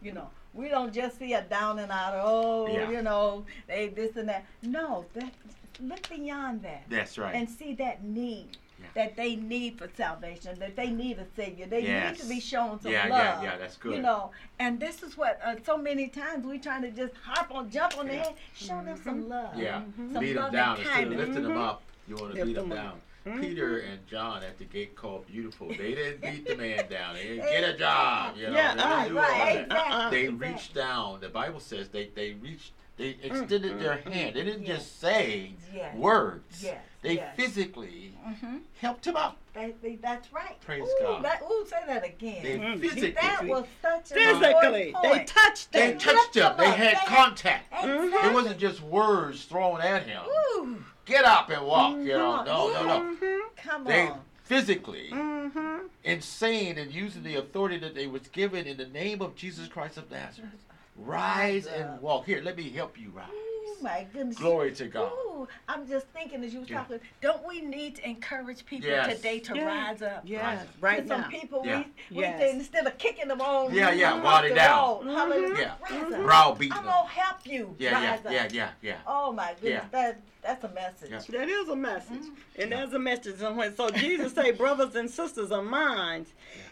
You 0.00 0.12
know, 0.12 0.30
we 0.56 0.68
don't 0.68 0.92
just 0.92 1.18
see 1.18 1.34
a 1.34 1.42
down 1.42 1.78
and 1.78 1.92
out. 1.92 2.14
Oh, 2.16 2.66
Yeah. 2.66 2.90
you 2.90 3.02
know, 3.02 3.44
they 3.66 3.88
this 3.88 4.16
and 4.16 4.28
that. 4.28 4.44
No, 4.62 5.04
that 5.14 5.32
look 5.80 6.08
beyond 6.08 6.62
that 6.62 6.84
That's 6.88 7.18
right. 7.18 7.34
and 7.34 7.48
see 7.48 7.74
that 7.74 8.02
need. 8.02 8.56
Yeah. 8.78 8.86
That 8.94 9.16
they 9.16 9.36
need 9.36 9.78
for 9.78 9.88
salvation, 9.96 10.58
that 10.58 10.76
they 10.76 10.90
need 10.90 11.18
a 11.18 11.26
savior, 11.34 11.66
they 11.66 11.80
need 11.82 12.16
to 12.18 12.26
be 12.26 12.40
shown 12.40 12.78
some 12.80 12.92
Yeah, 12.92 13.04
love. 13.06 13.42
yeah, 13.42 13.52
yeah, 13.52 13.56
that's 13.56 13.76
good. 13.78 13.94
You 13.96 14.02
know, 14.02 14.32
and 14.58 14.78
this 14.78 15.02
is 15.02 15.16
what 15.16 15.40
uh, 15.42 15.54
so 15.64 15.78
many 15.78 16.08
times 16.08 16.44
we 16.46 16.58
trying 16.58 16.82
to 16.82 16.90
just 16.90 17.14
hop 17.22 17.50
on, 17.54 17.70
jump 17.70 17.96
on 17.98 18.06
Yeah. 18.06 18.12
their 18.12 18.22
head, 18.24 18.34
show 18.54 18.82
them 18.82 19.00
some 19.02 19.28
love. 19.30 19.56
Yeah. 19.58 19.80
Some 20.12 20.20
Beat 20.20 20.34
them 20.34 20.42
love 20.44 20.52
down 20.52 20.76
and 20.76 20.78
instead 20.80 20.88
of 20.88 21.08
kindness. 21.08 21.26
lifting 21.28 21.42
them 21.44 21.58
up. 21.58 21.82
You 22.06 22.14
want 22.16 22.28
to 22.32 22.34
Lift 22.36 22.46
beat 22.46 22.54
them 22.54 22.68
them 22.68 22.78
down. 22.78 23.00
Up. 23.26 23.32
Mm-hmm. 23.32 23.40
Peter 23.40 23.78
and 23.78 24.06
John 24.06 24.42
at 24.42 24.58
the 24.58 24.64
gate 24.64 24.94
called 24.96 25.26
beautiful. 25.26 25.68
They 25.68 25.94
didn't 25.94 26.20
beat 26.22 26.46
the 26.46 26.56
man 26.56 26.84
down. 26.90 27.14
They 27.14 27.22
didn't 27.24 27.46
get 27.48 27.64
a 27.64 27.76
job. 27.76 28.36
You 28.36 28.48
know, 28.48 28.52
Yeah, 28.52 28.74
they 28.74 28.82
didn't 28.82 28.92
uh, 28.92 29.08
do 29.08 29.18
all 29.18 29.24
right, 29.24 29.54
that. 29.54 29.62
exactly. 29.64 30.18
They 30.18 30.24
exactly. 30.26 30.48
reached 30.48 30.74
down. 30.74 31.20
The 31.20 31.28
Bible 31.28 31.60
says 31.60 31.88
they 31.88 32.10
they 32.14 32.32
reached. 32.34 32.72
They 32.98 33.12
Mm, 33.12 33.24
extended 33.26 33.78
their 33.78 33.98
hand. 33.98 34.34
They 34.36 34.42
didn't 34.42 34.64
Yes. 34.64 34.78
just 34.78 35.00
say 35.00 35.52
Yes. 35.74 35.94
words. 35.96 36.62
Yes, 36.64 36.80
They 37.02 37.16
yes. 37.16 37.36
physically 37.36 38.14
Mhm. 38.26 38.60
helped 38.80 39.06
him 39.06 39.18
out. 39.18 39.36
That, 39.52 39.82
they- 39.82 39.96
that's 39.96 40.32
right. 40.32 40.58
Praise 40.62 40.82
ooh, 40.84 40.96
God. 41.02 41.22
That, 41.22 41.42
ooh, 41.42 41.66
say 41.68 41.76
that 41.86 42.06
again. 42.06 42.42
They 42.42 42.58
Mhm. 42.58 42.80
physically. 42.80 43.10
that 43.10 43.44
was 43.44 43.66
such 43.82 44.12
a 44.12 44.14
Physically, 44.14 44.88
important 44.88 45.02
they 45.02 45.24
touched 45.26 45.74
him. 45.74 45.90
they 45.90 45.94
touched 45.98 46.34
him. 46.36 46.56
They 46.56 46.70
had 46.70 46.96
contact. 47.06 47.70
Exactly. 47.70 48.30
It 48.30 48.32
wasn't 48.32 48.58
just 48.58 48.80
words 48.80 49.44
thrown 49.44 49.82
at 49.82 50.04
him. 50.04 50.22
Ooh, 50.26 50.75
Get 51.06 51.24
up 51.24 51.48
and 51.50 51.64
walk. 51.64 51.96
You 51.96 52.08
know, 52.08 52.42
no, 52.44 52.72
no, 52.72 52.86
no. 52.86 53.16
Mhm, 53.16 53.40
come 53.56 53.84
They 53.84 54.08
on. 54.08 54.20
physically 54.44 55.08
mhm. 55.12 55.88
insane 56.04 56.76
and 56.78 56.92
using 56.92 57.22
the 57.22 57.36
authority 57.36 57.78
that 57.78 57.94
they 57.94 58.06
was 58.06 58.22
given 58.28 58.66
in 58.66 58.76
the 58.76 58.86
name 58.86 59.22
of 59.22 59.34
Jesus 59.36 59.68
Christ 59.68 59.96
of 59.96 60.10
Nazareth. 60.10 60.50
Rise 60.96 61.66
and 61.66 62.00
walk. 62.00 62.26
Here, 62.26 62.42
let 62.42 62.56
me 62.56 62.70
help 62.70 62.98
you 63.00 63.10
rise. 63.10 63.30
Ooh, 63.66 63.76
my 63.82 64.06
goodness. 64.12 64.36
Glory 64.38 64.72
to 64.72 64.86
God. 64.86 65.10
Ooh, 65.12 65.48
I'm 65.68 65.86
just 65.88 66.06
thinking 66.08 66.42
as 66.44 66.52
you 66.54 66.60
were 66.60 66.66
Yeah. 66.66 66.78
talking, 66.78 67.00
don't 67.20 67.46
we 67.46 67.60
need 67.60 67.96
to 67.96 68.08
encourage 68.08 68.64
people 68.64 68.88
Yes. 68.88 69.16
today 69.16 69.38
to 69.40 69.56
Yeah. 69.56 69.64
rise 69.66 70.02
up? 70.02 70.22
Yes, 70.24 70.42
There's 70.64 70.82
right 70.82 71.08
some 71.08 71.22
now. 71.22 71.28
people 71.28 71.62
Yeah. 71.64 71.78
we, 72.10 72.16
we 72.16 72.22
Yes. 72.22 72.38
think 72.40 72.54
instead 72.60 72.86
of 72.86 72.96
kicking 72.98 73.28
them 73.28 73.40
on, 73.40 73.72
Yeah, 73.74 73.90
yeah, 73.92 74.14
off 74.14 74.22
water 74.24 74.48
the 74.50 74.54
down. 74.54 75.06
road, 75.06 75.14
hallelujah, 75.14 75.76
Yeah. 75.90 75.96
rise 75.98 76.12
up. 76.12 76.22
Browbeating 76.22 76.72
I'm 76.78 76.84
gonna 76.84 77.08
help 77.08 77.46
you. 77.46 77.74
Yeah, 77.78 77.92
rise 77.92 78.20
yeah, 78.24 78.28
up. 78.28 78.32
yeah, 78.32 78.48
yeah, 78.52 78.70
yeah. 78.82 78.96
Oh 79.06 79.32
my 79.32 79.54
goodness, 79.54 79.82
Yeah. 79.84 79.84
that 79.90 80.20
that's 80.42 80.62
a 80.62 80.68
message. 80.68 81.10
Yeah. 81.10 81.38
That 81.40 81.48
is 81.48 81.68
a 81.68 81.74
message. 81.74 82.20
Mm-hmm. 82.20 82.60
And 82.62 82.70
there's 82.72 82.92
a 82.92 83.00
message. 83.00 83.40
And 83.42 83.76
so 83.76 83.90
Jesus 83.90 84.32
say, 84.32 84.52
brothers 84.52 84.94
and 84.94 85.10
sisters 85.10 85.50
of 85.50 85.64
mine, 85.64 86.24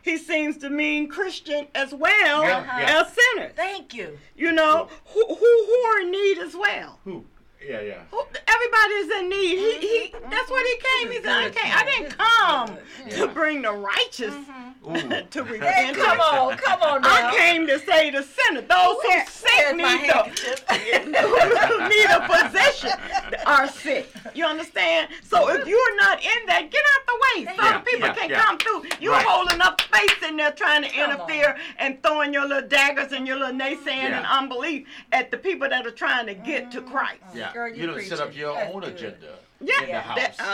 he 0.05 0.19
seems 0.19 0.59
to 0.59 0.69
mean 0.71 1.09
Christian 1.09 1.67
as 1.75 1.95
well 1.95 2.43
Yeah, 2.43 2.79
yeah. 2.79 3.01
as 3.01 3.17
sinners. 3.17 3.53
Thank 3.57 3.95
you. 3.95 4.19
You 4.37 4.53
know, 4.53 4.89
who, 5.07 5.25
who, 5.27 5.35
who 5.35 5.79
are 5.89 6.01
in 6.03 6.11
need 6.11 6.39
as 6.39 6.55
well. 6.55 7.01
Who? 7.05 7.25
Yeah, 7.67 7.81
yeah. 7.81 8.03
Who, 8.11 8.23
everybody 8.47 8.93
is 8.95 9.11
in 9.21 9.29
need. 9.29 9.59
He, 9.59 9.79
he, 9.79 10.13
mm-hmm. 10.13 10.31
that's 10.31 10.51
what 10.51 10.67
he 10.67 10.75
mm-hmm. 10.75 11.03
came. 11.03 11.13
He 11.13 11.23
said, 11.23 11.33
I, 11.33 11.51
came, 11.51 11.73
I 11.73 11.85
didn't 11.85 12.19
come 12.19 12.79
Yeah. 13.07 13.17
to 13.17 13.29
bring 13.29 13.63
the 13.63 13.73
righteous 13.73 14.35
mm-hmm. 14.35 14.65
Ooh. 14.87 15.23
to 15.31 15.45
Hey, 15.45 15.89
repent. 15.89 15.97
come 15.97 16.21
on, 16.21 16.57
come 16.57 16.83
on 16.83 17.03
now. 17.03 17.29
I 17.29 17.35
came 17.37 17.67
to 17.67 17.79
say 17.81 18.11
the 18.11 18.23
sinner, 18.23 18.61
those 18.61 18.97
who 19.03 19.09
Where- 19.09 19.27
sick 19.27 19.51
where's 19.57 19.77
need 19.77 20.11
to, 20.11 20.23
who 20.75 21.89
need 21.89 22.07
a 22.11 22.29
physician 22.29 22.99
are 23.47 23.69
sick. 23.69 24.13
You 24.35 24.45
understand? 24.47 25.09
So 25.23 25.49
if 25.51 25.67
you're 25.67 25.97
not 25.97 26.19
in 26.23 26.47
that, 26.47 26.71
get 26.71 26.83
out 26.95 27.07
the 27.07 27.15
way 27.23 27.57
so 27.57 27.63
Yeah, 27.63 27.79
the 27.79 27.85
people 27.85 28.09
yeah, 28.09 28.15
can 28.15 28.31
yeah. 28.31 28.43
come 28.43 28.59
through. 28.59 28.85
You 29.01 29.13
Right. 29.13 29.25
holding 29.27 29.61
up 29.61 29.81
face 29.81 30.29
in 30.29 30.37
there 30.37 30.53
trying 30.53 30.83
to 30.83 30.89
Come 30.91 31.11
interfere 31.11 31.57
and 31.79 32.03
throwing 32.03 32.33
your 32.35 32.47
little 32.47 32.69
daggers 32.69 33.13
and 33.13 33.27
your 33.27 33.37
little 33.37 33.55
naysaying 33.55 34.11
Yeah. 34.11 34.19
and 34.19 34.27
unbelief 34.27 34.87
at 35.13 35.31
the 35.31 35.39
people 35.39 35.69
that 35.69 35.87
are 35.87 35.91
trying 35.91 36.27
to 36.27 36.35
get 36.35 36.71
to 36.73 36.81
Christ. 36.83 37.23
Yeah. 37.35 37.53
Girl, 37.55 37.69
you 37.69 37.75
you 37.77 37.87
don't 37.87 38.03
set 38.03 38.21
up 38.21 38.37
your 38.37 38.55
That's 38.55 38.75
own 38.75 38.81
good. 38.83 38.95
agenda 38.95 39.39
Yeah, 39.61 39.83
in 39.83 39.89
the 39.93 40.01
house. 40.01 40.19
that- 40.19 40.35
oh, 40.41 40.45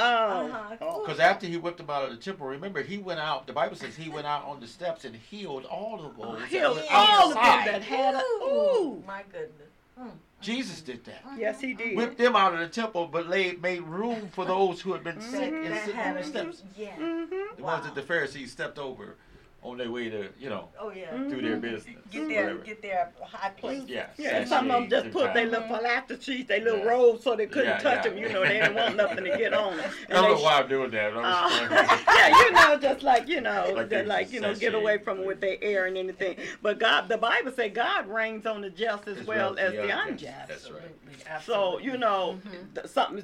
Uh-huh. 0.46 0.76
oh. 0.82 1.00
Because 1.00 1.18
after 1.18 1.46
he 1.46 1.56
whipped 1.56 1.78
them 1.78 1.90
out 1.90 2.04
of 2.04 2.10
the 2.10 2.16
temple, 2.16 2.46
remember 2.46 2.82
he 2.82 2.98
went 2.98 3.18
out. 3.18 3.46
The 3.46 3.52
Bible 3.52 3.74
says 3.76 3.96
he 3.96 4.08
went 4.08 4.26
out 4.26 4.44
on 4.44 4.60
the 4.60 4.66
steps 4.68 5.04
and 5.04 5.16
healed 5.16 5.64
all 5.64 6.04
of 6.04 6.16
those 6.16 6.38
that 6.40 6.48
Healed 6.48 6.76
were 6.76 6.82
all 6.90 7.28
of 7.30 7.34
them 7.34 7.42
that 7.42 7.82
had 7.82 8.14
a. 8.14 8.18
Ooh, 8.18 8.44
Ooh. 8.44 9.02
my 9.06 9.22
goodness. 9.32 9.68
Mm. 9.98 10.10
Jesus 10.40 10.80
did 10.80 11.04
that. 11.04 11.22
Yes, 11.36 11.60
he 11.60 11.74
did. 11.74 11.96
Whipped 11.96 12.16
them 12.16 12.34
out 12.36 12.54
of 12.54 12.60
the 12.60 12.68
temple, 12.68 13.06
but 13.06 13.28
laid, 13.28 13.60
made 13.60 13.82
room 13.82 14.28
for 14.32 14.44
those 14.46 14.80
who 14.80 14.92
had 14.92 15.04
been 15.04 15.20
sick 15.20 15.52
and 15.52 15.76
sitting 15.84 16.00
on 16.00 16.14
the 16.14 16.22
steps. 16.24 16.62
Yeah. 16.76 16.96
Mm-hmm. 16.96 17.56
The 17.58 17.62
ones 17.62 17.84
that 17.84 17.94
the 17.94 18.02
Pharisees 18.02 18.50
stepped 18.52 18.78
over 18.78 19.16
on 19.62 19.76
their 19.76 19.90
way 19.90 20.08
to, 20.08 20.28
you 20.38 20.48
know, 20.48 20.68
Oh 20.78 20.90
yeah. 20.90 21.10
Mm-hmm. 21.10 21.30
do 21.30 21.42
their 21.42 21.56
business. 21.56 21.96
Get 22.10 22.28
their 22.28 22.44
whatever. 22.44 22.64
get 22.64 22.82
their 22.82 23.12
high 23.22 23.50
place. 23.50 23.82
Yeah, 23.86 24.06
Yeah, 24.16 24.44
some 24.44 24.70
of 24.70 24.88
them 24.88 24.90
just 24.90 25.12
put 25.12 25.34
their 25.34 25.44
little 25.46 25.64
mm-hmm. 25.64 25.74
phylactery 25.74 26.18
sheets, 26.20 26.48
their 26.48 26.60
little 26.60 26.84
robes, 26.84 27.22
so 27.22 27.36
they 27.36 27.46
couldn't 27.46 27.68
Yeah, 27.68 27.78
touch 27.78 28.04
yeah. 28.04 28.10
them. 28.10 28.18
You 28.18 28.28
know, 28.30 28.42
they 28.42 28.60
didn't 28.60 28.74
want 28.74 28.96
nothing 28.96 29.24
to 29.24 29.36
get 29.36 29.52
on 29.52 29.76
them. 29.76 29.90
I 30.08 30.12
don't 30.14 30.36
know 30.36 30.42
why 30.42 30.60
I'm 30.60 30.68
doing 30.68 30.90
that. 30.92 31.12
but 31.14 31.24
I'm 31.24 31.72
Uh, 31.72 31.98
yeah, 32.16 32.38
you 32.38 32.52
know, 32.52 32.78
just 32.80 33.02
like 33.02 33.28
you 33.28 33.40
know, 33.40 33.72
Like 33.74 33.76
just 33.76 33.90
they 33.90 34.04
like 34.04 34.32
you 34.32 34.40
know, 34.40 34.54
get 34.54 34.74
away 34.74 34.98
from 34.98 35.20
it 35.20 35.26
with 35.26 35.40
their 35.40 35.58
air 35.60 35.86
and 35.86 35.96
anything. 35.96 36.36
But 36.62 36.78
God, 36.78 37.08
the 37.08 37.18
Bible 37.18 37.52
say 37.52 37.68
God 37.68 38.08
reigns 38.08 38.46
on 38.46 38.62
the 38.62 38.70
just 38.70 39.08
as, 39.08 39.26
well 39.26 39.58
as 39.58 39.72
the 39.72 39.90
unjust. 39.90 40.48
That's 40.48 40.70
right. 40.70 41.42
So 41.44 41.78
you 41.78 41.98
know, 41.98 42.38
mm-hmm. 42.46 42.74
th- 42.74 42.86
some 42.86 43.20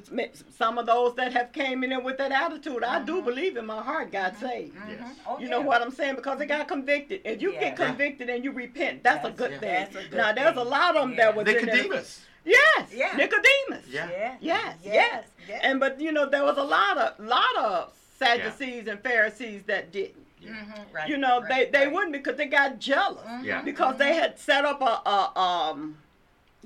some 0.55 0.77
of 0.77 0.85
those 0.85 1.15
that 1.15 1.33
have 1.33 1.51
came 1.51 1.83
in 1.83 1.89
there 1.89 1.99
with 1.99 2.17
that 2.19 2.31
attitude, 2.31 2.83
I 2.83 3.03
do 3.03 3.21
believe 3.21 3.57
in 3.57 3.65
my 3.65 3.81
heart 3.81 4.11
God 4.11 4.35
saved. 4.39 4.75
Yes. 4.87 5.15
Oh, 5.25 5.39
You 5.39 5.49
know 5.49 5.61
what 5.61 5.81
I'm 5.81 5.91
saying? 5.91 6.15
Because 6.15 6.26
they 6.35 6.45
got 6.45 6.67
convicted. 6.67 7.21
If 7.23 7.41
you 7.41 7.53
Yeah. 7.53 7.59
get 7.59 7.75
convicted 7.77 8.29
and 8.29 8.43
you 8.43 8.51
repent, 8.51 9.03
that's, 9.03 9.25
a 9.25 9.31
good 9.31 9.51
yeah. 9.51 9.59
thing. 9.59 9.87
That's 9.93 10.05
a 10.05 10.09
good 10.09 10.17
now 10.17 10.33
there's 10.33 10.57
a 10.57 10.63
lot 10.63 10.95
of 10.95 11.01
them 11.03 11.11
Yeah. 11.11 11.17
that 11.17 11.35
was 11.35 11.47
in 11.47 11.65
there. 11.65 11.75
Nicodemus. 11.75 12.21
Yes, 12.45 12.91
Yeah. 12.93 13.13
Nicodemus. 13.15 13.87
Yeah. 13.89 14.09
Yeah. 14.09 14.35
Yes, 14.39 14.39
Yes. 14.41 14.75
yes. 14.83 15.23
yes. 15.49 15.59
And 15.63 15.79
but 15.79 15.99
you 15.99 16.11
know 16.11 16.25
there 16.29 16.43
was 16.43 16.57
a 16.57 16.63
lot 16.63 16.97
of 16.97 17.19
lot 17.19 17.55
of 17.57 17.93
Sadducees 18.19 18.87
and 18.87 18.99
Pharisees 19.01 19.63
that 19.67 19.91
didn't. 19.91 20.25
Mhm, 20.43 20.93
right, 20.93 21.09
You 21.09 21.17
know 21.17 21.41
right, 21.41 21.49
they 21.71 21.77
they 21.79 21.85
right. 21.85 21.93
wouldn't 21.93 22.13
because 22.13 22.37
they 22.37 22.45
got 22.45 22.79
jealous 22.79 23.25
Yeah. 23.43 23.61
because 23.61 23.97
they 23.97 24.13
had 24.13 24.39
set 24.39 24.65
up 24.65 24.81
a, 24.81 25.01
a 25.09 25.39
um 25.39 25.97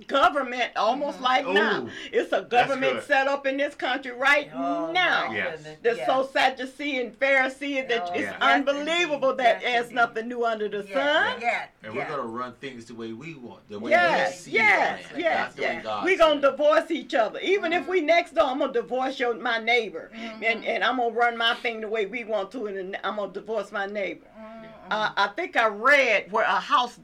government 0.07 0.71
almost 0.75 1.19
like 1.21 1.47
now. 1.47 1.87
It's 2.11 2.31
a 2.31 2.41
government 2.41 3.03
set 3.03 3.27
up 3.27 3.45
in 3.45 3.57
this 3.57 3.75
country 3.75 4.11
right 4.11 4.49
Oh, 4.53 4.91
now. 4.91 5.27
my 5.27 5.35
Yes. 5.35 5.57
goodness, 5.57 5.77
The 5.83 5.95
yes. 5.95 6.07
so 6.07 6.29
Sadducee 6.31 6.99
and 6.99 7.17
Pharisee 7.19 7.87
that 7.87 8.01
Oh, 8.09 8.11
it's 8.13 8.21
yes, 8.21 8.35
unbelievable 8.41 9.31
indeed. 9.31 9.45
that 9.45 9.61
Yes, 9.61 9.71
there's 9.71 9.83
indeed. 9.85 9.95
nothing 9.95 10.27
new 10.27 10.45
under 10.45 10.67
the 10.69 10.77
Yes, 10.87 10.93
sun. 10.93 11.41
yes, 11.41 11.67
And 11.83 11.93
yes. 11.95 12.09
we're 12.09 12.15
gonna 12.17 12.27
run 12.27 12.53
things 12.53 12.85
the 12.85 12.95
way 12.95 13.13
we 13.13 13.35
want, 13.35 13.67
the 13.69 13.79
way 13.79 13.91
Yes, 13.91 14.31
we 14.31 14.51
see 14.51 14.51
yes, 14.57 14.99
it, 15.11 15.19
yes, 15.19 15.55
not 15.57 15.61
yes. 15.63 15.83
God 15.83 16.05
We 16.05 16.15
gonna 16.17 16.41
said. 16.41 16.51
divorce 16.51 16.91
each 16.91 17.13
other. 17.13 17.39
Even 17.39 17.73
if 17.73 17.83
Mm-hmm. 17.83 17.91
we 17.91 18.01
next 18.01 18.33
door, 18.35 18.45
I'm 18.45 18.59
gonna 18.59 18.73
divorce 18.73 19.19
your 19.19 19.33
my 19.35 19.57
neighbor, 19.59 20.11
and 20.43 20.63
and 20.65 20.83
I'm 20.83 20.97
gonna 20.97 21.09
run 21.13 21.37
my 21.37 21.55
thing 21.55 21.81
the 21.81 21.87
way 21.87 22.05
we 22.05 22.23
want 22.23 22.51
to, 22.51 22.67
and 22.67 22.77
then 22.77 22.97
I'm 23.03 23.15
gonna 23.17 23.31
divorce 23.33 23.71
my 23.71 23.85
neighbor. 23.87 24.25
Mm-hmm. 24.37 24.65
Uh, 24.91 25.11
I 25.15 25.27
think 25.29 25.55
I 25.55 25.67
read 25.67 26.31
where 26.31 26.43
a 26.43 26.59
house 26.59 26.97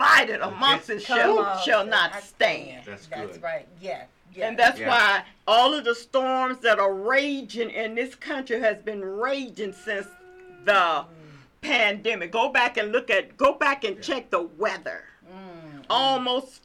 divided 0.00 0.40
amongst 0.40 0.88
Yes. 0.88 1.02
itself 1.02 1.62
shall 1.64 1.84
not 1.84 2.14
I 2.14 2.20
stand. 2.20 2.84
That's 2.86 3.06
That's 3.06 3.34
good. 3.34 3.42
right. 3.42 3.66
Yes. 3.80 4.06
Yes. 4.34 4.48
And 4.48 4.58
that's 4.58 4.78
Yeah. 4.78 4.88
why 4.88 5.24
all 5.46 5.74
of 5.74 5.84
the 5.84 5.94
storms 5.94 6.58
that 6.60 6.78
are 6.78 6.92
raging 6.94 7.70
in 7.70 7.94
this 7.96 8.14
country 8.14 8.60
has 8.60 8.80
been 8.80 9.04
raging 9.04 9.72
since 9.72 10.06
the 10.64 11.04
pandemic. 11.62 12.30
Go 12.30 12.48
back 12.48 12.76
and 12.76 12.92
look 12.92 13.10
at 13.10 13.36
go 13.36 13.54
back 13.54 13.84
and 13.84 13.96
Yeah. 13.96 14.02
check 14.02 14.30
the 14.30 14.42
weather. 14.42 15.04
Mm. 15.30 15.84
Almost 15.90 16.62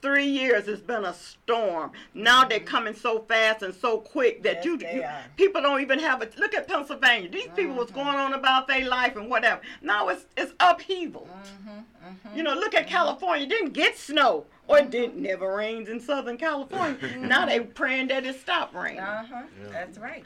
three 0.00 0.26
years 0.26 0.68
it's 0.68 0.80
been 0.80 1.04
a 1.04 1.14
storm. 1.14 1.92
Now 2.14 2.44
they're 2.44 2.60
coming 2.60 2.94
so 2.94 3.20
fast 3.20 3.62
and 3.62 3.74
so 3.74 3.98
quick 3.98 4.42
that 4.44 4.56
Yes, 4.56 4.64
you, 4.64 4.78
you- 4.78 5.04
people 5.36 5.60
don't 5.62 5.80
even 5.80 5.98
have 5.98 6.22
a 6.22 6.28
look 6.38 6.54
at 6.54 6.68
Pennsylvania. 6.68 7.28
These 7.30 7.48
people 7.56 7.74
was 7.74 7.88
Mm-hmm. 7.88 7.94
going 7.96 8.16
on 8.16 8.34
about 8.34 8.68
their 8.68 8.86
life 8.88 9.16
and 9.16 9.28
whatever. 9.30 9.60
Now 9.82 10.08
it's 10.08 10.26
it's 10.36 10.52
upheaval. 10.60 11.28
Mm-hmm. 11.32 12.36
You 12.36 12.42
know, 12.42 12.54
look 12.54 12.74
at 12.74 12.86
California. 12.86 13.46
Didn't 13.46 13.72
get 13.72 13.96
snow. 13.96 14.46
Or 14.66 14.78
it 14.78 14.90
didn't 14.90 15.16
never 15.16 15.56
rains 15.56 15.88
in 15.88 15.98
Southern 15.98 16.36
California. 16.36 16.98
now 17.18 17.46
they 17.46 17.60
praying 17.60 18.08
that 18.08 18.26
it 18.26 18.38
stop 18.38 18.74
raining. 18.74 19.00
Uh 19.00 19.24
huh. 19.26 19.42
Yeah. 19.62 19.70
That's 19.72 19.96
right. 19.98 20.24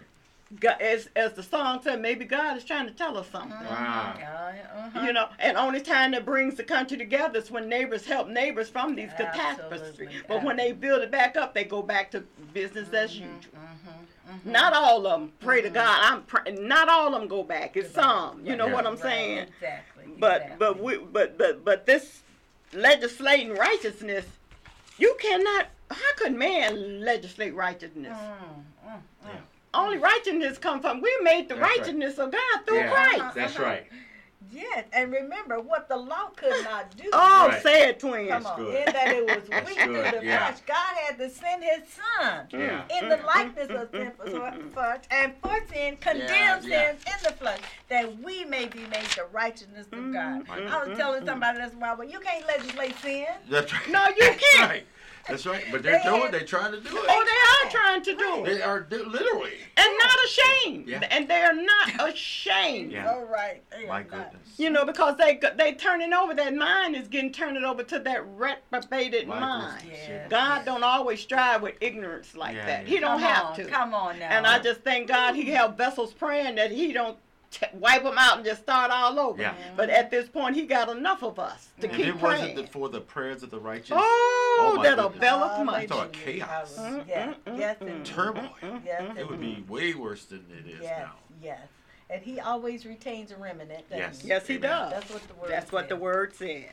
God, 0.61 0.81
as, 0.81 1.09
as 1.17 1.33
the 1.33 1.43
song 1.43 1.81
said, 1.83 2.01
maybe 2.03 2.25
God 2.25 2.57
is 2.57 2.65
trying 2.65 2.87
to 2.87 2.93
tell 2.93 3.17
us 3.17 3.29
something. 3.31 3.51
Wow. 3.51 4.15
Uh, 4.19 4.79
uh-huh. 4.79 5.01
You 5.07 5.13
know, 5.13 5.29
and 5.39 5.57
only 5.57 5.81
time 5.81 6.11
that 6.13 6.25
brings 6.27 6.57
the 6.57 6.65
country 6.65 6.97
together 6.99 7.39
is 7.39 7.51
when 7.51 7.69
neighbors 7.69 8.05
help 8.05 8.29
neighbors 8.29 8.69
from 8.69 8.95
these 8.95 9.11
catastrophes. 9.17 9.81
Absolutely. 9.81 10.21
But 10.29 10.45
when 10.45 10.57
they 10.57 10.73
build 10.73 11.03
it 11.03 11.11
back 11.11 11.37
up, 11.37 11.55
they 11.55 11.65
go 11.65 11.83
back 11.83 12.11
to 12.11 12.21
business 12.53 12.91
as 12.93 13.15
usual. 13.19 13.31
Mhm, 13.55 14.35
mhm. 14.35 14.47
Not 14.47 14.75
all 14.75 15.07
of 15.07 15.21
them. 15.21 15.33
Pray 15.41 15.63
to 15.63 15.71
God. 15.71 16.01
I'm 16.03 16.23
pray, 16.25 16.53
not 16.53 16.89
all 16.89 17.15
of 17.15 17.21
them 17.21 17.29
go 17.29 17.43
back. 17.43 17.77
It's 17.77 17.95
some. 17.95 18.45
You 18.45 18.55
know 18.57 18.67
Yeah. 18.67 18.75
what 18.75 18.87
I'm 18.87 18.95
Right, 18.95 19.03
saying? 19.03 19.39
Exactly. 19.49 20.05
But 20.19 20.43
exactly. 20.43 20.57
but 20.59 20.81
we 20.81 20.99
but 20.99 21.39
but 21.39 21.65
but 21.65 21.87
this 21.87 22.21
legislating 22.75 23.55
righteousness, 23.55 24.27
you 24.99 25.17
cannot. 25.21 25.69
How 25.91 26.15
could 26.17 26.35
man 26.35 27.01
legislate 27.03 27.55
righteousness? 27.55 28.13
Mm. 28.17 28.17
Yeah. 28.17 28.63
Only 29.75 29.99
mm. 29.99 30.03
righteousness 30.03 30.59
come 30.59 30.81
from. 30.81 31.01
We 31.01 31.17
made 31.23 31.49
the 31.49 31.55
That's 31.55 31.61
right. 31.69 31.79
righteousness 31.79 32.19
of 32.19 32.33
God 32.33 32.67
through 32.67 32.79
Yeah, 32.79 32.91
Christ. 32.91 33.35
That's 33.35 33.55
uh-huh. 33.57 33.65
right. 33.65 33.87
Yes, 34.53 34.85
and 34.93 35.11
remember 35.11 35.61
what 35.61 35.89
the 35.89 35.97
law 35.97 36.29
could 36.37 36.65
not 36.65 36.95
do. 36.97 37.09
Oh, 37.13 37.49
Right. 37.49 37.63
say 37.63 37.89
it, 37.89 37.99
twins. 38.01 38.29
Come 38.29 38.47
on, 38.47 38.57
good. 38.59 38.75
in 38.87 38.93
that 38.93 39.09
it 39.09 39.25
was 39.25 39.45
That's 39.49 39.67
weak 39.67 39.79
through 39.81 39.95
the 39.95 40.21
yeah. 40.23 40.47
flesh, 40.47 40.61
God 40.67 40.97
had 41.07 41.17
to 41.19 41.31
send 41.31 41.65
His 41.65 41.83
Son 41.89 42.49
Yeah. 42.51 42.83
in 42.99 43.09
the 43.09 43.17
mm-hmm. 43.17 43.27
likeness 43.27 43.71
of 43.71 43.89
sinful 43.91 44.27
mm-hmm. 44.27 44.69
flesh, 44.69 45.01
and 45.11 45.33
for 45.43 45.59
sin 45.73 45.97
condemned 45.97 46.65
Yeah, 46.65 46.67
yeah. 46.67 46.91
in 46.91 47.23
the 47.25 47.33
flesh, 47.33 47.61
that 47.89 48.19
we 48.19 48.45
may 48.45 48.67
be 48.67 48.81
made 48.81 49.07
the 49.17 49.25
righteousness 49.33 49.87
of 49.91 50.13
God. 50.13 50.47
Mhm. 50.47 50.69
I 50.69 50.87
was 50.87 50.99
telling 50.99 51.25
somebody 51.25 51.59
this 51.59 51.73
while, 51.75 51.97
well, 51.97 52.09
you 52.09 52.21
can't 52.21 52.47
legislate 52.47 52.97
sin. 52.99 53.27
That's 53.49 53.73
right. 53.73 53.89
No, 53.89 54.07
you 54.09 54.35
can't. 54.53 54.69
Right. 54.71 54.87
That's 55.29 55.47
right. 55.47 55.65
But 55.71 55.83
they're 55.83 55.99
They 55.99 56.09
doing. 56.09 56.23
had- 56.23 56.33
They're 56.33 56.41
trying 56.47 56.73
to 56.73 56.81
do 56.81 56.97
it. 56.97 57.05
Oh, 57.09 57.25
they 57.25 57.69
are 57.69 57.71
trying 57.71 58.03
to 58.03 58.15
do 58.17 58.45
it. 58.45 58.55
They 58.55 58.63
are 58.63 58.81
do- 58.81 59.05
literally. 59.07 59.53
And 59.77 59.93
not 59.99 60.17
ashamed. 60.27 60.89
Yeah. 60.89 61.07
And 61.11 61.29
they 61.29 61.43
are 61.43 61.53
not 61.55 62.09
ashamed. 62.11 62.91
Yeah. 62.93 63.09
All 63.11 63.25
right. 63.25 63.63
They 63.71 63.87
My 63.87 64.01
are 64.01 64.05
not. 64.05 64.11
goodness. 64.33 64.59
You 64.59 64.71
know, 64.71 64.85
because 64.85 65.17
they 65.17 65.41
they 65.57 65.75
turning 65.75 66.13
over 66.13 66.35
that 66.35 66.55
mind 66.55 66.97
is 66.97 67.07
getting 67.09 67.33
turned 67.33 67.57
over 67.65 67.83
to 67.85 67.99
that 68.01 68.25
reprobated 68.37 69.29
My 69.29 69.39
mind. 69.41 69.83
goodness. 69.83 69.99
Yeah. 70.09 70.29
God 70.29 70.65
don't 70.65 70.83
always 70.85 71.21
strive 71.21 71.63
with 71.63 71.75
ignorance 71.81 72.35
like 72.37 72.57
Yeah, 72.57 72.67
that. 72.67 72.83
yeah. 72.83 72.89
He 72.89 72.99
don't 73.01 73.21
Come 73.21 73.21
have 73.21 73.45
on, 73.47 73.57
to. 73.57 73.65
Come 73.67 73.95
on 73.95 74.19
now. 74.19 74.29
And 74.29 74.47
I 74.47 74.59
just 74.59 74.81
thank 74.83 75.09
God 75.09 75.35
He 75.35 75.51
have 75.53 75.77
vessels 75.77 76.13
praying 76.13 76.57
that 76.57 76.71
He 76.73 76.93
don't 76.93 77.17
t- 77.53 77.67
wipe 77.75 78.03
them 78.03 78.17
out 78.19 78.39
and 78.39 78.45
just 78.45 78.63
start 78.63 78.91
all 78.91 79.19
over. 79.21 79.41
Yeah. 79.41 79.55
But 79.77 79.91
at 79.91 80.11
this 80.11 80.29
point, 80.29 80.57
He 80.57 80.63
got 80.67 80.89
enough 80.89 81.23
of 81.23 81.39
us 81.39 81.69
to 81.81 81.87
If 81.89 81.95
keep 81.97 82.07
it 82.07 82.19
praying. 82.19 82.51
wasn't 82.57 82.73
for 82.73 82.89
the 82.89 83.01
prayers 83.01 83.43
of 83.43 83.51
the 83.51 83.61
righteous, 83.61 83.93
oh, 83.97 84.75
my 84.77 84.83
that 84.83 84.97
goodness. 84.97 85.17
availeth 85.17 85.65
much. 85.65 85.87
talking 85.89 85.93
about 86.01 86.13
chaos. 86.13 86.77
Hallelujah. 86.77 87.05
Yes, 87.09 87.37
Mm, 87.47 87.53
mm, 87.53 87.59
yes, 87.59 87.77
mm, 87.79 87.87
indeed. 87.89 88.05
turmoil, 88.07 88.51
Yes, 88.85 89.17
it 89.19 89.29
would 89.31 89.41
be 89.41 89.65
way 89.69 89.95
worse 89.95 90.25
than 90.25 90.45
it 90.51 90.69
is 90.69 90.81
Yes, 90.83 90.99
now. 91.07 91.13
yes. 91.43 91.61
And 92.11 92.21
he 92.23 92.41
always 92.41 92.85
retains 92.85 93.31
a 93.31 93.37
remnant. 93.37 93.85
Yes. 93.91 94.21
he? 94.21 94.29
Yes, 94.29 94.47
He 94.47 94.57
Amen. 94.57 94.71
does. 94.71 94.91
That's 94.93 95.11
what 95.11 95.29
the 95.29 95.35
word 95.35 95.51
That's 95.51 95.73
what 95.73 95.89
the 95.89 95.95
says. 95.95 96.01
word 96.03 96.35
said. 96.35 96.71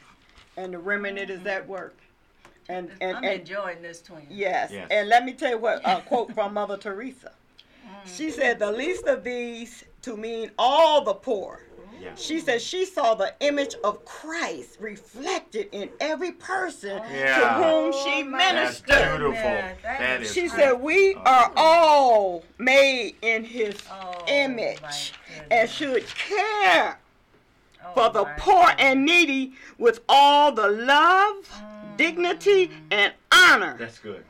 And 0.57 0.73
the 0.73 0.80
remnant 0.80 1.30
is 1.30 1.45
at 1.45 1.67
work. 1.67 1.97
And 2.67 2.91
and, 3.01 3.17
I'm 3.17 3.23
and 3.23 3.39
enjoying 3.39 3.82
this 3.82 4.01
twin. 4.01 4.27
yes. 4.30 4.69
Yes. 4.71 4.88
And 4.91 5.07
let 5.09 5.25
me 5.25 5.34
tell 5.34 5.49
you 5.51 5.57
what 5.57 5.82
a 5.86 6.01
quote 6.01 6.34
from 6.34 6.53
Mother 6.53 6.77
Teresa. 6.77 7.32
She 8.05 8.32
said, 8.32 8.59
"The 8.59 8.71
least 8.71 9.05
of 9.07 9.23
these 9.23 9.84
to 10.04 10.18
mean 10.18 10.52
all 10.58 11.02
the 11.04 11.14
poor." 11.14 11.64
Yeah. 12.02 12.16
She 12.16 12.39
said 12.39 12.62
she 12.62 12.86
saw 12.86 13.14
the 13.14 13.34
image 13.41 13.76
of 13.84 14.06
Christ 14.06 14.78
reflected 14.80 15.68
in 15.74 15.89
every 16.00 16.32
person 16.32 17.02
Yeah. 17.12 17.39
to 17.39 17.47
whom 17.62 17.91
she 17.91 18.22
Oh, 18.22 18.24
my 18.30 18.38
That's 18.38 18.82
ministered. 18.88 19.10
beautiful. 19.20 19.34
Yeah, 19.52 19.74
that 19.84 20.00
that 20.00 20.22
is 20.22 20.28
is. 20.30 20.34
She 20.34 20.47
great. 20.47 20.52
said, 20.52 20.72
"We 20.82 21.16
are 21.16 21.52
oh, 21.58 21.62
all 21.62 22.43
made 22.58 23.16
in 23.22 23.43
His 23.43 23.76
Oh, 23.91 24.24
image 24.28 25.12
and 25.52 25.70
should 25.70 26.08
care 26.08 27.00
Oh, 27.86 27.93
for 27.93 28.10
the 28.12 28.24
poor 28.38 28.68
goodness. 28.68 28.76
and 28.80 29.06
needy 29.06 29.54
with 29.78 30.00
all 30.08 30.54
the 30.54 30.70
love, 30.70 31.36
mm. 31.50 31.97
dignity, 31.97 32.72
and 32.91 33.14
honor 33.32 33.76
That's 33.78 34.00
good. 34.00 34.24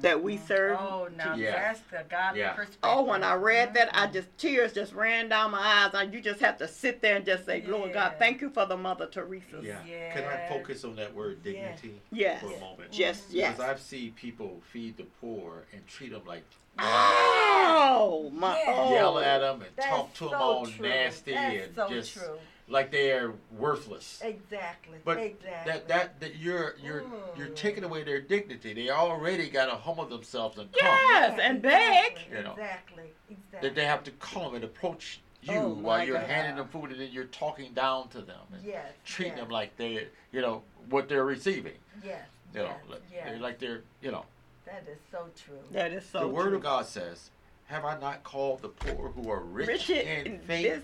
That 0.00 0.22
we 0.22 0.36
serve." 0.36 0.78
Oh, 0.80 1.08
now 1.16 1.34
Yeah. 1.34 1.52
that's 1.52 1.80
the 1.90 2.04
godly 2.08 2.40
Yeah. 2.40 2.52
perspective. 2.52 2.78
Oh, 2.82 3.02
when 3.02 3.22
I 3.24 3.34
read 3.34 3.74
that, 3.74 3.90
I 3.94 4.04
mm-hmm. 4.04 4.12
just 4.14 4.38
tears 4.38 4.72
just 4.72 4.92
ran 4.92 5.28
down 5.28 5.50
my 5.50 5.58
eyes. 5.58 5.90
And 5.94 6.12
you 6.12 6.20
just 6.20 6.40
have 6.40 6.58
to 6.58 6.68
sit 6.68 7.00
there 7.00 7.16
and 7.16 7.24
just 7.24 7.44
say, 7.46 7.62
"Lord 7.66 7.92
God, 7.92 8.14
thank 8.18 8.40
you 8.40 8.50
for 8.50 8.66
the 8.66 8.76
Mother 8.76 9.06
Teresa. 9.06 9.60
Yeah. 9.62 9.78
Yes. 9.86 10.14
Can 10.14 10.24
I 10.24 10.48
focus 10.48 10.84
on 10.84 10.96
that 10.96 11.14
word 11.14 11.40
Yes. 11.44 11.54
dignity 11.80 12.00
Yes. 12.10 12.40
for 12.40 12.52
a 12.54 12.60
moment? 12.60 12.98
Yes. 12.98 13.20
Mm-hmm. 13.22 13.36
Yes. 13.36 13.56
Because 13.56 13.70
I've 13.70 13.80
seen 13.80 14.12
people 14.12 14.62
feed 14.72 14.96
the 14.96 15.04
poor 15.20 15.64
and 15.72 15.86
treat 15.86 16.12
them 16.12 16.22
like 16.26 16.44
Oh 16.78 18.30
my! 18.34 18.56
Yeah. 18.58 18.74
Oh. 18.76 18.92
yell 18.92 19.18
at 19.18 19.38
them 19.38 19.62
and 19.62 19.70
That's 19.76 19.88
talk 19.88 20.14
to 20.14 20.24
them 20.28 20.34
all 20.34 20.66
true. 20.66 20.86
nasty 20.88 21.32
That's 21.32 21.66
and 21.66 21.74
so 21.74 21.88
just 21.88 22.12
true. 22.14 22.38
Like 22.68 22.90
they're 22.90 23.32
worthless. 23.56 24.20
Exactly. 24.24 24.98
But 25.04 25.18
exactly. 25.18 25.72
that 25.72 25.88
that 25.88 26.20
that 26.20 26.36
you're 26.36 26.74
you're 26.82 27.04
you're 27.36 27.48
mm. 27.48 27.54
taking 27.56 27.84
away 27.84 28.02
their 28.02 28.20
dignity. 28.20 28.74
They 28.74 28.90
already 28.90 29.48
got 29.48 29.66
to 29.66 29.76
humble 29.76 30.06
themselves 30.06 30.58
and 30.58 30.70
come. 30.72 30.80
Yes, 30.82 31.38
and 31.40 31.62
beg. 31.62 32.12
Exactly. 32.12 32.36
You 32.36 32.44
know. 32.44 32.52
Exactly. 32.52 33.04
Exactly. 33.30 33.68
That 33.68 33.74
they 33.74 33.84
have 33.84 34.02
to 34.04 34.10
come 34.12 34.54
and 34.54 34.64
approach 34.64 35.20
oh 35.48 35.52
you 35.52 35.58
Oh, 35.58 35.68
while 35.68 36.04
you're 36.04 36.18
God. 36.18 36.28
handing 36.28 36.56
them 36.56 36.68
food 36.68 36.90
and 36.90 37.00
then 37.00 37.10
you're 37.12 37.24
talking 37.24 37.72
down 37.72 38.08
to 38.08 38.20
them 38.20 38.40
and 38.52 38.62
Yes. 38.64 38.86
treating 39.04 39.34
yes, 39.34 39.42
them 39.42 39.50
like 39.50 39.76
they 39.76 40.08
you 40.32 40.40
know 40.40 40.62
what 40.90 41.08
they're 41.08 41.24
receiving. 41.24 41.76
Yes. 42.04 42.26
You 42.52 42.60
know, 42.60 42.66
yes, 42.66 42.78
like, 42.88 43.02
yes. 43.12 43.24
they're 43.26 43.38
like 43.38 43.58
they're 43.58 43.82
you 44.02 44.10
know. 44.10 44.24
That 44.64 44.84
is 44.90 44.98
so 45.12 45.28
true. 45.36 45.60
That 45.70 45.92
is 45.92 46.04
so 46.04 46.20
the 46.20 46.28
word 46.28 46.52
of 46.52 46.60
God 46.60 46.86
says, 46.86 47.30
"Have 47.66 47.84
I 47.84 47.96
not 48.00 48.24
called 48.24 48.62
the 48.62 48.68
poor 48.68 49.10
who 49.10 49.30
are 49.30 49.40
rich, 49.40 49.68
Rich 49.68 49.90
in 49.90 50.26
in 50.26 50.38
faith?" 50.40 50.64
this. 50.64 50.82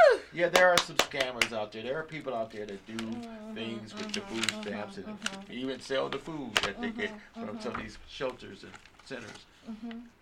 Ah! 0.00 0.18
Yeah, 0.32 0.48
there 0.48 0.68
are 0.68 0.78
some 0.78 0.96
scammers 0.96 1.52
out 1.52 1.72
there. 1.72 1.82
There 1.82 1.98
are 1.98 2.02
people 2.04 2.34
out 2.34 2.50
there 2.50 2.66
that 2.66 2.86
do 2.86 2.94
Mm-hmm, 3.04 3.54
things 3.54 3.94
with 3.96 4.12
the 4.12 4.20
food 4.20 4.50
stamps 4.62 4.96
and 4.98 5.06
even 5.50 5.80
sell 5.80 6.08
the 6.08 6.18
food 6.18 6.54
that 6.62 6.80
they 6.80 6.90
get 6.90 7.10
Mm-hmm, 7.10 7.46
from 7.46 7.60
some 7.60 7.74
of 7.74 7.80
these 7.80 7.98
shelters 8.08 8.62
and 8.62 8.72
centers. 9.04 9.46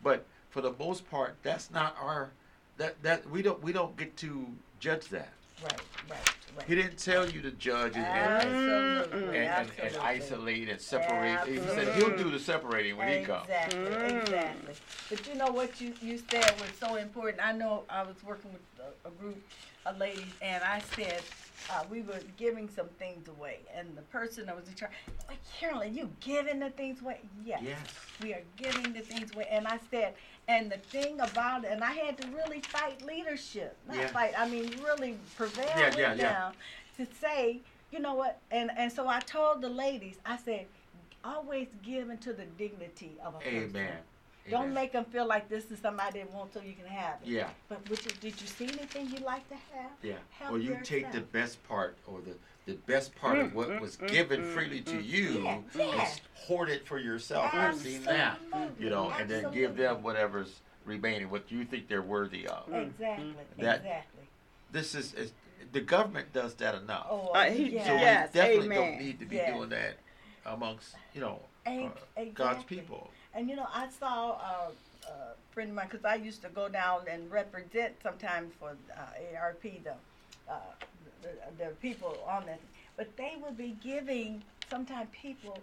But 0.02 0.24
for 0.50 0.60
the 0.60 0.72
most 0.78 1.08
part, 1.10 1.36
that's 1.42 1.70
not 1.70 1.96
our 2.00 2.30
that 2.78 3.02
that 3.02 3.28
we 3.30 3.42
don't 3.42 3.62
we 3.62 3.72
don't 3.72 3.96
get 3.96 4.16
to 4.18 4.46
judge 4.80 5.08
that. 5.08 5.32
Right. 5.62 5.72
Right. 6.10 6.18
Right. 6.56 6.66
He 6.68 6.74
didn't 6.74 6.98
tell 6.98 7.28
you 7.28 7.42
to 7.42 7.50
judge 7.50 7.96
and 7.96 8.04
and, 8.06 9.12
and, 9.12 9.34
and, 9.36 9.70
and 9.82 9.96
isolate 9.98 10.68
and 10.68 10.80
separate. 10.80 11.46
He 11.48 11.58
said 11.58 11.94
he'll 11.96 12.16
do 12.16 12.30
the 12.30 12.38
separating 12.38 12.96
when 12.96 13.18
he 13.18 13.24
comes. 13.24 13.44
Exactly, 13.44 13.78
Mm. 13.80 14.22
exactly. 14.22 14.74
But 15.10 15.26
you 15.28 15.34
know 15.34 15.48
what 15.50 15.80
you, 15.80 15.92
you 16.00 16.18
said 16.30 16.54
was 16.60 16.70
so 16.80 16.96
important. 16.96 17.42
I 17.44 17.52
know 17.52 17.84
I 17.90 18.02
was 18.02 18.16
working 18.24 18.52
with 18.52 18.62
a, 19.04 19.08
a 19.08 19.10
group 19.12 19.42
of 19.84 19.98
ladies, 19.98 20.24
and 20.40 20.62
I 20.64 20.80
said 20.94 21.20
uh, 21.70 21.84
we 21.90 22.00
were 22.02 22.20
giving 22.38 22.68
some 22.68 22.88
things 22.98 23.28
away, 23.28 23.58
and 23.74 23.94
the 23.96 24.02
person 24.02 24.46
that 24.46 24.56
was 24.56 24.66
in 24.68 24.74
charge, 24.74 24.92
like 25.28 25.38
Carolyn, 25.58 25.94
you 25.94 26.08
giving 26.20 26.58
the 26.58 26.70
things 26.70 27.00
away? 27.02 27.20
Yes, 27.44 27.60
Yes. 27.62 27.78
we 28.22 28.32
are 28.32 28.42
giving 28.56 28.92
the 28.94 29.00
things 29.00 29.34
away. 29.34 29.46
And 29.50 29.66
I 29.66 29.78
said, 29.90 30.14
and 30.48 30.70
the 30.70 30.78
thing 30.78 31.20
about 31.20 31.64
it, 31.64 31.70
and 31.72 31.82
I 31.82 31.92
had 31.92 32.16
to 32.18 32.28
really 32.28 32.60
fight 32.60 33.04
leadership, 33.04 33.76
not 33.86 33.96
Yeah. 33.96 34.08
fight. 34.08 34.34
I 34.38 34.48
mean, 34.48 34.70
really 34.82 35.18
prevail 35.36 35.66
Yeah, 35.66 35.88
with 35.90 35.98
yeah, 35.98 36.14
yeah. 36.14 36.52
to 36.96 37.06
say, 37.14 37.60
you 37.90 37.98
know 37.98 38.14
what? 38.14 38.40
And 38.50 38.70
and 38.76 38.92
so 38.92 39.08
I 39.08 39.20
told 39.20 39.60
the 39.60 39.68
ladies, 39.68 40.18
I 40.24 40.36
said, 40.36 40.66
always 41.24 41.68
give 41.82 42.10
into 42.10 42.32
the 42.32 42.44
dignity 42.44 43.18
of 43.22 43.34
a 43.34 43.38
person. 43.38 43.88
Amen. 44.46 44.50
Don't 44.60 44.70
Amen. 44.70 44.74
make 44.74 44.92
them 44.92 45.04
feel 45.06 45.26
like 45.26 45.48
this 45.48 45.70
is 45.70 45.78
somebody 45.80 46.20
that 46.20 46.32
want, 46.32 46.52
so 46.54 46.60
you 46.60 46.74
can 46.74 46.86
have 46.86 47.16
it. 47.22 47.28
Yeah, 47.28 47.48
But 47.68 47.88
would 47.88 48.04
you, 48.04 48.10
did 48.20 48.40
you 48.40 48.46
see 48.46 48.64
anything 48.66 49.08
you'd 49.10 49.22
like 49.22 49.48
to 49.48 49.54
have? 49.74 49.90
yeah. 50.02 50.14
Help 50.38 50.52
Or 50.54 50.58
you 50.58 50.78
take 50.84 51.10
the 51.12 51.20
best 51.20 51.62
part 51.68 51.96
or 52.06 52.20
the 52.20 52.34
the 52.66 52.74
best 52.86 53.14
part 53.14 53.38
of 53.38 53.54
what 53.54 53.80
was 53.80 53.94
given 53.94 54.42
freely 54.42 54.80
to 54.80 54.94
mm, 54.94 54.98
mm, 54.98 55.04
you 55.06 55.28
mm, 55.38 55.62
Yeah, 55.76 55.84
and 56.02 56.20
hoard 56.34 56.68
it 56.68 56.84
for 56.84 56.98
yourself. 56.98 57.54
I've 57.54 57.76
seen 57.76 58.02
that. 58.02 58.40
You 58.76 58.90
know, 58.90 59.10
and 59.10 59.30
then 59.30 59.52
give 59.52 59.76
them 59.76 60.02
whatever's 60.02 60.52
remaining, 60.84 61.30
what 61.30 61.48
you 61.52 61.64
think 61.64 61.86
they're 61.88 62.02
worthy 62.02 62.48
of. 62.48 62.64
Exactly. 62.74 63.24
Mm-hmm. 63.26 63.62
That- 63.62 63.76
exactly. 63.82 64.22
This 64.72 64.96
is, 64.96 65.14
is 65.14 65.32
the 65.70 65.80
government 65.80 66.32
does 66.32 66.54
that 66.54 66.74
enough. 66.74 67.06
Oh, 67.08 67.28
Uh, 67.34 67.44
he- 67.50 67.68
yeah. 67.76 67.86
So 67.86 67.92
Yes, 67.94 68.30
we 68.34 68.40
definitely 68.40 68.66
amen. 68.66 68.78
don't 68.80 68.98
need 69.00 69.20
to 69.20 69.26
be 69.26 69.36
Yeah. 69.36 69.54
doing 69.54 69.68
that 69.68 69.94
amongst, 70.44 70.96
you 71.14 71.20
know, 71.20 71.40
uh, 71.68 71.88
Ex- 72.16 72.32
God's 72.34 72.64
people. 72.64 73.12
And 73.36 73.50
you 73.50 73.54
know, 73.56 73.66
I 73.72 73.88
saw 73.90 74.30
uh, 74.32 74.70
a 75.08 75.52
friend 75.52 75.68
of 75.70 75.76
mine 75.76 75.88
because 75.90 76.06
I 76.06 76.14
used 76.14 76.40
to 76.42 76.48
go 76.48 76.68
down 76.68 77.02
and 77.08 77.30
represent 77.30 77.92
sometimes 78.02 78.52
for 78.58 78.70
uh, 78.96 79.36
ARP 79.38 79.62
the, 79.62 79.92
uh, 80.50 80.54
the 81.22 81.28
the 81.64 81.70
people 81.82 82.16
on 82.26 82.46
that, 82.46 82.60
but 82.96 83.14
they 83.18 83.34
would 83.42 83.58
be 83.58 83.76
giving 83.82 84.42
sometimes 84.70 85.08
people 85.12 85.58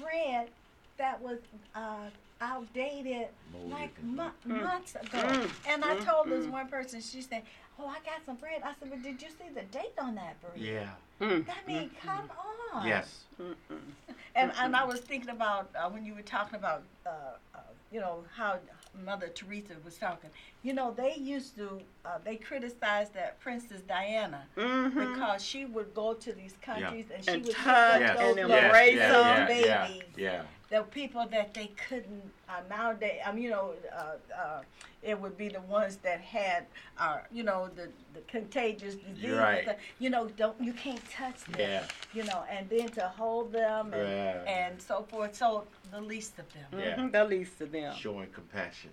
bread 0.00 0.48
that 0.96 1.20
was 1.20 1.38
uh, 1.74 2.08
outdated 2.40 3.28
Molded 3.52 3.70
like 3.70 4.02
mo- 4.02 4.30
Mm. 4.48 4.62
months 4.62 4.94
ago. 4.94 5.18
Mm, 5.18 5.50
And 5.68 5.84
I 5.84 5.94
mm, 5.96 6.04
told 6.06 6.28
this 6.30 6.46
mm. 6.46 6.50
one 6.50 6.68
person, 6.68 7.02
she 7.02 7.20
said, 7.20 7.42
"Oh, 7.78 7.86
I 7.86 7.96
got 8.04 8.24
some 8.24 8.36
bread." 8.36 8.62
I 8.64 8.72
said, 8.80 8.88
"But 8.90 9.02
did 9.02 9.20
you 9.20 9.28
see 9.28 9.48
the 9.54 9.62
date 9.78 9.92
on 10.00 10.14
that 10.14 10.40
bread?" 10.40 10.56
Yeah. 10.56 10.88
Mm, 11.20 11.44
I 11.46 11.66
mean, 11.70 11.90
come 12.02 12.30
on. 12.74 12.86
Yes. 12.86 13.24
mm, 13.38 13.54
mm. 13.70 14.09
And 14.34 14.52
and 14.60 14.76
I 14.76 14.84
was 14.84 15.00
thinking 15.00 15.30
about 15.30 15.70
uh, 15.76 15.88
when 15.90 16.04
you 16.04 16.14
were 16.14 16.22
talking 16.22 16.56
about 16.56 16.84
uh, 17.06 17.10
uh, 17.54 17.58
you 17.90 18.00
know 18.00 18.24
how 18.34 18.58
Mother 18.94 19.28
Teresa 19.28 19.74
was 19.84 19.96
talking. 19.98 20.30
You 20.62 20.72
know 20.74 20.92
they 20.92 21.14
used 21.16 21.56
to 21.56 21.80
uh, 22.04 22.18
they 22.24 22.36
criticized 22.36 23.14
that 23.14 23.40
Princess 23.40 23.80
Diana 23.82 24.46
Mhm. 24.56 24.94
because 25.14 25.44
she 25.44 25.64
would 25.64 25.94
go 25.94 26.14
to 26.14 26.32
these 26.32 26.54
countries 26.62 27.06
and 27.14 27.24
she 27.24 27.30
And 27.32 27.44
would 27.44 27.54
touch 27.54 28.00
pick 28.00 28.08
and 28.10 28.18
those 28.18 28.36
then 28.36 28.48
little 28.48 28.64
embrace 28.64 28.96
young 28.96 29.12
them. 29.12 29.48
yeah, 29.64 29.86
babies. 29.86 30.02
yeah, 30.16 30.42
The 30.70 30.82
people 30.82 31.26
that 31.32 31.52
they 31.52 31.72
couldn't 31.88 32.30
uh, 32.48 32.60
nowadays. 32.68 33.20
I 33.26 33.32
mean, 33.32 33.42
you 33.44 33.50
know, 33.50 33.74
uh, 33.92 34.12
uh, 34.40 34.60
it 35.02 35.20
would 35.20 35.36
be 35.36 35.48
the 35.48 35.60
ones 35.62 35.96
that 35.96 36.20
had, 36.20 36.66
uh, 36.96 37.18
you 37.32 37.42
know, 37.42 37.68
the, 37.74 37.88
the 38.14 38.20
contagious 38.28 38.94
disease. 38.94 39.32
right. 39.32 39.76
You 39.98 40.10
know, 40.10 40.28
don't 40.28 40.60
you 40.60 40.72
can't 40.72 41.02
touch 41.10 41.44
them 41.46 41.56
yeah, 41.58 41.84
you 42.14 42.22
know, 42.22 42.44
and 42.48 42.68
then 42.70 42.88
to 42.90 43.02
hold 43.02 43.52
them 43.52 43.92
and, 43.92 44.02
Right. 44.04 44.46
and 44.46 44.80
so 44.80 45.02
forth. 45.10 45.34
So 45.34 45.66
the 45.90 46.00
least 46.00 46.38
of 46.38 46.46
them. 46.52 46.66
Yeah. 46.78 46.96
Mhm, 46.96 47.10
The 47.12 47.24
least 47.24 47.60
of 47.60 47.72
them. 47.72 47.92
showing 47.96 48.30
compassion. 48.30 48.90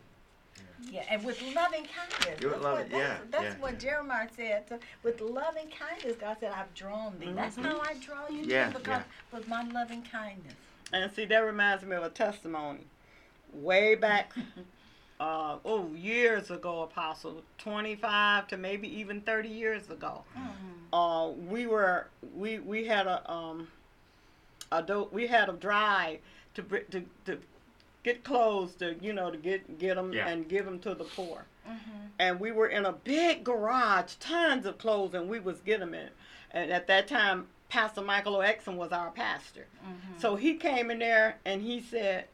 Yeah, 0.89 1.03
and 1.09 1.23
with 1.23 1.39
loving 1.55 1.85
kindness. 1.85 2.41
You 2.41 2.49
That's 2.49 2.61
love 2.63 2.73
what, 2.73 2.81
it, 2.85 2.91
that's, 2.91 3.01
yeah, 3.01 3.17
that's 3.29 3.55
yeah, 3.55 3.61
what 3.61 3.73
yeah. 3.73 3.79
Jeremiah 3.79 4.27
said. 4.35 4.69
So 4.69 4.79
with 5.03 5.21
loving 5.21 5.69
kindness, 5.69 6.15
God 6.19 6.37
said, 6.39 6.51
I've 6.53 6.73
drawn 6.73 7.17
thee. 7.19 7.31
That's 7.35 7.55
Mhm. 7.57 7.63
how 7.65 7.79
I 7.81 7.93
draw 7.95 8.27
you 8.29 8.43
Yeah, 8.45 8.71
too, 8.71 8.79
because 8.79 9.03
with 9.31 9.47
my 9.47 9.63
loving 9.63 10.01
kindness. 10.03 10.55
And 10.93 11.11
see, 11.11 11.25
that 11.25 11.39
reminds 11.39 11.83
me 11.83 11.95
of 11.95 12.03
a 12.03 12.09
testimony. 12.09 12.81
Way 13.53 13.95
back, 13.95 14.33
uh, 15.19 15.57
oh, 15.65 15.89
years 15.95 16.49
ago, 16.51 16.83
Apostle, 16.83 17.43
25 17.57 18.47
to 18.49 18.57
maybe 18.57 18.87
even 18.99 19.21
30 19.21 19.49
years 19.49 19.89
ago. 19.89 20.23
Uh, 20.93 21.29
we 21.49 21.67
were, 21.67 22.07
we, 22.35 22.59
we 22.59 22.85
had 22.85 23.07
a, 23.07 23.29
um, 23.31 23.67
a 24.71 24.81
do- 24.81 25.09
we 25.11 25.27
had 25.27 25.49
a 25.49 25.53
drive 25.53 26.19
to, 26.55 26.61
to, 26.63 27.03
to 27.25 27.37
get 28.03 28.23
clothes 28.23 28.73
to, 28.75 28.95
you 29.01 29.11
know, 29.13 29.29
to 29.29 29.37
get, 29.37 29.77
get 29.79 29.95
them 29.95 30.13
Yeah. 30.13 30.27
and 30.29 30.47
give 30.47 30.65
them 30.65 30.79
to 30.79 30.93
the 30.93 31.03
poor. 31.03 31.45
Mm-hmm. 31.67 32.05
and 32.19 32.39
we 32.39 32.53
were 32.53 32.67
in 32.67 32.85
a 32.85 32.93
big 32.93 33.43
garage, 33.43 34.13
tons 34.21 34.65
of 34.65 34.77
clothes, 34.77 35.13
and 35.13 35.27
we 35.27 35.41
was 35.41 35.59
getting 35.59 35.81
them 35.81 35.93
in. 35.93 36.07
And 36.51 36.71
at 36.71 36.87
that 36.87 37.09
time, 37.09 37.47
Pastor 37.69 38.01
Michael. 38.01 38.37
Exum 38.37 38.75
was 38.75 38.91
our 38.91 39.11
pastor. 39.11 39.65
Mm-hmm. 39.83 40.19
So 40.19 40.35
he 40.35 40.55
came 40.55 40.89
in 40.89 40.99
there 40.99 41.37
and 41.45 41.61
he 41.61 41.81
said, 41.81 42.25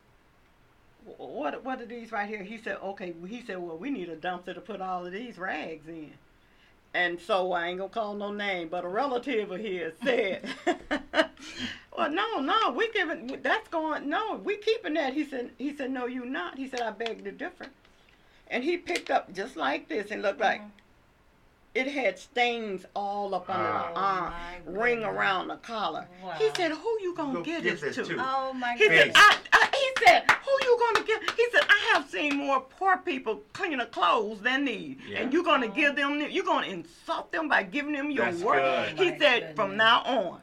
"What 1.17 1.63
what 1.63 1.81
are 1.81 1.85
these 1.85 2.11
right 2.11 2.27
here?" 2.27 2.43
He 2.43 2.57
said, 2.57 2.77
"Okay." 2.83 3.13
He 3.27 3.41
said, 3.41 3.57
"Well, 3.57 3.77
we 3.77 3.89
need 3.89 4.09
a 4.09 4.15
dumpster 4.15 4.53
to 4.53 4.61
put 4.61 4.81
all 4.81 5.05
of 5.05 5.11
these 5.11 5.37
rags 5.37 5.87
in." 5.87 6.13
And 6.93 7.19
so 7.19 7.51
I 7.53 7.69
ain't 7.69 7.79
gonna 7.79 7.89
call 7.89 8.13
no 8.13 8.31
name, 8.31 8.67
but 8.67 8.85
a 8.85 8.87
relative 8.87 9.49
of 9.49 9.59
his 9.59 9.93
said, 10.03 10.47
"Well, 11.97 12.11
no, 12.11 12.39
no, 12.39 12.71
we 12.71 12.91
giving 12.91 13.39
that's 13.41 13.67
going 13.69 14.07
no, 14.07 14.35
we 14.35 14.57
keeping 14.57 14.93
that." 14.93 15.13
He 15.13 15.25
said, 15.25 15.51
"He 15.57 15.75
said, 15.75 15.89
no, 15.89 16.05
you 16.05 16.25
not." 16.25 16.57
He 16.57 16.67
said, 16.67 16.81
"I 16.81 16.91
beg 16.91 17.23
to 17.23 17.31
differ." 17.31 17.67
And 18.47 18.63
he 18.63 18.77
picked 18.77 19.09
up 19.09 19.33
just 19.33 19.55
like 19.55 19.89
this 19.89 20.11
and 20.11 20.21
looked 20.21 20.39
like 20.39 20.61
it 21.75 21.87
had 21.87 22.19
stains 22.19 22.85
all 22.95 23.33
up 23.33 23.49
under 23.49 23.67
Ah. 23.67 23.89
the 23.93 23.99
arm, 23.99 24.33
Oh, 24.67 24.71
ring 24.81 24.99
goodness. 24.99 25.15
around 25.15 25.47
the 25.47 25.55
collar. 25.57 26.07
Wow. 26.23 26.31
He 26.33 26.49
said, 26.55 26.71
"Who 26.71 26.97
you 27.01 27.15
gonna 27.15 27.33
Go 27.33 27.41
give 27.43 27.63
give 27.63 27.79
this 27.81 27.95
this 27.95 28.07
to?" 28.07 28.15
to. 28.15 28.21
Oh 28.23 28.53
my 28.53 28.73
He 28.73 28.87
said, 28.87 29.07
goodness. 29.07 29.15
I, 29.17 29.37
I, 29.53 29.69
he 29.73 30.05
said, 30.05 30.29
who 30.29 30.51
you 30.65 30.77
gonna 30.79 31.05
give? 31.05 31.21
He 31.35 31.45
said, 31.51 31.61
I 31.67 31.91
have 31.93 32.09
seen 32.09 32.37
more 32.37 32.59
poor 32.61 32.97
people 32.97 33.41
cleaner 33.53 33.85
clothes 33.87 34.41
than 34.41 34.65
these, 34.65 34.97
Yeah. 35.07 35.19
and 35.21 35.33
you're 35.33 35.43
gonna 35.43 35.67
give 35.67 35.95
them, 35.95 36.21
you're 36.29 36.45
gonna 36.45 36.67
insult 36.67 37.31
them 37.31 37.49
by 37.49 37.63
giving 37.63 37.93
them 37.93 38.11
your 38.11 38.25
That's 38.31 38.41
work. 38.43 38.57
good. 38.61 38.99
He 38.99 39.11
My 39.11 39.17
said, 39.17 39.55
from 39.55 39.75
now 39.75 40.01
on, 40.03 40.41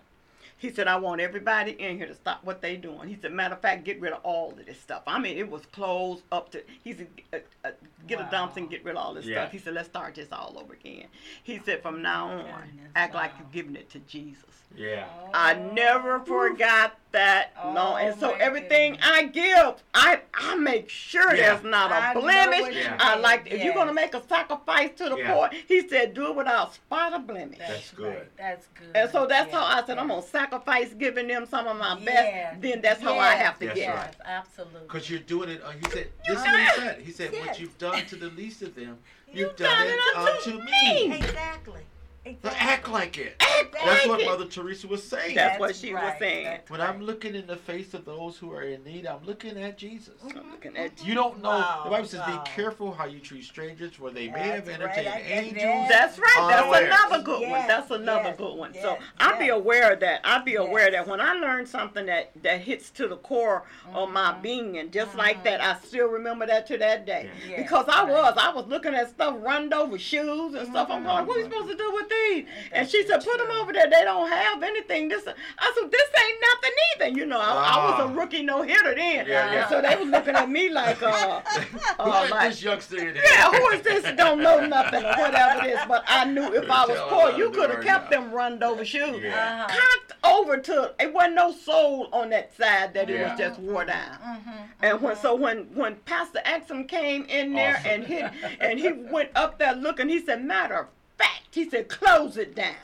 he 0.58 0.70
said, 0.70 0.88
I 0.88 0.96
want 0.96 1.20
everybody 1.22 1.70
in 1.72 1.96
here 1.96 2.06
to 2.06 2.14
stop 2.14 2.44
what 2.44 2.60
they 2.60 2.76
doing. 2.76 3.08
He 3.08 3.16
said, 3.20 3.32
matter 3.32 3.54
of 3.54 3.60
fact, 3.62 3.84
get 3.84 3.98
rid 4.00 4.12
of 4.12 4.20
all 4.24 4.50
of 4.50 4.66
this 4.66 4.78
stuff. 4.80 5.02
I 5.06 5.18
mean, 5.18 5.38
it 5.38 5.48
was 5.50 5.64
clothes 5.66 6.22
up 6.32 6.50
to. 6.52 6.62
He 6.84 6.92
said, 6.92 7.06
uh, 7.32 7.38
uh, 7.64 7.70
get 8.06 8.18
Wow. 8.18 8.28
a 8.28 8.30
dump 8.30 8.56
and 8.56 8.68
get 8.70 8.84
rid 8.84 8.96
of 8.96 9.02
all 9.04 9.14
this 9.14 9.24
Yeah. 9.26 9.42
stuff. 9.42 9.52
He 9.52 9.58
said, 9.58 9.74
let's 9.74 9.88
start 9.88 10.14
this 10.14 10.28
all 10.32 10.56
over 10.58 10.74
again. 10.74 11.06
He 11.42 11.58
said, 11.64 11.82
from 11.82 12.02
now 12.02 12.28
on, 12.28 12.38
Goodness, 12.38 12.90
act 12.96 13.14
like 13.14 13.32
you're 13.38 13.48
giving 13.52 13.76
it 13.76 13.90
to 13.90 13.98
Jesus. 14.00 14.44
Yeah. 14.76 15.06
I 15.34 15.54
never 15.54 16.20
forgot 16.20 16.96
that. 17.12 17.52
no, 17.74 17.94
Oh, 17.94 17.96
and 17.96 18.18
so 18.20 18.34
everything 18.34 18.92
goodness. 18.92 19.10
I 19.10 19.24
give, 19.24 19.82
I 19.92 20.20
I 20.32 20.54
make 20.54 20.88
sure 20.88 21.34
Yeah. 21.34 21.54
there's 21.54 21.64
not 21.64 21.90
I 21.90 22.12
a 22.12 22.14
know 22.14 22.20
blemish. 22.20 22.60
what 22.60 22.74
you 22.74 22.84
I 23.00 23.14
mean, 23.14 23.22
like 23.22 23.48
if 23.50 23.64
you're 23.64 23.74
gonna 23.74 23.92
make 23.92 24.14
a 24.14 24.22
sacrifice 24.28 24.90
to 24.98 25.08
the 25.08 25.16
Yeah. 25.16 25.32
poor, 25.34 25.50
he 25.66 25.88
said 25.88 26.14
do 26.14 26.28
it 26.30 26.36
without 26.36 26.72
spot 26.74 27.12
or 27.14 27.18
blemish. 27.18 27.58
That's 27.58 27.90
good. 27.90 28.14
Right. 28.14 28.36
That's 28.36 28.66
good. 28.68 28.90
and 28.96 29.10
so 29.10 29.26
that's 29.26 29.50
Yeah, 29.52 29.58
how 29.60 29.82
I 29.82 29.84
said 29.84 29.98
I'm 29.98 30.06
gonna 30.06 30.22
sacrifice 30.22 30.94
giving 30.94 31.26
them 31.26 31.46
some 31.46 31.66
of 31.66 31.76
my 31.76 31.98
Yeah. 31.98 32.04
best. 32.52 32.60
Then 32.62 32.80
that's 32.80 33.02
how 33.02 33.18
I 33.18 33.30
have 33.34 33.58
to 33.58 33.66
That's 33.66 33.78
give. 33.80 33.88
right. 33.92 34.14
Yes, 34.16 34.26
absolutely. 34.26 34.80
Because 34.82 35.10
you're 35.10 35.18
doing 35.18 35.48
it. 35.50 35.62
Uh, 35.64 35.70
he 35.70 35.90
said, 35.90 36.08
this 36.28 36.38
is 36.38 36.44
what 36.46 36.60
he 36.60 36.66
said. 36.80 36.98
He 37.06 37.10
said, 37.12 37.30
Yes. 37.32 37.46
what 37.46 37.58
you've 37.60 37.78
done 37.78 37.89
to 38.08 38.16
the 38.16 38.30
least 38.30 38.62
of 38.62 38.74
them, 38.74 38.98
You've 39.28 39.38
you've 39.38 39.56
done, 39.56 39.86
it 39.86 40.16
unto 40.16 40.62
me. 40.62 41.12
Exactly. 41.14 41.82
So 42.24 42.30
Exactly. 42.30 42.60
act 42.60 42.88
like 42.90 43.18
it. 43.18 43.36
Act 43.40 43.72
That's 43.72 43.86
like 43.86 44.08
what 44.08 44.20
it. 44.20 44.26
Mother 44.26 44.44
Teresa 44.44 44.86
was 44.86 45.02
saying. 45.02 45.34
That's 45.34 45.58
what 45.58 45.74
she 45.74 45.94
was 45.94 46.12
saying. 46.18 46.44
that's 46.44 46.70
when 46.70 46.80
right. 46.80 46.90
I'm 46.90 47.00
looking 47.00 47.34
in 47.34 47.46
the 47.46 47.56
face 47.56 47.94
of 47.94 48.04
those 48.04 48.36
who 48.36 48.52
are 48.52 48.62
in 48.62 48.84
need, 48.84 49.06
I'm 49.06 49.24
looking 49.24 49.56
at 49.56 49.78
Jesus. 49.78 50.14
I'm 50.22 50.30
mm-hmm. 50.30 50.50
looking 50.50 50.76
at 50.76 50.96
Jesus. 50.96 51.08
You 51.08 51.14
don't 51.14 51.42
know. 51.42 51.48
Wow, 51.48 51.80
the 51.84 51.90
Bible 51.90 52.06
says, 52.06 52.20
wow. 52.20 52.42
"Be 52.44 52.50
careful 52.50 52.92
how 52.92 53.06
you 53.06 53.20
treat 53.20 53.44
strangers, 53.44 53.94
for 53.94 54.10
they 54.10 54.28
may 54.28 54.48
have 54.48 54.68
entertained 54.68 55.06
right, 55.06 55.24
angels." 55.26 55.88
That's 55.88 56.18
right. 56.18 56.46
That's 56.48 56.62
Unaware. 56.62 56.86
another 56.86 57.22
good 57.22 57.48
one. 57.48 57.66
That's 57.66 57.90
another 57.90 58.28
yes, 58.28 58.36
good 58.36 58.54
one. 58.54 58.72
yes, 58.74 58.82
so 58.82 58.98
I'll 59.18 59.38
be 59.38 59.48
aware 59.48 59.92
of 59.94 60.00
that. 60.00 60.20
I'll 60.22 60.44
be 60.44 60.56
aware 60.56 60.90
Yes. 60.90 61.06
that 61.06 61.10
when 61.10 61.22
I 61.22 61.32
learn 61.32 61.64
something 61.64 62.04
that 62.04 62.32
that 62.42 62.60
hits 62.60 62.90
to 62.92 63.08
the 63.08 63.16
core 63.16 63.64
of 63.94 64.10
my 64.10 64.32
Mhm. 64.32 64.42
being, 64.42 64.78
and 64.78 64.92
just 64.92 65.14
like 65.14 65.36
mm-hmm. 65.36 65.44
that, 65.44 65.60
I 65.62 65.76
still 65.86 66.08
remember 66.08 66.46
that 66.46 66.66
to 66.66 66.76
that 66.78 67.06
day. 67.06 67.30
Yes, 67.48 67.62
because 67.62 67.86
I 67.88 68.02
right. 68.02 68.12
was, 68.12 68.34
I 68.36 68.52
was 68.52 68.66
looking 68.66 68.94
at 68.94 69.08
stuff 69.08 69.36
runned 69.38 69.72
over 69.72 69.98
shoes 69.98 70.54
and 70.54 70.68
stuff. 70.68 70.90
I'm 70.90 71.02
going, 71.02 71.26
what 71.26 71.36
are 71.38 71.40
you 71.40 71.46
supposed 71.46 71.68
to 71.68 71.76
do 71.76 71.90
with 71.94 72.09
these? 72.10 72.44
And 72.72 72.88
she 72.88 73.06
said, 73.06 73.24
put 73.24 73.38
them 73.38 73.50
over 73.52 73.72
there. 73.72 73.88
They 73.88 74.02
don't 74.04 74.28
have 74.28 74.62
anything. 74.62 75.08
This, 75.08 75.26
I 75.26 75.72
said, 75.80 75.90
this 75.90 76.02
ain't 76.24 76.38
nothing 76.52 76.70
either. 76.96 77.18
You 77.20 77.26
know, 77.26 77.38
I, 77.40 77.44
I 77.44 77.90
was 77.90 78.00
Ah. 78.00 78.04
a 78.04 78.12
rookie 78.14 78.42
no 78.42 78.62
hitter 78.62 78.94
then, 78.94 79.26
Yeah, 79.26 79.44
and 79.46 79.54
yeah. 79.54 79.68
so 79.68 79.80
they 79.80 79.96
was 79.96 80.08
looking 80.08 80.34
at 80.36 80.48
me 80.50 80.68
like, 80.70 81.02
uh, 81.02 81.40
Who 81.50 81.78
uh, 82.02 82.08
let 82.08 82.30
like, 82.30 82.48
this 82.50 82.62
youngster 82.62 82.98
in 82.98 83.14
here? 83.14 83.22
yeah, 83.24 83.50
who 83.50 83.68
is 83.70 83.82
this 83.82 84.04
don't 84.16 84.40
know 84.42 84.66
nothing 84.66 85.04
or 85.04 85.14
whatever 85.16 85.66
it 85.66 85.70
is? 85.74 85.80
But 85.88 86.04
I 86.06 86.24
knew 86.24 86.52
if 86.54 86.70
I 86.70 86.86
was 86.86 86.98
poor, 87.08 87.30
you 87.38 87.50
could 87.50 87.70
have 87.70 87.82
kept 87.82 88.10
now. 88.10 88.20
them 88.20 88.32
runned 88.32 88.62
over 88.62 88.84
shoes. 88.84 89.20
Yeah. 89.22 89.66
Uh-huh. 89.68 89.78
Cocked 89.78 90.24
over 90.26 90.56
to 90.58 90.94
it 91.00 91.12
wasn't 91.12 91.34
no 91.34 91.52
soul 91.52 92.08
on 92.12 92.30
that 92.30 92.56
side 92.56 92.94
that 92.94 93.08
it 93.10 93.26
was 93.26 93.38
just 93.38 93.58
wore 93.60 93.84
down. 93.84 94.16
Mm-hmm. 94.18 94.50
And 94.82 95.00
when 95.02 95.16
so 95.16 95.34
when 95.34 95.64
when 95.74 95.96
Pastor 96.04 96.40
Axum 96.44 96.84
came 96.84 97.24
in 97.24 97.52
there 97.54 97.76
Awesome. 97.76 97.90
and 97.90 98.04
he 98.06 98.22
and 98.60 98.78
he 98.78 98.92
went 98.92 99.30
up 99.34 99.58
there 99.58 99.74
looking, 99.74 100.08
he 100.08 100.24
said, 100.24 100.44
matter 100.44 100.74
of 100.74 100.86
fact, 101.20 101.54
he 101.54 101.68
said, 101.68 101.88
close 101.88 102.36
it 102.36 102.54
down. 102.54 102.74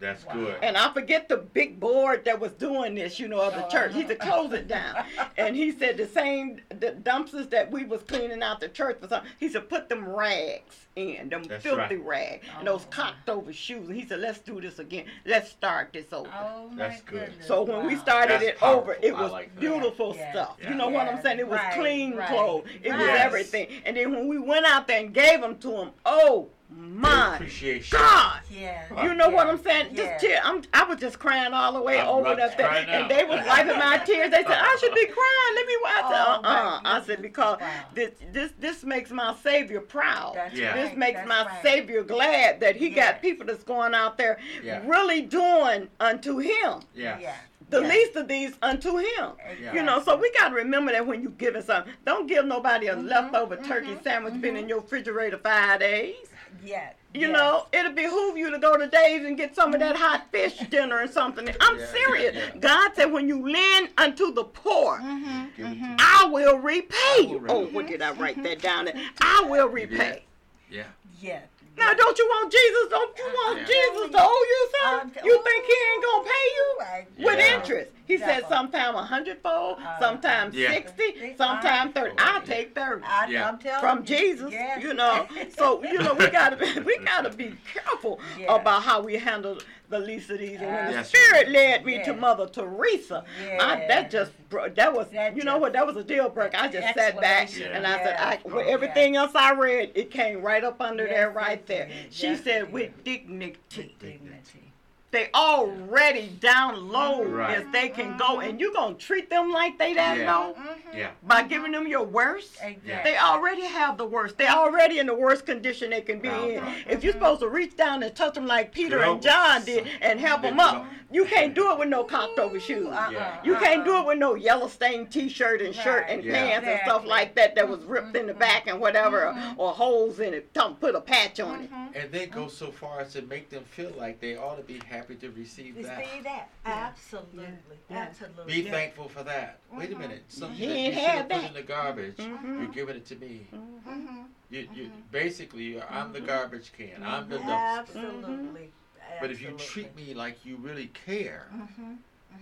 That's 0.00 0.26
Wow. 0.26 0.34
good. 0.34 0.56
And 0.60 0.76
I 0.76 0.92
forget 0.92 1.28
the 1.28 1.36
big 1.38 1.78
board 1.80 2.24
that 2.26 2.38
was 2.38 2.52
doing 2.52 2.94
this, 2.96 3.18
you 3.20 3.28
know, 3.28 3.40
of 3.40 3.54
the 3.54 3.64
Oh, 3.64 3.70
church. 3.70 3.94
He 3.94 4.04
said, 4.06 4.18
close 4.18 4.52
it 4.52 4.68
down. 4.68 4.96
and 5.38 5.54
he 5.56 5.70
said 5.72 5.96
the 5.96 6.06
same 6.06 6.60
the 6.68 6.90
dumpsters 7.02 7.48
that 7.50 7.70
we 7.70 7.84
was 7.84 8.02
cleaning 8.02 8.42
out 8.42 8.60
the 8.60 8.68
church 8.68 8.98
for 9.00 9.08
something. 9.08 9.30
He 9.38 9.48
said, 9.48 9.68
put 9.70 9.88
them 9.88 10.06
rags 10.06 10.88
in, 10.96 11.28
them 11.30 11.44
That's 11.44 11.62
filthy 11.62 11.96
right. 11.96 12.04
rags, 12.04 12.46
and 12.58 12.68
oh. 12.68 12.72
those 12.72 12.84
Oh. 12.86 12.90
cocked 12.90 13.28
over 13.30 13.52
shoes. 13.52 13.88
And 13.88 13.96
he 13.96 14.04
said, 14.06 14.20
let's 14.20 14.40
do 14.40 14.60
this 14.60 14.78
again. 14.80 15.06
Let's 15.24 15.48
start 15.50 15.92
this 15.94 16.12
over. 16.12 16.28
Oh 16.38 16.68
my 16.70 16.88
That's 16.88 17.00
good. 17.02 17.26
goodness. 17.28 17.46
So 17.46 17.62
when 17.62 17.86
we 17.86 17.96
started 17.96 18.40
That's 18.40 18.44
it 18.44 18.62
over, 18.62 18.98
it 19.00 19.16
was 19.16 19.30
like 19.32 19.58
beautiful 19.58 20.14
Yeah. 20.16 20.32
stuff. 20.32 20.56
Yeah. 20.60 20.70
You 20.70 20.74
know 20.74 20.88
what 20.88 21.06
I'm 21.08 21.22
saying? 21.22 21.38
It 21.38 21.48
was 21.48 21.60
Right, 21.60 21.72
clean 21.74 22.16
right. 22.16 22.28
clothes. 22.28 22.66
It 22.82 22.92
was 22.92 23.06
Right. 23.06 23.20
everything. 23.20 23.68
And 23.86 23.96
then 23.96 24.12
when 24.12 24.26
we 24.28 24.38
went 24.38 24.66
out 24.66 24.86
there 24.88 25.00
and 25.00 25.14
gave 25.14 25.40
them 25.40 25.56
to 25.60 25.70
him, 25.76 25.90
oh 26.04 26.50
my 26.70 27.34
Appreciation. 27.36 27.98
God. 27.98 28.40
Yeah. 28.50 29.02
You 29.04 29.14
know 29.14 29.28
what 29.28 29.46
I'm 29.46 29.62
saying? 29.62 29.88
yeah. 29.92 30.12
Just 30.12 30.24
tear. 30.24 30.40
I'm, 30.42 30.62
I 30.72 30.84
was 30.84 30.98
just 30.98 31.18
crying 31.18 31.52
all 31.52 31.72
the 31.72 31.80
way 31.82 32.00
I'm 32.00 32.08
over 32.08 32.22
right- 32.24 32.36
that 32.36 32.56
thing, 32.56 32.66
and 32.88 33.10
they 33.10 33.22
was 33.24 33.44
wiping 33.46 33.78
my 33.78 33.98
tears. 33.98 34.30
They 34.30 34.42
said 34.42 34.50
I 34.58 34.76
should 34.80 34.94
be 34.94 35.06
crying. 35.06 35.54
Let 35.54 35.66
me 35.66 35.74
watch 35.82 36.04
Oh, 36.06 36.10
it. 36.40 36.44
Uh-uh. 36.46 36.80
I 36.84 37.02
said 37.06 37.22
because 37.22 37.60
Wow. 37.60 37.70
this 37.94 38.10
this 38.32 38.52
this 38.58 38.82
makes 38.84 39.10
my 39.10 39.34
Savior 39.42 39.80
proud. 39.80 40.32
That's 40.36 40.54
Yeah. 40.54 40.74
This 40.74 40.96
makes 40.96 41.18
that's 41.18 41.28
my 41.28 41.44
right. 41.46 41.62
Savior 41.62 42.02
glad 42.02 42.60
that 42.60 42.76
He 42.76 42.88
Yes. 42.88 43.12
got 43.12 43.22
people 43.22 43.46
that's 43.46 43.62
going 43.64 43.94
out 43.94 44.16
there 44.18 44.38
Yeah. 44.62 44.82
really 44.84 45.20
doing 45.22 45.88
unto 46.00 46.38
Him. 46.38 46.80
Yeah. 46.94 47.18
Yeah. 47.20 47.34
The 47.70 47.80
Yeah. 47.82 47.88
least 47.88 48.16
of 48.16 48.28
these 48.28 48.52
unto 48.62 48.96
Him. 48.98 49.32
Yeah. 49.60 49.72
You 49.74 49.82
know, 49.82 50.02
so 50.02 50.16
we 50.16 50.30
got 50.32 50.48
to 50.50 50.54
remember 50.54 50.92
that 50.92 51.06
when 51.06 51.22
you 51.22 51.30
giving 51.30 51.62
something, 51.62 51.92
don't 52.04 52.26
give 52.26 52.44
nobody 52.46 52.88
a 52.88 52.94
Mhm, 52.96 53.08
leftover 53.08 53.56
turkey 53.56 53.94
mhm, 53.94 54.02
sandwich 54.02 54.40
been 54.40 54.54
mhm. 54.54 54.60
in 54.60 54.68
your 54.68 54.80
refrigerator 54.80 55.38
five 55.38 55.80
days. 55.80 56.14
Yeah. 56.62 56.90
You 57.14 57.28
yeah. 57.28 57.32
know, 57.32 57.66
it'll 57.72 57.92
behoove 57.92 58.36
you 58.36 58.50
to 58.50 58.58
go 58.58 58.76
to 58.76 58.86
Dave's 58.88 59.24
and 59.24 59.36
get 59.36 59.54
some 59.54 59.72
of 59.72 59.80
that 59.80 59.96
hot 59.96 60.26
fish 60.32 60.56
dinner 60.70 61.00
or 61.00 61.06
something. 61.06 61.48
I'm 61.60 61.78
Yeah, 61.78 61.86
serious. 61.86 62.34
yeah, 62.34 62.40
yeah. 62.54 62.60
God 62.60 62.90
said, 62.94 63.06
when 63.12 63.28
you 63.28 63.48
lend 63.50 63.88
unto 63.98 64.32
the 64.32 64.44
poor, 64.44 64.98
Mm-hmm. 64.98 65.44
Give 65.56 65.66
it 65.66 65.78
I 66.00 66.28
will 66.30 66.58
repay 66.58 66.96
I 66.98 67.16
will 67.20 67.30
you. 67.30 67.38
repay 67.38 67.54
Oh, 67.54 67.60
you. 67.62 67.66
what 67.74 67.86
did 67.86 68.02
I 68.02 68.12
write 68.12 68.42
that 68.42 68.60
down 68.60 68.86
there? 68.86 68.94
I 69.20 69.44
will 69.48 69.68
repay. 69.68 70.24
Yeah. 70.70 70.84
Yeah. 71.20 71.40
Now, 71.76 71.92
don't 71.92 72.16
you 72.18 72.24
want 72.26 72.52
Jesus? 72.52 72.88
Don't 72.90 73.18
you 73.18 73.24
want 73.24 73.58
Yeah. 73.60 73.66
Jesus 73.66 74.10
to 74.12 74.18
owe 74.20 74.46
you 74.48 74.68
I'm 74.84 75.00
something? 75.00 75.22
t- 75.22 75.28
You 75.28 75.42
think 75.42 75.64
he 75.66 75.72
ain't 75.92 76.04
gonna 76.04 76.24
pay 76.24 76.46
you? 76.54 76.76
Right. 76.80 77.06
With 77.18 77.38
Yeah. 77.38 77.56
interest. 77.56 77.90
He 78.06 78.18
said 78.18 78.26
Definitely. 78.26 78.56
sometimes 78.56 78.96
a 78.98 79.02
hundredfold, 79.04 79.78
Uh, 79.80 79.98
sometimes 79.98 80.54
Yeah. 80.54 80.72
sixty, 80.72 81.34
sometimes 81.36 81.92
thirty. 81.94 82.14
I'll 82.18 82.42
take 82.42 82.74
thirty. 82.74 83.02
I, 83.06 83.26
Yeah. 83.28 83.48
I'm 83.48 83.58
telling 83.58 83.74
you. 83.76 83.80
from 83.80 83.98
you. 84.00 84.04
Jesus, 84.04 84.52
Yeah. 84.52 84.78
you 84.78 84.92
know. 84.94 85.26
So 85.56 85.82
you 85.82 85.98
know 85.98 86.14
we 86.14 86.28
gotta 86.28 86.56
be, 86.56 86.80
we 86.80 86.98
gotta 86.98 87.30
be 87.30 87.54
careful 87.72 88.20
Yeah. 88.38 88.54
about 88.56 88.82
how 88.82 89.00
we 89.00 89.14
handle 89.16 89.58
the 89.88 89.98
least 89.98 90.28
of 90.30 90.38
these. 90.38 90.60
And 90.60 90.70
when 90.70 90.86
the 90.86 90.92
Yes. 90.92 91.08
Spirit 91.08 91.48
led 91.50 91.84
me 91.86 92.02
to 92.04 92.12
Mother 92.14 92.46
Teresa, 92.46 93.24
I, 93.60 93.84
that 93.88 94.10
just 94.10 94.32
bro- 94.50 94.68
that 94.70 94.92
was 94.92 95.08
That 95.10 95.36
you 95.36 95.44
know 95.44 95.56
what 95.58 95.72
that 95.72 95.86
was 95.86 95.96
a 95.96 96.04
deal 96.04 96.28
breaker. 96.28 96.56
I 96.58 96.68
just 96.68 96.94
sat 96.94 97.18
back 97.20 97.44
Exclamation. 97.44 97.72
and 97.76 97.86
I 97.86 97.96
said, 98.04 98.16
Yeah. 98.18 98.28
I, 98.28 98.48
with 98.48 98.66
Yeah. 98.66 98.72
everything 98.72 99.16
else 99.16 99.34
I 99.34 99.52
read, 99.54 99.92
it 99.94 100.10
came 100.10 100.42
right 100.42 100.62
up 100.64 100.80
under 100.80 101.06
there, 101.06 101.30
right 101.30 101.64
there. 101.66 101.86
did. 101.86 102.12
She 102.12 102.26
Yes, 102.28 102.42
said, 102.44 102.72
with 102.72 102.92
did. 103.04 103.26
dignity. 103.28 103.96
Dignity. 103.98 104.72
They 105.14 105.28
already 105.32 106.26
down 106.40 106.88
low 106.88 107.22
Right. 107.22 107.58
as 107.58 107.64
they 107.72 107.88
can 107.88 108.16
go, 108.16 108.40
and 108.40 108.58
you 108.58 108.72
gonna 108.74 108.96
treat 108.96 109.30
them 109.30 109.52
like 109.52 109.78
they 109.78 109.94
that 109.94 110.18
Yeah. 110.18 110.36
low 110.36 110.54
Mm-hmm. 110.54 110.98
Yeah. 110.98 111.10
by 111.22 111.42
giving 111.44 111.70
them 111.70 111.86
your 111.86 112.02
worst. 112.02 112.56
Exactly. 112.60 113.12
They 113.12 113.16
already 113.16 113.62
have 113.62 113.96
the 113.96 114.06
worst. 114.06 114.38
They're 114.38 114.50
already 114.50 114.98
in 114.98 115.06
the 115.06 115.14
worst 115.14 115.46
condition 115.46 115.90
they 115.90 116.00
can 116.00 116.18
be 116.18 116.28
Right, 116.28 116.50
in. 116.54 116.62
right. 116.64 116.84
If 116.88 117.04
you're 117.04 117.12
supposed 117.12 117.40
to 117.42 117.48
reach 117.48 117.76
down 117.76 118.02
and 118.02 118.12
touch 118.16 118.34
them 118.34 118.48
like 118.48 118.72
Peter 118.72 118.98
Girl, 118.98 119.12
and 119.12 119.22
John 119.22 119.64
did 119.64 119.86
and 120.00 120.18
help 120.18 120.42
them 120.42 120.58
up, 120.58 120.84
you 121.12 121.24
can't 121.26 121.54
do 121.54 121.70
it 121.70 121.78
with 121.78 121.88
no 121.88 122.02
cocked 122.02 122.40
over 122.40 122.58
shoes. 122.58 122.88
Uh-uh, 122.88 123.10
Yeah. 123.12 123.36
You 123.44 123.54
can't 123.56 123.84
do 123.84 123.94
uh-uh. 123.94 124.02
it 124.02 124.06
with 124.08 124.18
no 124.18 124.34
yellow 124.34 124.66
stained 124.66 125.12
T-shirt 125.12 125.62
and 125.62 125.72
shirt 125.72 126.06
and 126.08 126.24
Yeah. 126.24 126.32
pants 126.32 126.66
and 126.66 126.80
stuff 126.84 127.04
like 127.06 127.36
that 127.36 127.54
that 127.54 127.68
was 127.68 127.84
ripped 127.84 128.16
in 128.16 128.26
the 128.26 128.34
back 128.34 128.66
and 128.66 128.80
whatever, 128.80 129.32
Mhm. 129.36 129.54
or 129.58 129.70
holes 129.72 130.18
in 130.18 130.34
it. 130.34 130.52
Don't 130.54 130.80
put 130.80 130.96
a 130.96 131.00
patch 131.00 131.38
on 131.38 131.62
it. 131.62 131.70
And 131.96 132.10
they 132.10 132.26
go 132.26 132.48
so 132.48 132.72
far 132.72 132.98
as 133.00 133.12
to 133.12 133.22
make 133.22 133.50
them 133.50 133.62
feel 133.64 133.92
like 133.96 134.18
they 134.20 134.36
ought 134.36 134.56
to 134.56 134.62
be 134.64 134.80
happy 134.88 135.03
to 135.12 135.30
receive 135.32 135.76
You 135.76 135.82
that. 135.82 136.02
see 136.04 136.20
that? 136.22 136.48
Absolutely. 136.64 137.48
Yeah. 137.90 137.98
Absolutely. 137.98 138.44
Be 138.54 138.60
Yeah. 138.62 138.70
thankful 138.70 139.08
for 139.10 139.22
that. 139.24 139.58
Wait 139.70 139.92
a 139.92 139.94
Mhm. 139.94 139.98
minute. 139.98 140.24
Something 140.28 140.56
He 140.56 140.66
that 140.66 140.72
you 140.72 140.78
ain't 140.78 140.94
should 140.94 141.02
had 141.02 141.10
have 141.16 141.28
put 141.28 141.28
that. 141.42 141.48
in 141.48 141.54
the 141.54 141.62
garbage. 141.62 142.16
Mhm. 142.16 142.58
You're 142.62 142.72
giving 142.72 142.96
it 142.96 143.06
to 143.06 143.16
me. 143.16 143.46
Mm-hmm. 143.52 144.22
You, 144.50 144.68
you 144.72 144.90
basically 145.10 145.64
you're, 145.74 145.84
I'm 145.90 146.12
the 146.12 146.20
garbage 146.20 146.72
can. 146.72 147.02
I'm 147.02 147.28
the 147.28 147.38
dumpster. 147.38 147.78
Absolutely. 147.80 148.72
But 149.20 149.30
if 149.30 149.42
you 149.42 149.52
treat 149.58 149.94
me 149.94 150.14
like 150.14 150.44
you 150.46 150.56
really 150.56 150.86
care, 150.88 151.48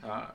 uh, 0.04 0.26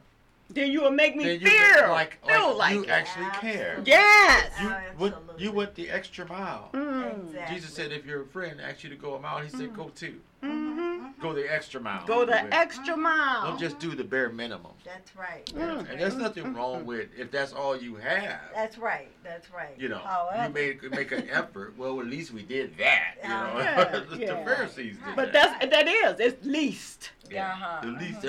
Then 0.49 0.71
you 0.71 0.81
will 0.81 0.91
make 0.91 1.15
me 1.15 1.25
then 1.25 1.41
you 1.41 1.47
feel 1.47 1.89
like 1.89 2.25
feel 2.25 2.49
like 2.55 2.57
like 2.57 2.73
you 2.75 2.83
it. 2.83 2.89
actually 2.89 3.29
care. 3.41 3.81
Yes. 3.85 4.51
You 4.61 4.69
Oh, 4.69 4.81
went 4.99 5.15
you 5.37 5.51
went 5.51 5.75
the 5.75 5.89
extra 5.89 6.25
mile. 6.27 6.69
Mm. 6.73 7.25
Exactly. 7.27 7.55
Jesus 7.55 7.73
said, 7.73 7.91
if 7.91 8.05
your 8.05 8.23
friend 8.25 8.59
asks 8.61 8.83
you 8.83 8.89
to 8.89 8.95
go 8.95 9.15
a 9.15 9.19
mile, 9.19 9.39
he 9.39 9.49
said, 9.49 9.73
go 9.75 9.89
two. 9.93 10.19
Mhm. 10.43 11.19
Go 11.19 11.33
the 11.33 11.51
extra 11.51 11.81
mile. 11.81 12.05
Go 12.05 12.25
the 12.25 12.31
Don't 12.33 12.53
extra 12.53 12.95
mile. 12.95 13.47
Don't 13.47 13.59
just 13.59 13.79
do 13.79 13.95
the 13.95 14.03
bare 14.03 14.29
minimum. 14.29 14.71
That's 14.85 15.15
right. 15.15 15.45
Mm. 15.47 15.89
And 15.89 15.99
there's 15.99 16.15
nothing 16.15 16.53
wrong 16.53 16.85
with 16.85 17.07
if 17.17 17.31
that's 17.31 17.53
all 17.53 17.75
you 17.75 17.95
have. 17.95 18.39
That's 18.53 18.77
right. 18.77 19.09
That's 19.23 19.51
right. 19.51 19.73
You 19.79 19.89
know, 19.89 19.97
However, 19.97 20.47
you 20.47 20.53
made 20.53 20.91
make 20.91 21.11
an 21.11 21.27
effort. 21.31 21.73
Well, 21.75 21.99
at 21.99 22.05
least 22.05 22.31
we 22.33 22.43
did 22.43 22.77
that. 22.77 23.15
You 23.23 23.29
know, 23.29 23.53
Yeah, 23.57 23.99
the 24.11 24.17
yeah. 24.17 24.45
Pharisees 24.45 24.97
did 24.97 25.15
But 25.15 25.33
that. 25.33 25.59
that's 25.59 25.71
that 25.75 25.87
is 25.87 26.19
it's 26.19 26.45
least. 26.45 27.11
Yeah, 27.31 27.51
Uh-huh, 27.51 27.81
the 27.81 27.91
least. 27.91 28.25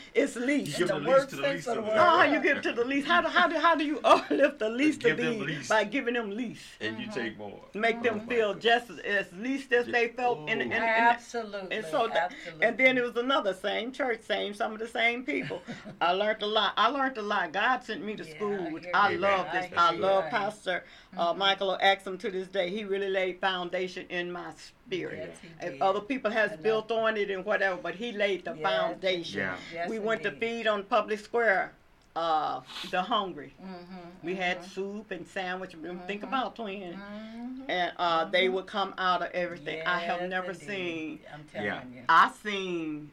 it's 0.14 0.36
least. 0.36 0.78
You 0.78 0.86
give 0.86 0.88
the 0.88 0.94
the 0.94 1.00
least 1.00 1.08
worst 1.08 1.30
to 1.30 1.36
the 1.36 1.42
sense 1.42 1.54
least 1.54 1.68
of 1.68 1.78
of 1.78 1.84
the 1.84 1.90
them. 1.90 1.98
word. 1.98 2.06
Oh, 2.06 2.18
how 2.18 2.24
you 2.24 2.42
give 2.42 2.62
to 2.62 2.72
the 2.72 2.84
least? 2.84 3.06
How 3.06 3.20
do 3.22 3.28
how 3.28 3.46
do 3.48 3.58
how 3.58 3.74
do 3.74 3.84
you 3.84 4.00
uplift 4.04 4.58
the 4.58 4.68
least 4.68 5.04
of 5.04 5.16
Give 5.16 5.16
these 5.18 5.40
least. 5.46 5.68
by 5.68 5.84
giving 5.84 6.14
them 6.14 6.30
least? 6.30 6.64
and 6.80 6.98
you 6.98 7.06
take 7.12 7.38
more. 7.38 7.60
Make 7.74 8.02
them 8.02 8.20
Oh, 8.24 8.28
feel 8.28 8.54
my 8.54 8.60
just 8.60 8.90
as, 8.90 8.98
as 9.00 9.26
least 9.32 9.72
as 9.72 9.86
they 9.86 10.08
felt 10.08 10.48
in, 10.48 10.60
in, 10.60 10.72
in, 10.72 10.82
in 10.82 10.82
Absolutely. 10.82 11.76
and 11.76 11.86
so 11.86 12.08
that, 12.08 12.32
absolutely. 12.32 12.66
and 12.66 12.78
then 12.78 12.98
it 12.98 13.04
was 13.04 13.16
another 13.16 13.54
same 13.54 13.92
church, 13.92 14.20
same 14.22 14.54
some 14.54 14.72
of 14.72 14.78
the 14.78 14.88
same 14.88 15.24
people. 15.24 15.62
I 16.00 16.12
learned 16.12 16.42
a 16.42 16.46
lot. 16.46 16.72
I 16.76 16.88
learned 16.88 17.18
a 17.18 17.22
lot. 17.22 17.52
God 17.52 17.82
sent 17.84 18.04
me 18.04 18.14
to 18.16 18.24
Yeah, 18.24 18.34
school. 18.34 18.66
I 18.66 18.70
which 18.70 18.84
hear 18.84 18.92
I 18.94 19.14
love 19.16 19.46
this. 19.52 19.66
I 19.76 19.88
I 19.88 19.90
love 19.92 20.24
you. 20.32 20.80
Pastor 21.12 21.30
uh, 21.30 21.34
Michael 21.34 21.78
Axum 21.80 22.16
to 22.18 22.30
this 22.30 22.48
day. 22.48 22.70
He 22.70 22.84
really 22.84 23.08
laid 23.10 23.40
foundation 23.40 24.06
in 24.08 24.32
my 24.32 24.52
spirit. 24.56 25.28
Yes, 25.28 25.38
he 25.60 25.70
did. 25.70 25.82
other 25.82 26.00
people 26.00 26.30
has 26.30 26.56
built 26.56 26.90
on 26.90 27.16
it 27.16 27.30
and 27.30 27.44
whatever, 27.44 27.76
but 27.82 27.94
he 27.94 28.12
laid 28.12 28.44
the 28.44 28.54
Yes, 28.54 28.62
foundation. 28.62 29.40
Yeah. 29.40 29.56
Yes, 29.72 29.90
we 29.90 29.98
went 29.98 30.22
to 30.22 30.30
feed 30.32 30.66
on 30.66 30.84
Public 30.84 31.18
Square, 31.18 31.74
uh, 32.16 32.60
the 32.90 33.02
hungry. 33.02 33.54
Mhm, 33.62 34.22
We 34.22 34.36
had 34.36 34.60
mhm, 34.60 34.64
soup 34.64 35.10
and 35.10 35.26
sandwich. 35.26 35.72
Think 35.72 36.22
Mhm. 36.22 36.24
about 36.24 36.56
twin. 36.56 36.94
mhm. 36.94 37.64
And 37.68 37.92
uh, 37.98 38.24
they 38.26 38.46
Mhm. 38.48 38.52
would 38.54 38.66
come 38.66 38.94
out 38.98 39.22
of 39.22 39.30
everything. 39.32 39.82
I 39.86 39.98
have 39.98 40.28
never 40.28 40.52
indeed. 40.52 40.66
seen. 40.66 41.20
I'm 41.32 41.44
telling 41.44 41.66
Yeah. 41.66 41.82
you. 41.84 42.04
I 42.08 42.30
seen 42.30 43.12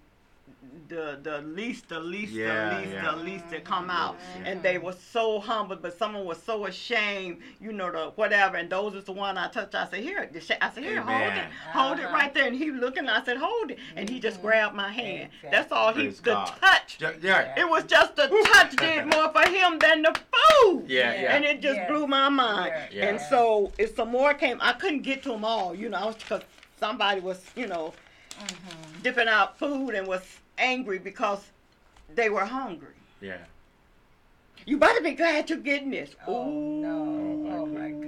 the 0.87 1.19
the 1.21 1.41
least, 1.41 1.89
the 1.89 1.99
least, 1.99 2.31
Yeah, 2.33 2.69
the 2.69 2.79
least, 2.81 2.93
yeah. 2.93 3.11
the 3.11 3.17
least 3.17 3.49
that 3.51 3.63
come 3.63 3.89
out, 3.89 4.17
Yeah. 4.39 4.49
and 4.51 4.63
they 4.63 4.77
were 4.77 4.93
so 4.93 5.39
humble, 5.39 5.75
but 5.75 5.97
someone 5.97 6.25
was 6.25 6.41
so 6.41 6.65
ashamed, 6.65 7.37
you 7.59 7.71
know, 7.71 7.91
the 7.91 8.05
whatever. 8.15 8.57
And 8.57 8.69
those 8.69 8.93
is 8.95 9.03
the 9.05 9.11
one 9.11 9.37
I 9.37 9.47
touched. 9.49 9.75
I 9.75 9.87
said, 9.87 10.01
here, 10.01 10.29
I 10.61 10.69
said, 10.69 10.83
here, 10.83 11.01
hold 11.01 11.21
it, 11.33 11.43
hold 11.73 11.99
it 11.99 12.05
Uh-huh. 12.05 12.13
right 12.15 12.33
there. 12.33 12.47
And 12.47 12.55
he 12.55 12.71
looking. 12.71 13.07
I 13.07 13.23
said, 13.23 13.37
hold 13.37 13.71
it, 13.71 13.79
and 13.95 14.09
he 14.09 14.19
just 14.19 14.39
Mhm. 14.39 14.41
grabbed 14.43 14.75
my 14.75 14.91
hand. 14.91 15.29
Exactly. 15.33 15.49
That's 15.51 15.71
all 15.71 15.93
he 15.93 16.01
Praise 16.03 16.17
the 16.21 16.31
God. 16.33 16.53
touch. 16.61 16.97
Yeah, 16.99 17.11
yeah, 17.21 17.53
It 17.59 17.69
was 17.69 17.83
just 17.85 18.15
the 18.15 18.27
touch 18.53 18.75
did 18.75 19.05
more 19.07 19.31
for 19.31 19.47
him 19.49 19.79
than 19.79 20.01
the 20.03 20.13
food. 20.33 20.85
yeah. 20.87 21.13
Yeah. 21.13 21.21
yeah. 21.21 21.35
And 21.35 21.45
it 21.45 21.61
just 21.61 21.77
Yeah. 21.77 21.87
blew 21.87 22.07
my 22.07 22.29
mind. 22.29 22.73
Yeah. 22.75 22.87
Yeah. 22.91 23.05
And 23.09 23.21
so 23.21 23.71
if 23.77 23.95
some 23.95 24.09
more 24.09 24.33
came, 24.33 24.57
I 24.61 24.73
couldn't 24.73 25.01
get 25.03 25.23
to 25.23 25.29
them 25.29 25.45
all, 25.45 25.73
you 25.75 25.89
know, 25.89 26.13
because 26.17 26.41
somebody 26.79 27.21
was, 27.21 27.43
you 27.55 27.67
know, 27.67 27.93
Mhm. 28.39 29.03
dipping 29.03 29.27
out 29.27 29.57
food 29.59 29.95
and 29.95 30.07
was 30.07 30.21
angry 30.59 30.99
because 30.99 31.39
they 32.13 32.29
were 32.29 32.45
hungry. 32.45 32.93
yeah. 33.21 33.37
You 34.65 34.77
better 34.77 35.01
be 35.01 35.13
glad 35.13 35.49
you're 35.49 35.57
getting 35.59 35.89
this. 35.89 36.15
Oh, 36.27 36.43
no. 36.49 37.47
Oh, 37.49 37.65
my 37.65 37.89
goodness. 37.89 37.98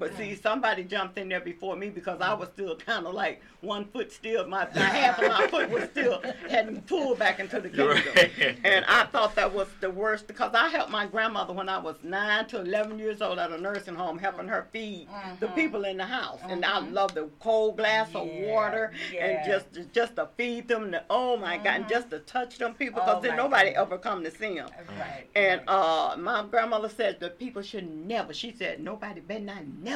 But 0.00 0.16
see, 0.16 0.34
somebody 0.34 0.82
jumped 0.82 1.18
in 1.18 1.28
there 1.28 1.40
before 1.40 1.76
me 1.76 1.90
because 1.90 2.20
I 2.22 2.32
was 2.34 2.48
still 2.48 2.74
kind 2.74 3.06
of 3.06 3.12
like 3.14 3.42
one 3.60 3.84
foot 3.84 4.10
still, 4.10 4.48
my, 4.48 4.66
my 4.74 4.80
half 4.80 5.20
of 5.22 5.28
my 5.28 5.46
foot 5.48 5.68
was 5.70 5.84
still 5.90 6.22
hadn't 6.48 6.86
pulled 6.86 7.18
back 7.18 7.38
into 7.38 7.60
the 7.60 7.68
kingdom. 7.68 7.98
right. 8.16 8.56
And 8.64 8.84
I 8.86 9.04
thought 9.04 9.34
that 9.34 9.52
was 9.54 9.68
the 9.82 9.90
worst 9.90 10.26
because 10.26 10.54
I 10.54 10.68
helped 10.68 10.90
my 10.90 11.04
grandmother 11.06 11.52
when 11.52 11.68
I 11.68 11.76
was 11.78 11.96
nine 12.02 12.46
to 12.46 12.60
eleven 12.60 12.98
years 12.98 13.20
old 13.20 13.38
at 13.38 13.52
a 13.52 13.60
nursing 13.60 13.94
home, 13.94 14.18
helping 14.18 14.48
her 14.48 14.66
feed 14.72 15.06
the 15.38 15.48
Mhm. 15.48 15.54
people 15.54 15.84
in 15.84 15.98
the 15.98 16.06
house. 16.06 16.40
And 16.48 16.64
I 16.64 16.80
Mhm. 16.80 16.92
loved 16.94 17.14
the 17.16 17.28
cold 17.38 17.76
glass 17.76 18.14
of 18.14 18.26
water 18.26 18.92
yeah. 19.12 19.26
and 19.26 19.44
just 19.46 19.92
just 19.92 20.16
to 20.16 20.28
feed 20.38 20.66
them. 20.68 20.90
The, 20.92 21.04
oh 21.10 21.36
my 21.36 21.58
God! 21.58 21.66
And 21.66 21.88
just 21.90 22.08
to 22.10 22.20
touch 22.20 22.56
them 22.56 22.72
people 22.72 23.02
Oh, 23.02 23.06
because 23.06 23.22
then 23.22 23.36
nobody 23.36 23.70
goodness. 23.70 23.82
ever 23.86 23.98
come 23.98 24.24
to 24.24 24.30
see 24.30 24.54
them. 24.54 24.70
Right. 24.98 25.26
And 25.36 25.60
uh, 25.68 26.16
my 26.18 26.42
grandmother 26.50 26.88
said 26.88 27.20
that 27.20 27.38
people 27.38 27.60
should 27.60 27.88
never. 27.90 28.32
She 28.32 28.50
said 28.52 28.80
nobody 28.80 29.20
better 29.20 29.40
not 29.44 29.66
never 29.66 29.89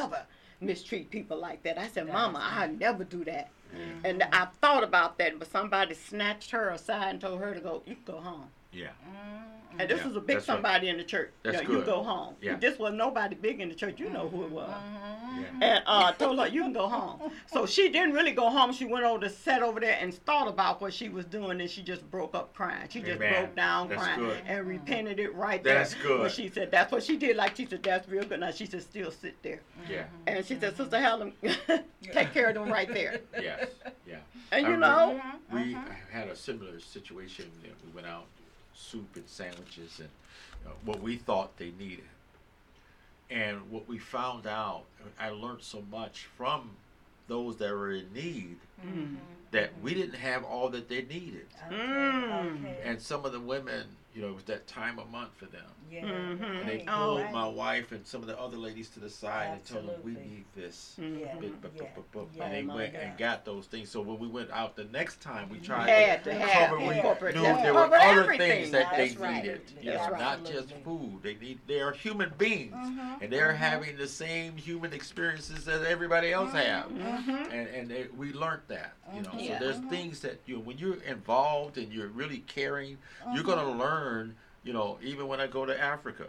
mistreat 0.61 1.09
people 1.09 1.37
like 1.37 1.63
that. 1.63 1.77
I 1.77 1.87
said, 1.87 2.07
Mama, 2.07 2.39
right. 2.39 2.63
I 2.63 2.67
never 2.67 3.03
do 3.03 3.23
that. 3.25 3.49
Mm-hmm. 3.75 4.05
And 4.05 4.23
I 4.31 4.45
thought 4.61 4.83
about 4.83 5.17
that, 5.17 5.37
but 5.37 5.51
somebody 5.51 5.93
snatched 5.93 6.51
her 6.51 6.69
aside 6.69 7.09
and 7.09 7.21
told 7.21 7.39
her 7.39 7.53
to 7.53 7.59
go. 7.59 7.83
You 7.85 7.97
go 8.05 8.17
home. 8.17 8.47
Yeah. 8.75 8.87
Mm-hmm. 8.87 9.79
And 9.79 9.89
this 9.89 9.99
Yeah, 9.99 10.07
was 10.07 10.15
a 10.15 10.19
big 10.21 10.37
that's 10.37 10.47
right. 10.47 10.55
somebody 10.55 10.87
in 10.89 10.97
the 10.97 11.03
church. 11.03 11.31
That's 11.43 11.57
yeah, 11.57 11.61
you 11.63 11.67
good. 11.67 11.85
go 11.85 12.01
home. 12.01 12.35
Yeah. 12.41 12.55
This 12.55 12.79
was 12.79 12.93
nobody 12.93 13.35
big 13.35 13.59
in 13.59 13.67
the 13.67 13.75
church. 13.75 13.99
You 13.99 14.09
know 14.09 14.29
who 14.29 14.45
it 14.45 14.51
was. 14.51 14.69
Mm-hmm. 14.69 15.61
Yeah. 15.61 15.67
And 15.67 15.83
uh, 15.85 16.11
told 16.13 16.39
her 16.39 16.47
you 16.47 16.61
can 16.61 16.71
go 16.71 16.87
home. 16.87 17.31
So 17.47 17.65
she 17.65 17.89
didn't 17.89 18.13
really 18.13 18.31
go 18.31 18.49
home. 18.49 18.71
She 18.71 18.85
went 18.85 19.03
over 19.03 19.19
to 19.25 19.29
sat 19.29 19.61
over 19.61 19.81
there 19.81 19.97
and 19.99 20.13
thought 20.13 20.47
about 20.47 20.79
what 20.81 20.93
she 20.93 21.09
was 21.09 21.25
doing, 21.25 21.59
and 21.59 21.69
she 21.69 21.81
just 21.83 22.09
broke 22.09 22.35
up 22.35 22.53
crying. 22.53 22.87
She 22.89 23.01
just 23.01 23.17
Amen. 23.21 23.33
broke 23.33 23.55
down 23.55 23.89
That's 23.89 24.01
crying 24.01 24.19
good. 24.21 24.37
and 24.45 24.59
mm-hmm. 24.59 24.69
repented 24.69 25.19
it 25.19 25.35
right 25.35 25.61
there. 25.61 25.75
That's 25.79 25.93
good. 25.95 26.21
But 26.21 26.31
she 26.31 26.47
said 26.47 26.71
that's 26.71 26.91
what 26.91 27.03
she 27.03 27.17
did. 27.17 27.35
Like 27.35 27.57
she 27.57 27.65
said, 27.65 27.83
that's 27.83 28.07
real 28.07 28.23
good. 28.23 28.39
Now 28.39 28.51
she 28.51 28.65
said 28.65 28.81
still 28.81 29.11
sit 29.11 29.41
there. 29.43 29.59
Yeah. 29.89 30.03
Mm-hmm. 30.03 30.07
And 30.27 30.45
she 30.45 30.57
said, 30.57 30.77
Sister 30.77 30.99
Helen, 31.01 31.33
take 32.13 32.31
care 32.33 32.47
of 32.47 32.55
them 32.55 32.69
right 32.71 32.87
there. 32.93 33.19
Yes. 33.41 33.67
Yeah. 34.07 34.19
And 34.53 34.65
I 34.65 34.69
you 34.69 34.77
know, 34.77 35.21
We 35.51 35.77
had 36.11 36.29
a 36.29 36.35
similar 36.35 36.79
situation. 36.79 37.51
That 37.61 37.71
we 37.85 37.91
went 37.93 38.07
out, 38.07 38.27
soup 38.75 39.15
and 39.15 39.27
sandwiches, 39.27 39.99
and 39.99 40.09
uh, 40.65 40.71
what 40.83 41.01
we 41.01 41.17
thought 41.17 41.57
they 41.57 41.71
needed. 41.79 42.05
And 43.29 43.71
what 43.71 43.87
we 43.87 43.97
found 43.97 44.45
out, 44.45 44.83
I 45.19 45.29
learned 45.29 45.63
so 45.63 45.83
much 45.89 46.27
from 46.37 46.71
those 47.27 47.57
that 47.57 47.71
were 47.71 47.91
in 47.91 48.13
need 48.13 48.57
that 49.51 49.71
we 49.81 49.93
didn't 49.95 50.15
have 50.19 50.43
all 50.43 50.69
that 50.69 50.89
they 50.89 51.01
needed. 51.01 51.47
Mm. 51.71 52.59
Okay. 52.61 52.77
And 52.83 53.01
some 53.01 53.25
of 53.25 53.31
the 53.31 53.39
women, 53.39 53.85
you 54.13 54.21
know, 54.21 54.29
it 54.29 54.35
was 54.35 54.43
that 54.43 54.67
time 54.67 54.99
of 54.99 55.09
month 55.09 55.31
for 55.37 55.45
them. 55.45 55.65
Yeah. 55.89 56.01
Mhm. 56.03 56.41
And 56.61 56.69
they 56.69 56.77
Right, 56.77 56.87
pulled 56.87 57.21
right. 57.21 57.31
my 57.31 57.47
wife 57.47 57.91
and 57.91 58.05
some 58.05 58.21
of 58.21 58.27
the 58.27 58.39
other 58.39 58.57
ladies 58.57 58.89
to 58.89 58.99
the 58.99 59.09
side 59.09 59.49
and 59.51 59.65
told 59.65 59.87
them, 59.87 60.01
we 60.03 60.11
need 60.13 60.45
this. 60.55 60.95
Mhm. 60.99 61.19
Yeah. 61.21 61.35
Big, 61.35 61.61
bup, 61.61 61.71
Yeah. 62.33 62.43
And 62.43 62.53
they 62.67 62.71
Oh 62.71 62.75
went 62.75 62.93
God. 62.93 63.01
and 63.01 63.17
got 63.17 63.45
those 63.45 63.67
things. 63.67 63.89
So 63.89 64.01
when 64.01 64.17
we 64.19 64.27
went 64.27 64.49
out 64.51 64.75
the 64.75 64.85
next 64.85 65.21
time, 65.21 65.49
we 65.49 65.59
tried 65.59 65.87
had 65.89 66.23
to 66.23 66.31
to 66.31 66.39
have 66.39 66.69
cover. 66.69 66.81
We 66.81 66.95
incorporate 66.95 67.35
knew 67.35 67.43
that. 67.43 67.63
there 67.63 67.73
were 67.73 67.85
other 67.85 67.95
everything. 68.23 68.37
things 68.49 68.71
that 68.71 68.91
they 68.95 69.09
That's 69.09 69.19
right. 69.19 69.43
needed. 69.43 69.61
You 69.81 69.91
That's 69.91 70.05
know, 70.07 70.11
right. 70.13 70.19
not 70.21 70.45
just 70.45 70.71
food. 70.83 71.19
They 71.21 71.35
need. 71.35 71.59
They 71.67 71.81
are 71.81 71.91
human 71.91 72.33
beings, 72.37 72.73
Mhm. 72.75 73.21
and 73.21 73.31
they're 73.31 73.53
Mhm. 73.53 73.57
having 73.57 73.97
the 73.97 74.07
same 74.07 74.57
human 74.57 74.91
experiences 74.93 75.65
that 75.65 75.83
everybody 75.83 76.31
else 76.33 76.51
have. 76.53 76.89
Mhm. 76.89 77.51
And 77.51 77.67
and 77.69 77.87
they, 77.89 78.07
we 78.15 78.33
learned 78.33 78.63
that. 78.67 78.93
You 79.13 79.21
know, 79.21 79.31
Yeah. 79.37 79.59
so 79.59 79.65
there's 79.65 79.77
things 79.89 80.21
that 80.21 80.39
you 80.45 80.59
when 80.59 80.77
you're 80.77 81.01
involved 81.03 81.77
and 81.77 81.93
you're 81.93 82.07
really 82.07 82.39
caring, 82.39 82.97
you're 83.33 83.43
gonna 83.43 83.69
learn. 83.71 84.35
You 84.65 84.73
know, 84.73 84.97
even 85.03 85.27
when 85.27 85.39
I 85.39 85.47
go 85.47 85.65
to 85.65 85.79
Africa. 85.79 86.25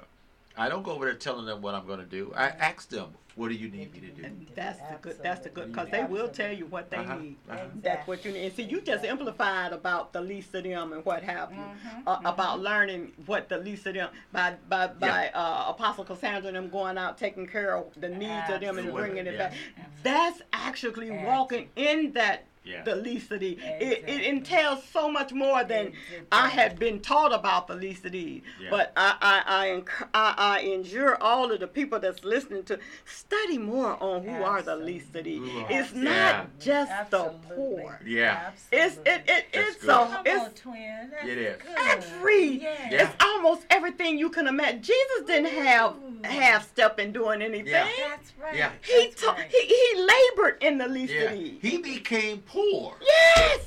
I 0.58 0.70
don't 0.70 0.82
go 0.82 0.92
over 0.92 1.04
there 1.04 1.12
telling 1.14 1.44
them 1.44 1.60
what 1.60 1.74
I'm 1.74 1.86
going 1.86 1.98
to 1.98 2.06
do. 2.06 2.32
I 2.34 2.44
ask 2.46 2.88
them, 2.88 3.08
"What 3.34 3.48
do 3.48 3.54
you 3.54 3.68
need 3.68 3.92
me 3.92 4.00
to 4.00 4.06
do?" 4.08 4.24
And 4.24 4.46
that's 4.54 4.78
the 4.78 4.96
good. 5.02 5.18
That's 5.22 5.42
the 5.42 5.50
good 5.50 5.70
because 5.70 5.90
they 5.90 6.02
will 6.04 6.28
tell 6.30 6.50
you 6.50 6.64
what 6.64 6.88
they 6.88 6.96
Uh-huh, 6.96 7.18
need. 7.18 7.36
uh-huh. 7.50 7.64
That's 7.82 8.08
what 8.08 8.24
you 8.24 8.32
need. 8.32 8.46
And 8.46 8.54
see, 8.54 8.62
you 8.62 8.80
just 8.80 9.04
amplified 9.04 9.74
about 9.74 10.14
the 10.14 10.22
least 10.22 10.54
of 10.54 10.64
them 10.64 10.94
and 10.94 11.04
what 11.04 11.22
have 11.24 11.52
you, 11.52 11.58
Mm-hmm. 11.58 12.08
uh, 12.08 12.20
about 12.24 12.60
learning 12.60 13.12
what 13.26 13.50
the 13.50 13.58
least 13.58 13.86
of 13.86 13.92
them 13.92 14.08
by 14.32 14.54
by 14.66 14.86
by 14.86 15.28
uh, 15.34 15.66
Apostle 15.68 16.04
Cassandra 16.04 16.48
and 16.48 16.56
them 16.56 16.70
going 16.70 16.96
out 16.96 17.18
taking 17.18 17.46
care 17.46 17.76
of 17.76 17.92
the 18.00 18.08
needs 18.08 18.48
of 18.48 18.62
them 18.62 18.78
and 18.78 18.90
bringing 18.94 19.26
it 19.26 19.34
Yeah. 19.34 19.48
back. 19.48 19.54
That's 20.02 20.40
actually 20.54 21.10
walking 21.10 21.68
in 21.76 22.12
that. 22.12 22.46
Yeah. 22.66 22.82
The 22.82 22.96
least 22.96 23.30
of 23.30 23.40
these. 23.40 23.58
It, 23.62 24.04
it 24.08 24.22
entails 24.24 24.82
so 24.92 25.08
much 25.10 25.32
more 25.32 25.62
than 25.64 25.86
Exactly. 25.86 26.26
I 26.32 26.48
had 26.48 26.78
been 26.78 27.00
taught 27.00 27.32
about 27.32 27.68
the 27.68 27.74
least 27.76 28.04
of 28.04 28.12
these. 28.12 28.42
Yeah. 28.60 28.70
But 28.70 28.92
I 28.96 29.14
I, 29.20 29.42
I, 29.46 29.66
enc- 29.68 30.08
I 30.12 30.34
I 30.36 30.60
endure 30.60 31.16
all 31.22 31.52
of 31.52 31.60
the 31.60 31.68
people 31.68 32.00
that's 32.00 32.24
listening 32.24 32.64
to 32.64 32.78
study 33.04 33.56
more 33.58 33.96
on 34.02 34.24
who 34.24 34.42
are 34.42 34.62
the 34.62 34.72
Absolutely. 34.72 34.92
least 34.92 35.16
of 35.16 35.24
these. 35.24 35.48
Who 35.50 35.60
are- 35.60 35.66
It's 35.70 35.92
not 35.94 36.12
Yeah. 36.12 36.44
just 36.58 37.10
the 37.12 37.24
poor. 37.54 38.00
Yeah. 38.04 38.50
It's 38.72 38.96
it, 38.96 39.22
it 39.28 39.44
That's 39.52 39.68
it's 39.76 39.80
good. 39.82 39.90
a 39.90 40.22
it's 40.26 40.60
twin. 40.60 41.10
That's 41.12 41.26
It 41.28 41.38
is. 41.38 41.62
good. 41.62 41.76
every 41.78 42.46
Yeah. 42.62 42.74
Yeah. 42.90 43.02
it's 43.14 43.24
almost 43.24 43.64
everything 43.70 44.18
you 44.18 44.28
can 44.30 44.48
imagine. 44.48 44.82
Jesus 44.82 45.22
didn't 45.26 45.52
have 45.52 45.94
half 46.24 46.66
step 46.68 46.98
in 46.98 47.12
doing 47.12 47.42
anything. 47.42 47.66
Yeah. 47.68 47.88
That's 48.08 48.32
right. 48.42 48.56
Yeah. 48.56 48.70
He, 48.82 49.06
That's 49.08 49.22
ta- 49.22 49.32
right. 49.34 49.46
he 49.50 49.60
he 49.66 50.08
labored 50.12 50.62
in 50.62 50.78
the 50.78 50.88
least 50.88 51.12
Yeah. 51.12 51.20
of 51.30 51.32
these. 51.38 51.58
He 51.62 51.78
became 51.78 52.38
poor 52.38 52.55
yes. 53.00 53.60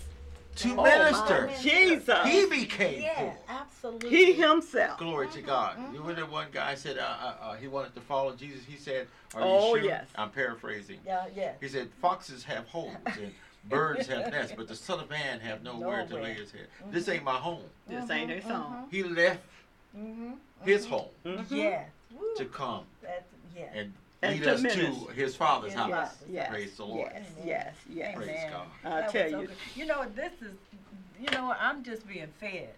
to 0.58 0.76
Oh, 0.78 0.84
minister. 0.84 1.50
Jesus. 1.62 2.26
He 2.28 2.46
became 2.48 3.02
Yeah, 3.02 3.14
poor. 3.16 3.38
absolutely. 3.48 4.10
He 4.10 4.34
himself. 4.34 4.98
Glory 5.00 5.28
to 5.30 5.42
God. 5.42 5.78
You 5.94 6.00
remember 6.02 6.26
one 6.26 6.48
guy 6.52 6.76
said 6.76 6.98
uh, 6.98 7.02
uh, 7.02 7.34
uh, 7.42 7.56
he 7.56 7.68
wanted 7.68 7.96
to 7.96 8.02
follow 8.02 8.34
Jesus. 8.36 8.64
He 8.66 8.76
said, 8.78 9.08
"Are 9.36 9.42
Oh, 9.42 9.76
you 9.76 9.82
sure?" 9.82 9.90
yes. 9.90 10.08
I'm 10.16 10.30
paraphrasing. 10.32 11.00
Yeah, 11.06 11.26
yeah. 11.36 11.54
He 11.62 11.68
said, 11.70 11.90
"Foxes 12.02 12.44
have 12.44 12.68
holes 12.68 12.96
and 13.06 13.34
birds 13.66 14.08
have 14.08 14.32
nests, 14.32 14.54
but 14.58 14.68
the 14.68 14.76
Son 14.76 15.00
of 15.00 15.10
Man 15.10 15.40
have 15.40 15.64
nowhere 15.64 16.06
to 16.08 16.16
lay 16.16 16.34
his 16.34 16.52
head. 16.52 16.68
This 16.92 17.08
ain't 17.08 17.24
my 17.24 17.36
home." 17.36 17.64
This 17.88 18.10
ain't 18.10 18.30
his 18.32 18.44
song. 18.44 18.88
He 18.92 19.04
left 19.04 19.40
Mm-hmm. 19.98 20.34
his 20.64 20.86
home. 20.86 21.08
Yeah. 21.50 21.86
To 22.38 22.46
come 22.46 22.84
That's, 23.02 23.24
yeah. 23.58 23.64
and 23.74 23.80
And 23.80 23.94
lead 24.22 24.44
to 24.44 24.54
us 24.54 24.62
to 24.62 25.08
his 25.14 25.36
Father's 25.36 25.74
house. 25.74 25.90
Yes, 25.90 26.18
yes, 26.30 26.50
Praise 26.50 26.76
the 26.78 26.86
Lord. 26.86 27.12
yes, 27.14 27.26
yes, 27.46 27.76
yes. 27.90 28.16
Praise 28.16 28.30
Amen. 28.30 28.52
God. 28.84 28.92
I 28.94 29.02
tell 29.12 29.30
so 29.30 29.42
you. 29.42 29.48
good. 29.48 29.56
You 29.76 29.86
know, 29.86 30.06
this 30.16 30.34
is, 30.42 30.54
you 31.20 31.30
know 31.32 31.46
what, 31.48 31.58
I'm 31.62 31.84
just 31.84 32.08
being 32.08 32.28
fed. 32.40 32.70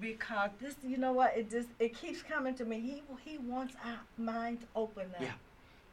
Because 0.00 0.50
this, 0.60 0.74
you 0.86 0.98
know 0.98 1.12
what, 1.12 1.36
it 1.36 1.50
just, 1.50 1.68
it 1.78 1.96
keeps 1.96 2.22
coming 2.22 2.54
to 2.56 2.64
me. 2.64 2.78
He, 2.80 3.02
he 3.30 3.38
wants 3.38 3.74
our 3.84 3.98
minds 4.16 4.64
open 4.76 5.06
up 5.16 5.20
Yeah. 5.22 5.32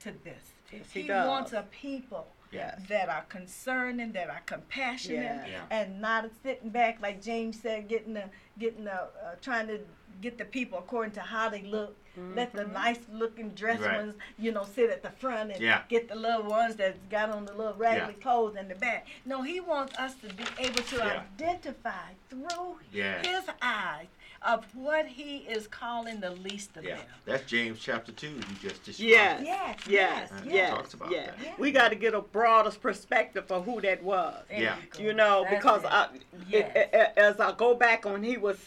to 0.02 0.12
this. 0.24 0.44
Yes, 0.72 0.82
he 0.92 1.02
he 1.02 1.08
does. 1.08 1.28
wants 1.28 1.54
a 1.54 1.64
people 1.72 2.28
Yes. 2.52 2.80
that 2.90 3.10
are 3.10 3.24
concerning, 3.28 4.12
that 4.14 4.30
are 4.30 4.42
compassionate, 4.46 5.24
Yeah. 5.48 5.48
Yeah. 5.70 5.78
and 5.82 6.00
not 6.02 6.30
sitting 6.44 6.70
back 6.70 7.02
like 7.02 7.22
James 7.22 7.60
said, 7.60 7.88
getting 7.88 8.14
the, 8.14 8.26
getting 8.60 8.84
the, 8.86 8.94
uh, 8.94 9.08
trying 9.42 9.68
to 9.68 9.80
get 10.22 10.38
the 10.38 10.46
people 10.46 10.78
according 10.78 11.14
to 11.14 11.22
how 11.22 11.50
they 11.50 11.64
look. 11.64 11.96
Let 12.36 12.54
the 12.54 12.66
nice 12.66 13.00
looking 13.12 13.50
dressed 13.50 13.82
Right. 13.82 13.98
ones, 13.98 14.16
you 14.38 14.52
know, 14.52 14.66
sit 14.76 14.90
at 14.90 15.04
the 15.04 15.10
front 15.12 15.52
and 15.52 15.62
Yeah. 15.62 15.82
get 15.90 16.08
the 16.08 16.16
little 16.16 16.44
ones 16.44 16.76
that 16.78 17.10
got 17.10 17.30
on 17.30 17.46
the 17.46 17.54
little 17.54 17.74
raggedy 17.74 18.14
Yeah. 18.18 18.24
clothes 18.24 18.56
in 18.56 18.68
the 18.68 18.76
back. 18.76 19.08
No, 19.26 19.42
he 19.42 19.60
wants 19.60 19.98
us 19.98 20.16
to 20.16 20.34
be 20.34 20.46
able 20.60 20.82
to 20.84 20.98
Yeah. 20.98 21.24
identify 21.40 22.14
through 22.30 22.80
Yeah. 22.92 23.22
his 23.26 23.44
eyes 23.62 24.08
of 24.42 24.64
what 24.76 25.08
he 25.08 25.38
is 25.40 25.66
calling 25.68 26.20
the 26.20 26.30
least 26.30 26.78
of 26.78 26.84
Yeah, 26.84 26.98
them. 26.98 27.06
that's 27.26 27.44
James 27.50 27.80
chapter 27.82 28.12
two. 28.12 28.28
You 28.30 28.44
just 28.62 28.84
described. 28.84 29.00
Yes. 29.10 29.42
Yes, 29.44 29.78
Yes, 29.88 29.88
yes, 29.88 30.32
Uh, 30.32 30.42
yes, 30.46 30.70
talks 30.70 30.94
about 30.94 31.10
yes. 31.12 31.32
that. 31.44 31.58
We 31.60 31.72
got 31.72 31.90
to 31.90 31.96
get 31.96 32.14
a 32.14 32.22
broader 32.22 32.70
perspective 32.72 33.52
of 33.52 33.66
who 33.66 33.82
that 33.82 34.04
was. 34.04 34.44
Yeah. 34.52 34.76
go. 34.92 35.02
You 35.04 35.14
know, 35.14 35.44
That's 35.44 35.56
because. 35.56 35.86
I, 35.86 36.10
Yes. 36.48 36.72
it- 36.76 36.90
it- 36.94 37.14
as 37.18 37.40
I 37.40 37.54
go 37.54 37.74
back 37.74 38.06
on, 38.06 38.22
he 38.24 38.38
was 38.38 38.58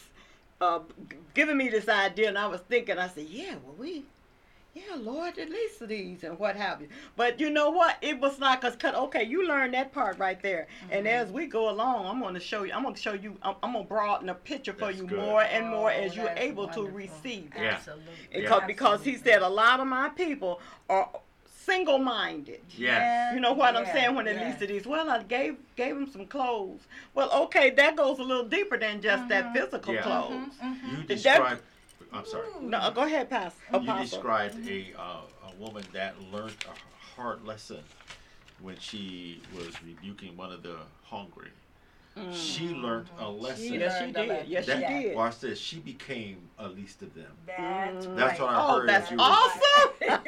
uh, 0.61 0.81
giving 1.35 1.57
me 1.57 1.69
this 1.69 1.89
idea, 1.89 2.29
and 2.29 2.39
I 2.39 2.47
was 2.47 2.61
thinking, 2.63 2.99
I 2.99 3.09
said, 3.09 3.27
yeah, 3.29 3.55
well, 3.65 3.75
we, 3.79 4.05
yeah, 4.75 4.97
Lord, 4.97 5.39
at 5.39 5.51
least 5.51 5.87
these 5.89 6.23
and 6.25 6.39
what 6.39 6.55
have 6.57 6.81
you. 6.81 6.89
But 7.17 7.41
you 7.41 7.51
know 7.51 7.71
what? 7.71 7.97
It 8.03 8.21
was 8.21 8.39
like 8.39 8.65
us 8.65 8.77
cut. 8.77 8.95
Okay, 8.95 9.25
you 9.25 9.47
learned 9.47 9.75
that 9.75 9.93
part 9.93 10.19
right 10.19 10.41
there, 10.43 10.67
and 10.91 11.07
Mm-hmm. 11.07 11.15
as 11.29 11.31
we 11.33 11.47
go 11.47 11.71
along, 11.71 12.07
I'm 12.07 12.21
going 12.21 12.35
to 12.35 12.41
show 12.41 12.63
you. 12.65 12.73
I'm 12.73 12.83
going 12.83 12.95
to 12.95 13.01
show 13.01 13.13
you. 13.15 13.37
I'm, 13.43 13.55
I'm 13.63 13.73
going 13.73 13.85
to 13.85 13.89
broaden 13.89 14.27
the 14.27 14.35
picture 14.35 14.73
for 14.73 14.87
That's 14.87 14.99
you 14.99 15.07
good. 15.07 15.19
more 15.19 15.43
and 15.43 15.69
more 15.69 15.91
Oh, 15.91 15.95
as 16.05 16.15
you're 16.15 16.27
that's 16.27 16.41
able 16.41 16.69
to 16.69 16.83
receive. 16.87 17.51
Yeah. 17.57 17.75
Absolutely. 17.77 18.13
Because, 18.33 18.63
because 18.67 19.05
he 19.05 19.17
said 19.17 19.43
a 19.43 19.49
lot 19.49 19.81
of 19.81 19.87
my 19.87 20.11
people 20.11 20.61
are 20.89 21.09
single-minded. 21.69 22.61
Yes. 22.77 23.35
You 23.35 23.41
know 23.41 23.53
what 23.53 23.77
I'm 23.77 23.87
saying 23.87 24.15
when 24.15 24.27
yeah. 24.27 24.33
it 24.33 24.47
least 24.47 24.63
of 24.63 24.69
these. 24.69 24.87
Well, 24.87 25.09
I 25.11 25.23
gave 25.23 25.57
gave 25.77 25.97
him 25.97 26.11
some 26.11 26.27
clothes. 26.27 26.81
Well, 27.15 27.31
okay, 27.45 27.71
that 27.71 27.97
goes 27.97 28.19
a 28.19 28.23
little 28.23 28.45
deeper 28.45 28.79
than 28.79 29.01
just 29.01 29.29
that 29.29 29.53
physical 29.55 29.95
Yeah. 29.95 30.03
clothes. 30.03 30.55
Mm-hmm. 30.63 30.91
You 30.91 30.97
That- 30.97 31.09
described. 31.09 31.63
I'm 32.13 32.25
sorry. 32.25 32.47
No, 32.63 32.91
go 32.95 33.03
ahead, 33.03 33.29
Pastor. 33.29 33.61
You 33.71 33.79
Apostle. 33.81 34.05
described 34.05 34.69
a 34.69 34.87
uh, 34.99 35.21
a 35.47 35.63
woman 35.63 35.85
that 35.93 36.15
learned 36.33 36.57
a 36.67 37.21
hard 37.21 37.45
lesson 37.45 37.81
when 38.63 38.79
she 38.79 39.43
was 39.55 39.71
rebuking 39.83 40.37
one 40.37 40.51
of 40.53 40.63
the 40.63 40.77
hungry. 41.05 41.51
She 42.33 42.69
learned 42.69 43.09
a 43.19 43.29
lesson. 43.29 43.65
She 43.69 43.79
Yes, 43.79 43.99
she 43.99 44.13
did. 44.13 44.29
lesson. 44.29 44.47
Yes, 44.49 44.65
she 44.65 44.71
that, 44.73 44.89
did. 44.89 45.17
Watch 45.17 45.41
this. 45.41 45.59
She 45.59 45.79
became 45.81 46.39
a 46.59 46.69
least 46.69 47.03
of 47.03 47.15
them. 47.15 47.33
That's 47.47 48.07
Mm. 48.07 48.17
That's 48.17 48.41
right. 48.41 48.47
what 48.49 48.55
I 48.55 48.67
Oh, 48.67 48.79
heard. 48.81 48.89
that's 48.89 49.11
you 49.11 49.17
awesome. 49.21 50.23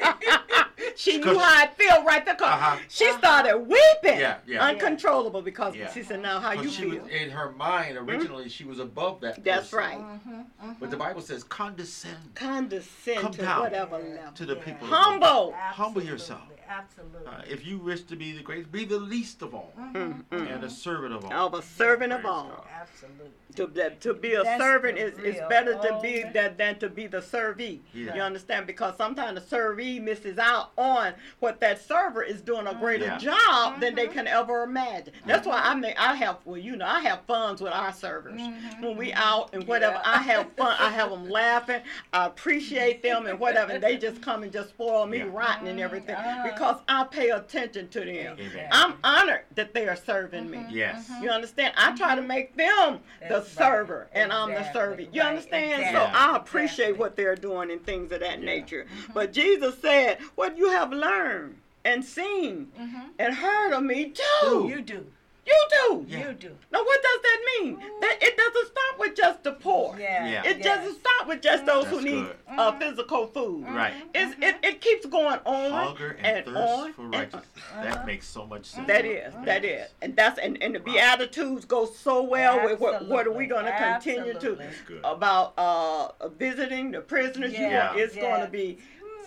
she 0.97 1.19
knew 1.19 1.39
how 1.39 1.63
I 1.65 1.67
feel 1.69 2.05
right 2.05 2.25
there. 2.25 2.35
'cause 2.35 2.49
Uh-huh. 2.49 2.77
She 2.89 3.11
started 3.13 3.59
weeping, 3.59 4.19
Yeah, 4.19 4.39
yeah. 4.47 4.65
uncontrollable, 4.65 5.43
because 5.43 5.75
Yeah. 5.77 5.93
she 5.93 6.03
said, 6.03 6.21
"Now, 6.21 6.41
how 6.41 6.53
you 6.53 6.63
But 6.65 6.71
she 6.73 6.91
feel?" 6.91 7.03
was 7.03 7.11
in 7.13 7.31
her 7.31 7.51
mind 7.53 7.97
originally. 7.97 8.49
She 8.49 8.65
was 8.65 8.79
above 8.79 9.21
that. 9.21 9.43
That's 9.45 9.71
person. 9.71 9.79
right. 9.79 9.99
Mm-hmm. 9.99 10.73
But 10.81 10.91
the 10.91 10.97
Bible 10.97 11.21
says, 11.21 11.45
condescend 11.45 12.35
Condescend 12.35 13.21
Come 13.21 13.33
to 13.33 13.43
down. 13.43 13.61
whatever 13.61 13.99
level. 13.99 14.33
to 14.35 14.47
the 14.47 14.57
people. 14.57 14.87
of 14.87 14.93
Humble. 14.93 15.55
Humble 15.59 16.03
yourself. 16.03 16.43
Absolutely. 16.69 17.27
Uh, 17.27 17.43
if 17.49 17.67
you 17.67 17.79
wish 17.79 18.03
to 18.03 18.15
be 18.15 18.31
the 18.31 18.43
greatest, 18.43 18.71
be 18.71 18.85
the 18.85 18.97
least 18.99 19.43
of 19.43 19.55
all, 19.57 19.73
Mm, 19.77 20.23
mm. 20.31 20.55
and 20.55 20.63
a 20.63 20.71
servant 20.71 21.13
of 21.13 21.25
all. 21.25 21.33
Of 21.49 21.55
a 21.55 21.57
Yes, 21.57 21.65
servant 21.81 22.13
of 22.13 22.25
all. 22.27 22.67
Absolutely. 22.81 23.31
To, 23.57 23.91
to 24.01 24.15
be 24.15 24.35
a 24.35 24.45
That's 24.45 24.63
servant 24.63 24.97
is, 24.97 25.19
is 25.19 25.35
real 25.37 25.49
better 25.49 25.75
to 25.75 25.99
be 26.01 26.23
old- 26.25 26.33
than, 26.33 26.57
than 26.57 26.79
to 26.79 26.89
be 26.89 27.09
the 27.09 27.19
servee. 27.19 27.81
Yeah. 27.93 28.15
You 28.15 28.21
understand? 28.23 28.67
Because 28.67 28.97
sometimes 28.97 29.41
the 29.41 29.57
servee 29.57 30.01
misses 30.01 30.39
out 30.39 30.71
on 30.79 31.15
what 31.41 31.59
that 31.61 31.83
server 31.85 32.23
is 32.23 32.41
doing 32.43 32.69
a 32.69 32.75
greater 32.75 33.07
Yeah. 33.07 33.19
job 33.19 33.81
than 33.81 33.95
they 33.97 34.05
Mm-hmm. 34.07 34.15
can 34.15 34.27
ever 34.29 34.63
imagine. 34.63 35.13
That's 35.27 35.47
why 35.49 35.61
I 35.63 35.75
make 35.75 36.01
I 36.01 36.15
have 36.15 36.39
well 36.45 36.57
you 36.59 36.77
know 36.77 36.87
I 36.87 37.01
have 37.01 37.21
funs 37.27 37.61
with 37.61 37.73
our 37.73 37.93
servers 37.93 38.41
when 38.81 38.97
we 38.97 39.13
out 39.13 39.51
and 39.53 39.67
whatever 39.67 39.97
Mm-hmm. 39.97 40.11
Yeah. 40.11 40.19
I 40.19 40.23
have 40.23 40.53
fun 40.53 40.77
I 40.79 40.91
have 40.91 41.11
them 41.11 41.29
laughing 41.41 41.81
I 42.13 42.27
appreciate 42.27 43.03
them 43.03 43.27
and 43.27 43.39
whatever 43.41 43.73
and 43.73 43.83
they 43.83 43.97
just 43.99 44.23
come 44.23 44.43
and 44.45 44.53
just 44.53 44.71
spoil 44.71 45.07
me 45.07 45.19
Yeah. 45.19 45.29
rotten 45.33 45.67
and 45.67 45.81
everything 45.81 46.15
Ah. 46.17 46.43
because 46.45 46.77
I 46.89 47.05
pay 47.05 47.31
attention 47.31 47.89
to 47.89 48.01
them. 48.01 48.37
Amen. 48.39 48.69
I'm 48.71 48.95
honored 49.05 49.43
that 49.57 49.75
they 49.75 49.89
are 49.89 49.97
serving 49.97 50.49
me. 50.51 50.65
Yes. 50.71 51.11
You 51.21 51.31
understand? 51.31 51.60
I 51.77 51.95
try 51.97 52.15
to 52.15 52.21
mm-hmm. 52.21 52.29
make 52.29 52.57
them 52.57 53.01
the 53.21 53.29
That's 53.29 53.57
right. 53.57 53.67
server, 53.73 54.09
and 54.13 54.33
I'm 54.33 54.51
the 54.51 54.59
Exactly. 54.59 54.81
servant. 54.81 55.15
You 55.15 55.21
Right. 55.23 55.29
understand? 55.29 55.83
Exactly. 55.83 56.13
So 56.13 56.19
I 56.19 56.37
appreciate 56.37 56.71
Exactly. 56.85 56.99
what 56.99 57.17
they're 57.17 57.37
doing 57.37 57.71
and 57.71 57.85
things 57.85 58.13
of 58.13 58.21
that 58.21 58.39
Yeah. 58.39 58.45
nature. 58.45 58.87
Mm-hmm. 58.87 59.13
But 59.13 59.33
Jesus 59.33 59.79
said, 59.81 60.19
"What 60.35 60.57
you 60.59 60.71
have 60.71 60.93
learned 60.93 61.57
and 61.85 62.05
seen 62.05 62.69
mm-hmm. 62.79 63.09
and 63.19 63.35
heard 63.35 63.73
of 63.73 63.83
me, 63.83 64.13
Do. 64.43 64.67
You 64.69 64.81
do. 64.83 65.07
You 65.51 65.63
do." 65.71 66.07
Yeah. 66.09 66.29
You 66.29 66.35
do. 66.35 66.57
Now, 66.73 66.83
what 66.85 67.01
does 67.03 67.21
that 67.23 67.39
mean? 67.61 67.79
That 68.01 68.17
it 68.23 68.37
doesn't 68.37 68.67
stop 68.67 68.99
with 68.99 69.15
just 69.17 69.43
the 69.45 69.53
poor. 69.53 69.97
Yeah. 69.99 70.27
Yeah. 70.29 70.43
It 70.51 70.59
yes. 70.59 70.65
doesn't 70.65 71.01
stop 71.01 71.29
with 71.29 71.43
just 71.43 71.67
those 71.67 71.87
who 71.87 71.97
That's 71.97 72.05
need 72.05 72.25
good. 72.25 72.37
uh, 72.59 72.79
physical 72.79 73.27
food. 73.27 73.65
Right. 73.69 73.95
It's, 74.15 74.35
it, 74.41 74.57
it 74.63 74.81
keeps 74.81 75.07
going 75.07 75.41
on 75.45 75.71
Hunger 75.71 76.17
and, 76.23 76.27
and 76.39 76.47
thirst 76.47 76.57
on 76.73 76.93
for 76.93 77.03
and 77.03 77.15
righteousness. 77.15 77.47
Uh-huh. 77.57 77.83
That 77.85 78.07
makes 78.07 78.27
so 78.29 78.47
much 78.47 78.67
sense. 78.67 78.87
That 78.87 79.05
is, 79.05 79.33
that 79.45 79.65
is, 79.65 79.89
and 80.03 80.17
that's 80.17 80.39
and, 80.39 80.63
and 80.63 80.75
the 80.75 80.81
Beatitudes 80.81 81.65
go 81.65 81.87
so 81.87 82.23
well 82.23 82.65
with 82.65 82.81
what 82.81 83.09
what 83.09 83.27
are 83.27 83.33
we 83.33 83.47
going 83.47 83.65
to 83.67 83.73
continue 83.77 84.33
to 84.33 84.37
Absolutely. 84.37 84.65
That's 84.67 84.81
good. 84.83 85.01
about 85.05 85.55
uh 85.59 86.09
visiting 86.39 86.91
the 86.93 87.01
prisoners. 87.01 87.53
You 87.53 87.61
Yeah, 87.67 87.89
want 87.89 88.01
it's 88.01 88.15
going 88.17 88.41
to 88.43 88.51
be 88.51 88.79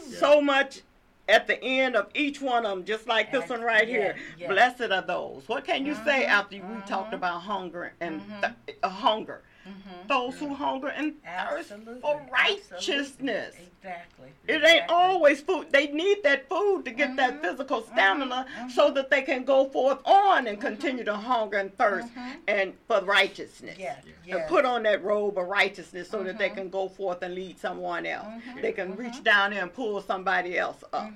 Yeah. 0.07 0.17
so 0.19 0.41
much 0.41 0.81
at 1.27 1.47
the 1.47 1.61
end 1.63 1.95
of 1.95 2.09
each 2.13 2.41
one 2.41 2.65
of 2.65 2.71
them, 2.77 2.85
just 2.85 3.07
like 3.07 3.31
this 3.31 3.49
one 3.49 3.61
right 3.61 3.87
here. 3.87 4.15
Blessed 4.47 4.81
are 4.91 5.01
those. 5.01 5.43
What 5.47 5.63
can 5.65 5.85
you 5.85 5.95
say 5.95 6.25
Mhm, 6.25 6.29
after 6.29 6.55
we 6.63 6.81
talked 6.81 7.13
about 7.13 7.41
hunger 7.41 7.93
and 8.01 8.21
Mhm. 8.21 8.55
th- 8.65 8.77
uh, 8.83 8.89
hunger? 8.89 9.43
Mhm. 9.65 10.07
Those 10.07 10.37
who 10.39 10.53
hunger 10.53 10.89
and 10.89 11.13
thirst 11.23 11.71
Absolutely. 11.71 12.01
for 12.01 12.19
Absolutely. 12.19 12.31
righteousness. 12.31 13.55
Exactly. 13.77 14.29
It 14.47 14.63
ain't 14.63 14.89
always 14.89 15.41
food. 15.41 15.71
They 15.71 15.87
need 15.87 16.21
that 16.23 16.49
food 16.49 16.83
to 16.85 16.91
get 16.91 17.15
that 17.15 17.35
Mhm, 17.35 17.41
physical 17.41 17.81
stamina 17.83 18.45
mhm, 18.59 18.71
so 18.71 18.91
that 18.91 19.09
they 19.09 19.21
can 19.21 19.45
go 19.45 19.69
forth 19.69 19.99
on 20.05 20.47
and 20.47 20.59
continue 20.59 21.03
to 21.05 21.15
hunger 21.15 21.57
and 21.57 21.75
thirst 21.77 22.13
Mhm. 22.13 22.37
and 22.47 22.77
for 22.87 23.01
righteousness. 23.01 23.77
Yeah. 23.77 23.95
Yeah. 24.25 24.37
And 24.37 24.47
put 24.47 24.65
on 24.65 24.83
that 24.83 25.03
robe 25.03 25.37
of 25.37 25.47
righteousness 25.47 26.09
so 26.09 26.23
that 26.23 26.37
they 26.37 26.49
can 26.49 26.69
go 26.69 26.89
forth 26.89 27.21
and 27.21 27.33
lead 27.33 27.57
someone 27.59 28.05
else. 28.05 28.27
They 28.61 28.71
can 28.73 28.95
reach 28.97 29.23
down 29.23 29.51
there 29.51 29.61
and 29.63 29.73
pull 29.73 30.01
somebody 30.01 30.57
else 30.57 30.83
up. 30.91 31.09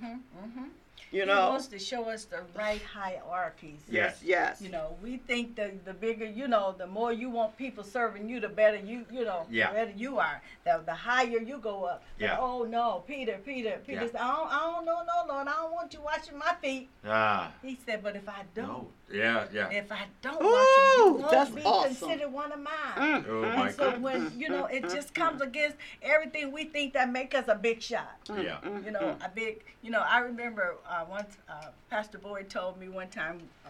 You 1.12 1.24
He 1.24 1.30
wants 1.30 1.68
to 1.68 1.80
show 1.80 2.10
us 2.10 2.26
the 2.26 2.42
right 2.56 2.82
hierarchies. 2.82 3.82
Yes. 3.90 4.20
Yes. 4.24 4.62
You 4.62 4.70
know, 4.70 4.98
we 5.02 5.18
think 5.18 5.56
the 5.56 5.72
the 5.86 5.94
bigger, 5.94 6.26
you 6.26 6.48
know, 6.48 6.76
the 6.78 6.88
more 6.88 7.14
you 7.14 7.30
want 7.30 7.58
people 7.58 7.84
serving 7.84 8.28
you, 8.30 8.40
the 8.40 8.50
better 8.50 8.78
you, 8.78 9.06
you 9.12 9.24
know, 9.24 9.46
Yeah. 9.50 9.70
the 9.70 9.74
better 9.74 9.92
you 9.96 10.20
are. 10.20 10.42
The 10.66 10.82
the 10.86 10.94
higher 10.94 11.40
you 11.40 11.60
go 11.60 11.86
up. 11.86 12.04
But, 12.20 12.26
Yeah. 12.26 12.38
oh 12.40 12.64
no, 12.64 13.04
Peter, 13.08 13.40
Peter, 13.46 13.80
Peter 13.86 14.02
Yeah. 14.04 14.12
said, 14.12 14.22
I 14.22 14.36
don't, 14.36 14.52
I 14.52 14.60
don't 14.76 14.86
know, 14.86 15.02
no, 15.04 15.34
Lord, 15.34 15.48
I 15.48 15.54
don't 15.54 15.72
want 15.74 15.94
you 15.94 16.02
washing 16.02 16.38
my 16.38 16.54
feet. 16.62 16.90
Ah. 17.06 17.52
He 17.62 17.78
said, 17.86 18.04
but 18.04 18.16
if 18.16 18.28
I 18.28 18.44
don't, 18.54 18.68
No. 18.68 18.88
Yeah. 19.12 19.46
Yeah. 19.54 19.70
if 19.70 19.90
I 19.92 20.02
don't 20.22 20.42
Ooh, 20.42 20.52
watch 20.52 20.68
you, 20.78 21.06
you 21.06 21.14
won't 21.14 21.32
that's 21.32 21.50
be 21.52 21.62
awesome. 21.64 21.96
considered 22.10 22.32
one 22.34 22.52
of 22.52 22.60
mine. 22.60 22.74
Mm, 22.98 23.26
Oh, 23.28 23.32
mm, 23.32 23.56
my 23.56 23.68
And 23.68 23.76
so 23.76 23.92
God. 23.92 24.02
when 24.02 24.34
you 24.38 24.50
know, 24.50 24.66
it 24.66 24.84
just 24.84 25.14
comes 25.14 25.42
against 25.42 25.78
everything 26.02 26.52
we 26.52 26.66
think 26.66 26.94
that 26.94 27.10
make 27.10 27.34
us 27.34 27.46
a 27.48 27.56
big 27.56 27.82
shot. 27.82 28.18
Yeah. 28.30 28.58
mm, 28.64 28.84
You 28.84 28.92
know, 28.92 29.16
a 29.24 29.30
big. 29.30 29.64
You 29.82 29.92
know, 29.92 30.02
I 30.02 30.20
remember 30.20 30.76
uh, 30.90 31.06
once 31.10 31.38
uh, 31.50 31.68
Pastor 31.90 32.18
Boyd 32.18 32.50
told 32.50 32.78
me 32.80 32.90
one 32.90 33.08
time 33.08 33.40
uh, 33.66 33.70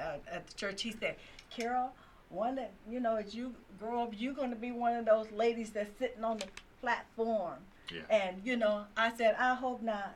uh, 0.00 0.16
at 0.32 0.46
the 0.46 0.54
church. 0.54 0.80
He 0.82 0.92
said, 0.92 1.16
"Carol, 1.50 1.92
one 2.30 2.54
that 2.54 2.72
you 2.90 3.00
know, 3.00 3.16
as 3.16 3.34
you 3.34 3.54
grow 3.78 4.04
up, 4.04 4.12
you're 4.16 4.32
going 4.34 4.50
to 4.50 4.56
be 4.56 4.72
one 4.72 4.94
of 4.96 5.04
those 5.04 5.30
ladies 5.30 5.70
that's 5.70 5.90
sitting 5.98 6.24
on 6.24 6.38
the 6.38 6.46
platform." 6.80 7.56
Yeah. 7.92 8.00
And 8.10 8.40
you 8.44 8.56
know, 8.56 8.84
I 8.96 9.14
said, 9.14 9.36
"I 9.38 9.54
hope 9.54 9.82
not." 9.82 10.14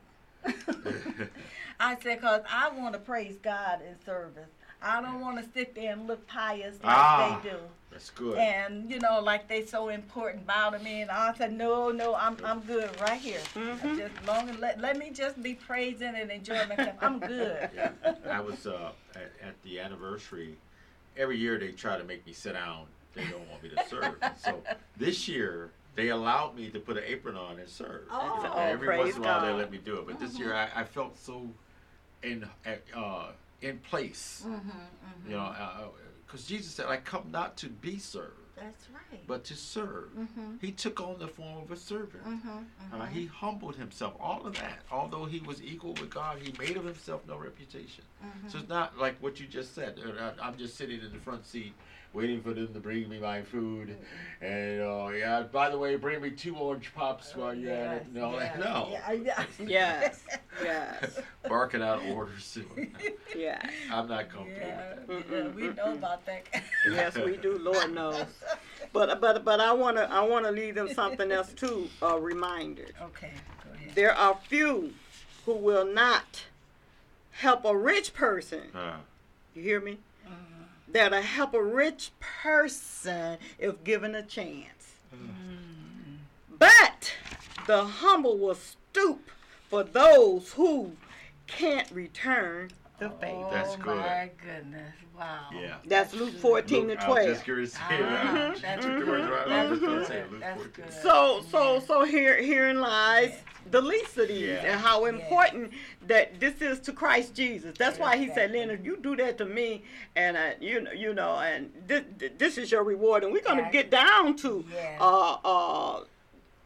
I 1.80 1.96
said, 2.02 2.20
"Cause 2.20 2.42
I 2.48 2.70
want 2.70 2.94
to 2.94 3.00
praise 3.00 3.36
God 3.42 3.80
in 3.86 3.94
service. 4.04 4.48
I 4.80 5.00
don't 5.00 5.20
want 5.20 5.38
to 5.38 5.48
sit 5.52 5.74
there 5.74 5.92
and 5.92 6.06
look 6.06 6.26
pious 6.26 6.74
like 6.82 6.94
Ah. 6.96 7.40
they 7.42 7.50
do." 7.50 7.56
That's 7.90 8.08
good. 8.10 8.38
and 8.38 8.90
you 8.90 8.98
know, 9.00 9.20
like 9.20 9.48
they 9.48 9.66
so 9.66 9.90
important, 9.90 10.46
bow 10.46 10.70
to 10.70 10.78
me, 10.78 11.02
and 11.02 11.10
I 11.10 11.34
said, 11.34 11.52
no, 11.52 11.90
no, 11.90 12.14
I'm 12.14 12.36
I'm 12.42 12.60
good 12.60 12.88
right 13.02 13.20
here. 13.20 13.40
Mm-hmm. 13.54 13.98
Just 13.98 14.14
long 14.26 14.48
and 14.48 14.58
let 14.60 14.80
let 14.80 14.96
me 14.96 15.10
just 15.10 15.42
be 15.42 15.54
praising 15.54 16.14
and 16.16 16.30
enjoying 16.30 16.68
myself. 16.70 16.96
I'm 17.02 17.20
good. 17.20 17.68
yeah. 17.76 17.90
I 18.30 18.40
was 18.40 18.66
uh, 18.66 18.92
at, 19.14 19.30
at 19.46 19.62
the 19.62 19.78
anniversary. 19.78 20.56
Every 21.18 21.36
year 21.36 21.58
they 21.58 21.72
try 21.72 21.98
to 21.98 22.04
make 22.04 22.24
me 22.26 22.32
sit 22.32 22.54
down. 22.54 22.86
They 23.14 23.24
don't 23.24 23.46
want 23.50 23.62
me 23.62 23.68
to 23.68 23.84
serve. 23.90 24.14
so 24.42 24.62
this 24.96 25.28
year 25.28 25.70
they 25.94 26.08
allowed 26.08 26.56
me 26.56 26.70
to 26.70 26.80
put 26.80 26.96
an 26.96 27.04
apron 27.06 27.36
on 27.36 27.58
and 27.58 27.68
serve. 27.68 28.02
Oh, 28.10 28.52
And 28.56 28.70
every 28.70 28.96
once 28.98 29.16
in 29.16 29.22
a 29.22 29.26
while 29.26 29.42
they 29.46 29.52
let 29.52 29.70
me 29.70 29.78
do 29.78 29.98
it. 29.98 30.06
But 30.06 30.18
this 30.18 30.38
year 30.38 30.54
I, 30.54 30.68
I 30.74 30.84
felt 30.84 31.18
so 31.18 31.48
in 32.22 32.48
uh, 32.96 33.26
in 33.60 33.78
place. 33.78 34.44
Mm-hmm, 34.46 35.30
You 35.30 35.36
know, 35.36 35.54
because 36.26 36.46
Jesus 36.46 36.72
said, 36.72 36.86
"I 36.86 36.96
come 36.96 37.30
not 37.30 37.56
to 37.58 37.68
be 37.68 37.98
served, 37.98 38.38
That's 38.56 38.88
right. 38.90 39.20
but 39.26 39.44
to 39.44 39.54
serve." 39.54 40.10
Mm-hmm. 40.18 40.54
He 40.60 40.72
took 40.72 41.00
on 41.00 41.18
the 41.18 41.28
form 41.28 41.58
of 41.62 41.70
a 41.70 41.76
servant. 41.76 42.24
Mm-hmm. 42.24 43.00
Uh, 43.00 43.06
he 43.06 43.26
humbled 43.26 43.76
himself. 43.76 44.14
All 44.18 44.46
of 44.46 44.54
that. 44.56 44.78
Although 44.90 45.26
he 45.26 45.40
was 45.40 45.62
equal 45.62 45.92
with 45.92 46.10
God, 46.10 46.38
he 46.42 46.54
made 46.58 46.76
of 46.76 46.84
himself 46.84 47.20
no 47.28 47.36
reputation. 47.36 48.04
Mm-hmm. 48.24 48.48
So 48.48 48.58
it's 48.58 48.68
not 48.68 48.98
like 48.98 49.16
what 49.22 49.38
you 49.40 49.46
just 49.46 49.74
said. 49.74 50.00
Uh, 50.00 50.30
I'm 50.42 50.56
just 50.56 50.76
sitting 50.76 51.00
in 51.00 51.12
the 51.12 51.18
front 51.18 51.44
seat 51.46 51.74
waiting 52.12 52.42
for 52.42 52.52
them 52.52 52.72
to 52.74 52.80
bring 52.80 53.08
me 53.08 53.18
my 53.18 53.42
food. 53.42 53.96
And, 54.40 54.80
uh, 54.82 55.08
yeah, 55.08 55.42
by 55.50 55.70
the 55.70 55.78
way, 55.78 55.96
bring 55.96 56.20
me 56.20 56.30
two 56.30 56.54
orange 56.56 56.92
pops 56.94 57.34
while 57.34 57.54
you're 57.54 57.72
at 57.72 57.96
it. 58.02 58.12
No, 58.12 58.32
yes, 58.34 58.58
no. 58.58 58.88
Yeah, 58.90 59.12
yeah. 59.12 59.44
Yes. 59.66 60.22
Yes. 60.62 61.18
Barking 61.48 61.82
out 61.82 62.02
orders. 62.10 62.58
yeah. 63.36 63.60
I'm 63.90 64.08
not 64.08 64.28
comfortable 64.28 64.60
Yeah, 64.66 64.94
with 65.06 65.28
that. 65.28 65.36
yeah, 65.44 65.48
we 65.48 65.68
know 65.70 65.92
about 65.94 66.24
that. 66.26 66.44
Yes, 66.90 67.16
we 67.16 67.36
do. 67.36 67.58
Lord 67.58 67.94
knows. 67.94 68.26
But 68.92 69.20
but 69.20 69.44
but 69.44 69.60
I 69.60 69.72
wanna 69.72 70.06
I 70.10 70.20
wanna 70.20 70.50
leave 70.50 70.74
them 70.74 70.92
something 70.92 71.32
else 71.32 71.52
too. 71.54 71.88
Uh, 72.02 72.18
reminders. 72.18 72.90
Okay, 73.00 73.30
go 73.64 73.72
ahead. 73.74 73.94
There 73.94 74.12
are 74.14 74.38
few 74.48 74.92
who 75.46 75.54
will 75.54 75.86
not 75.86 76.42
help 77.30 77.64
a 77.64 77.74
rich 77.76 78.12
person. 78.12 78.64
Uh, 78.74 78.96
You 79.54 79.62
hear 79.62 79.80
me? 79.80 79.98
That'll 80.92 81.22
help 81.22 81.54
a 81.54 81.62
rich 81.62 82.10
person 82.20 83.38
if 83.58 83.82
given 83.82 84.14
a 84.14 84.22
chance. 84.22 84.92
Mm-hmm. 85.14 86.16
But 86.58 87.14
the 87.66 87.84
humble 87.84 88.38
will 88.38 88.54
stoop 88.54 89.30
for 89.68 89.82
those 89.82 90.52
who 90.52 90.92
can't 91.46 91.90
return 91.90 92.70
the 93.02 93.10
favor. 93.10 93.48
That's 93.50 93.76
oh 93.86 93.94
my 93.96 94.30
goodness! 94.44 94.94
Wow. 95.18 95.40
yeah. 95.54 95.76
That's 95.86 96.14
Luke 96.14 96.34
14 96.38 96.86
Luke- 96.88 96.98
to 96.98 97.04
I 97.04 97.08
was 97.08 97.16
12. 97.16 97.28
just 97.34 97.44
curious 97.44 97.70
to 97.72 97.76
say 97.76 97.98
that. 98.00 98.62
that's 98.62 98.84
Took 98.86 98.98
the 99.04 99.06
words 99.10 99.30
right 99.30 99.40
out. 99.42 99.48
I 99.50 99.64
was 99.66 99.78
just 99.78 99.82
going 99.82 99.98
to 100.00 100.06
say 100.06 100.22
good. 100.22 100.32
Luke 100.32 100.40
That's 100.40 100.56
14. 100.56 100.72
good. 100.84 100.92
So 101.02 101.42
so 101.50 101.80
so 101.80 102.04
here 102.04 102.42
herein 102.42 102.80
lies 102.80 103.32
the 103.70 103.80
least 103.80 104.16
of 104.18 104.28
these 104.28 104.48
Yeah. 104.48 104.72
and 104.72 104.80
how 104.80 105.04
Yeah. 105.04 105.10
important 105.12 105.72
that 106.06 106.40
this 106.40 106.60
is 106.60 106.80
to 106.80 106.92
Christ 106.92 107.34
Jesus. 107.34 107.76
That's 107.78 107.98
why 107.98 108.16
he 108.16 108.26
said, 108.28 108.50
Exactly. 108.50 108.58
Leonard, 108.60 108.84
you 108.84 108.96
do 108.96 109.14
that 109.16 109.38
to 109.38 109.44
me, 109.44 109.84
and 110.16 110.36
uh, 110.36 110.50
you 110.60 110.80
know 110.80 110.92
you 110.92 111.14
know, 111.14 111.36
and 111.36 111.70
this 111.86 112.02
this 112.38 112.58
is 112.58 112.72
your 112.72 112.82
reward, 112.82 113.22
and 113.24 113.32
we're 113.32 113.42
gonna 113.42 113.70
get 113.70 113.90
down 113.90 114.34
to 114.38 114.64
Yeah. 114.72 114.96
uh 115.00 115.36
uh 115.44 116.00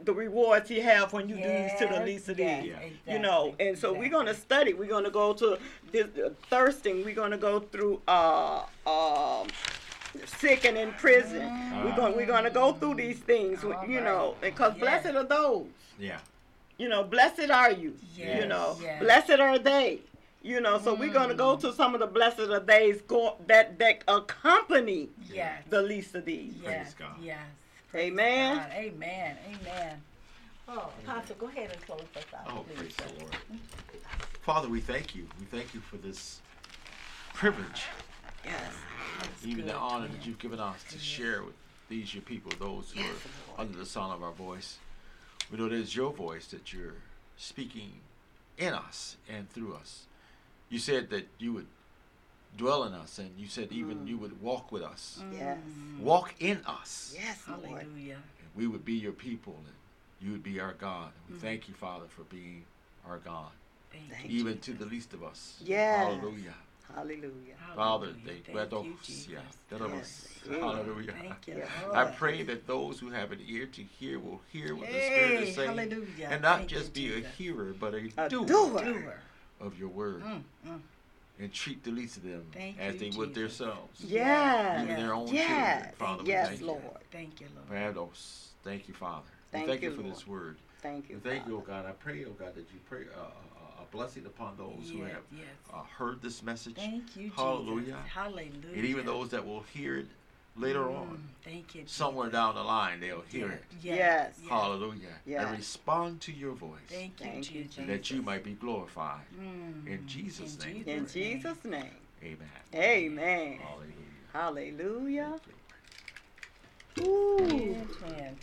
the 0.05 0.13
rewards 0.13 0.69
he 0.69 0.81
have 0.81 1.13
when 1.13 1.29
you 1.29 1.37
do 1.37 1.43
these 1.43 1.73
to 1.79 1.87
the 1.87 2.05
least 2.05 2.29
of 2.29 2.39
yes, 2.39 2.63
these. 2.63 2.73
Yeah. 3.07 3.13
You 3.15 3.19
know, 3.19 3.47
exactly, 3.47 3.69
and 3.69 3.79
so 3.79 3.93
we're 3.93 4.11
gonna 4.11 4.35
study. 4.35 4.73
We're 4.75 4.89
gonna 4.89 5.11
go 5.11 5.33
to 5.35 5.59
this 5.91 6.07
uh, 6.25 6.31
thirsting. 6.51 7.05
We're 7.05 7.15
gonna 7.15 7.39
go 7.39 7.61
through 7.61 8.01
uh 8.07 8.63
um 8.87 9.49
sick 10.27 10.65
and 10.65 10.77
in 10.77 10.93
prison. 10.93 11.41
We're 11.85 11.93
Ah. 11.93 11.97
gonna 11.97 12.17
we're 12.17 12.27
gonna 12.27 12.51
go 12.51 12.73
through 12.75 12.95
these 12.97 13.19
things. 13.19 13.65
All 13.65 13.71
you 13.87 13.97
right. 13.97 14.05
know, 14.05 14.37
because 14.41 14.75
Yeah. 14.75 14.81
blessed 14.81 15.17
are 15.17 15.25
those. 15.25 15.67
Yeah. 15.99 16.19
You 16.79 16.89
know, 16.91 17.03
blessed 17.05 17.51
are 17.51 17.71
you. 17.73 17.95
You 18.17 18.47
know, 18.47 18.77
yes. 18.83 19.01
blessed 19.03 19.41
are 19.41 19.59
they. 19.59 20.01
You 20.43 20.61
know, 20.61 20.79
so 20.79 20.95
we're 20.95 21.13
gonna 21.13 21.35
go 21.35 21.57
to 21.57 21.73
some 21.73 21.95
of 21.95 22.01
the 22.01 22.07
blessed 22.07 22.41
are 22.41 22.61
theys 22.61 23.01
go 23.03 23.37
that 23.47 23.79
that 23.79 24.05
accompany 24.07 25.09
Yes. 25.33 25.63
the 25.71 25.83
least 25.83 26.15
of 26.15 26.25
these. 26.27 26.53
Yes. 26.63 26.95
God. 26.95 27.17
Yes. 27.21 27.39
Amen. 27.95 28.57
God, 28.59 28.71
amen. 28.73 29.37
Amen. 29.61 30.03
Oh, 30.69 30.91
Apostle, 31.05 31.37
go 31.39 31.47
ahead 31.47 31.71
and 31.73 31.81
close 31.87 32.01
us 32.17 32.25
out, 32.35 32.47
Oh, 32.53 32.65
please. 32.75 32.95
praise 32.95 32.97
the 32.97 33.21
Lord. 33.23 33.37
Father, 34.43 34.69
we 34.69 34.81
thank 34.81 35.15
you. 35.15 35.27
We 35.39 35.47
thank 35.47 35.75
you 35.75 35.81
for 35.81 35.97
this 35.97 36.41
privilege 37.35 37.85
Yes. 38.45 38.73
even 39.45 39.67
the 39.67 39.75
honor 39.75 40.07
twin. 40.07 40.19
that 40.19 40.27
you've 40.27 40.39
given 40.39 40.61
us 40.61 40.83
to 40.85 40.95
Yes. 40.97 41.03
share 41.03 41.43
with 41.43 41.55
these 41.89 42.13
your 42.15 42.23
people, 42.23 42.51
those 42.59 42.91
who 42.93 43.01
Yes, 43.01 43.09
are 43.11 43.49
Lord. 43.49 43.61
under 43.61 43.79
the 43.79 43.87
sound 43.87 44.13
of 44.13 44.23
our 44.23 44.33
voice. 44.33 44.79
We 45.51 45.59
know 45.59 45.69
that 45.69 45.77
it's 45.79 45.95
your 45.95 46.13
voice 46.13 46.47
that 46.49 46.73
you're 46.73 46.95
speaking 47.37 48.01
in 48.59 48.75
us 48.75 49.17
and 49.29 49.49
through 49.51 49.75
us. 49.75 50.07
You 50.69 50.79
said 50.81 51.11
that 51.11 51.29
you 51.39 51.53
would 51.53 51.69
dwell 52.57 52.85
in 52.85 52.95
us, 52.95 53.19
and 53.19 53.31
you 53.39 53.47
said 53.49 53.71
even 53.73 53.99
Mm. 54.01 54.09
you 54.09 54.19
would 54.19 54.41
walk 54.41 54.73
with 54.73 54.83
us, 54.83 55.23
Yes. 55.33 55.59
walk 55.99 56.35
in 56.41 56.59
us, 56.67 57.15
Yes, 57.17 57.43
Lord. 57.49 57.63
Hallelujah. 57.65 58.15
and 58.41 58.49
we 58.55 58.67
would 58.67 58.85
be 58.85 58.95
your 58.95 59.13
people, 59.13 59.63
and 59.67 59.75
you 60.21 60.33
would 60.33 60.43
be 60.43 60.59
our 60.61 60.73
God. 60.75 61.13
And 61.15 61.35
we 61.35 61.39
Mm. 61.39 61.41
thank 61.43 61.69
you, 61.69 61.75
Father, 61.75 62.07
for 62.09 62.23
being 62.25 62.65
our 63.07 63.19
God, 63.19 63.53
Thank, 63.91 64.11
Thank 64.11 64.31
you. 64.31 64.41
even 64.41 64.59
to 64.61 64.75
the 64.75 64.85
least 64.87 65.15
of 65.15 65.23
us. 65.23 65.59
Yes. 65.65 65.97
Hallelujah. 65.97 66.55
Hallelujah. 66.95 67.57
Father, 67.75 68.07
Hallelujah. 68.07 68.25
they 68.25 68.33
Thank 68.53 68.73
you, 68.73 68.95
yeah, 69.29 69.41
Vedos. 69.71 69.89
Yes. 69.93 70.29
Hallelujah. 70.49 71.13
Thank 71.13 71.49
you. 71.49 71.63
I 71.93 72.05
pray 72.05 72.43
that 72.45 72.67
those 72.67 73.01
who 73.01 73.11
have 73.11 73.33
an 73.33 73.41
ear 73.45 73.67
to 73.67 73.83
hear 73.83 74.19
will 74.21 74.41
hear 74.53 74.75
what 74.77 74.87
the 74.91 75.01
Spirit 75.01 75.41
is 75.49 75.55
saying, 75.57 75.69
hallelujah. 75.77 76.29
and 76.31 76.43
not 76.43 76.59
Thank 76.59 76.71
just 76.71 76.97
you, 76.97 77.15
be 77.21 77.25
a 77.25 77.29
hearer, 77.31 77.73
but 77.75 77.95
a, 77.95 78.11
A 78.19 78.29
doer, 78.29 78.47
doer. 78.47 78.85
Doer. 78.85 79.21
of 79.61 79.79
your 79.79 79.89
word, 79.89 80.23
Mm, 80.23 80.45
mm. 80.67 80.81
And 81.39 81.53
treat 81.53 81.83
the 81.85 81.91
least 81.91 82.17
of 82.19 82.23
them 82.23 82.47
Thank 82.53 82.79
as 82.79 82.95
you, 82.95 83.11
they 83.11 83.17
would 83.17 83.35
themselves, 83.35 84.01
Yes. 84.01 84.83
even 84.83 84.97
their 84.97 85.13
own 85.15 85.29
Yes. 85.29 85.47
children. 85.47 85.95
Father, 85.99 86.23
we 86.23 86.29
yes, 86.31 86.49
thank 86.49 86.61
Lord. 86.63 86.83
Thank 87.11 87.41
you, 87.41 87.49
Lord. 87.55 87.69
you. 87.69 88.01
Vedos. 88.01 88.49
Thank 88.63 88.89
you, 88.89 88.95
Father. 88.95 89.27
Thank 89.53 89.67
thank 89.67 89.83
you, 89.83 89.91
you, 89.91 89.97
for 89.97 90.03
Lord. 90.03 90.15
this 90.15 90.27
word. 90.27 90.57
Thank 90.83 91.09
you. 91.09 91.17
And 91.17 91.25
thank 91.25 91.47
you, 91.47 91.57
oh 91.57 91.61
God. 91.61 91.87
I 91.87 91.93
pray, 91.93 92.25
oh 92.25 92.31
God, 92.31 92.55
that 92.55 92.73
you 92.73 92.81
pray 92.89 93.03
uh, 93.17 93.21
a, 93.79 93.83
a 93.83 93.87
blessing 93.91 94.27
upon 94.27 94.57
those 94.57 94.91
who 94.91 95.03
have 95.03 95.23
yes. 95.33 95.45
uh, 95.73 95.83
heard 95.83 96.23
this 96.23 96.43
message, 96.43 96.77
Thank 96.77 97.17
you, 97.17 97.31
Hallelujah. 97.35 97.85
Jesus. 97.87 98.01
Hallelujah. 98.13 98.75
and 98.75 98.85
even 98.85 99.07
those 99.07 99.31
that 99.31 99.47
will 99.47 99.63
hear 99.73 99.99
it 99.99 100.07
later 100.59 100.85
Mm, 100.85 100.97
on, 101.01 101.29
Thank 101.45 101.75
you. 101.75 101.83
somewhere 101.87 102.27
Jesus. 102.27 102.39
down 102.39 102.55
the 102.55 102.63
line, 102.63 103.01
they'll 103.01 103.23
hear 103.29 103.51
it. 103.51 103.65
Yes. 103.83 104.39
Hallelujah. 104.49 105.09
Yes. 105.27 105.45
And 105.47 105.57
respond 105.57 106.21
to 106.23 106.33
your 106.33 106.53
voice. 106.53 106.79
Thank 106.89 107.21
you, 107.21 107.27
Thank 107.27 107.55
you, 107.55 107.65
Jesus. 107.65 107.87
that 107.87 108.11
you 108.11 108.23
might 108.23 108.45
be 108.45 108.53
glorified. 108.53 109.23
Mm, 109.41 109.87
In 109.87 110.07
Jesus' 110.07 110.59
name. 110.65 110.85
In 110.87 111.07
Jesus' 111.07 111.15
name. 111.15 111.41
Jesus' 111.41 111.65
name. 111.65 111.91
Amen. 112.23 112.49
Amen. 112.75 113.59
Hallelujah. 114.33 114.33
Hallelujah. 114.33 115.41
Thank 116.95 116.99
you, 116.99 117.05
Ooh. 117.05 117.77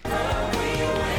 Amen. 0.06 1.14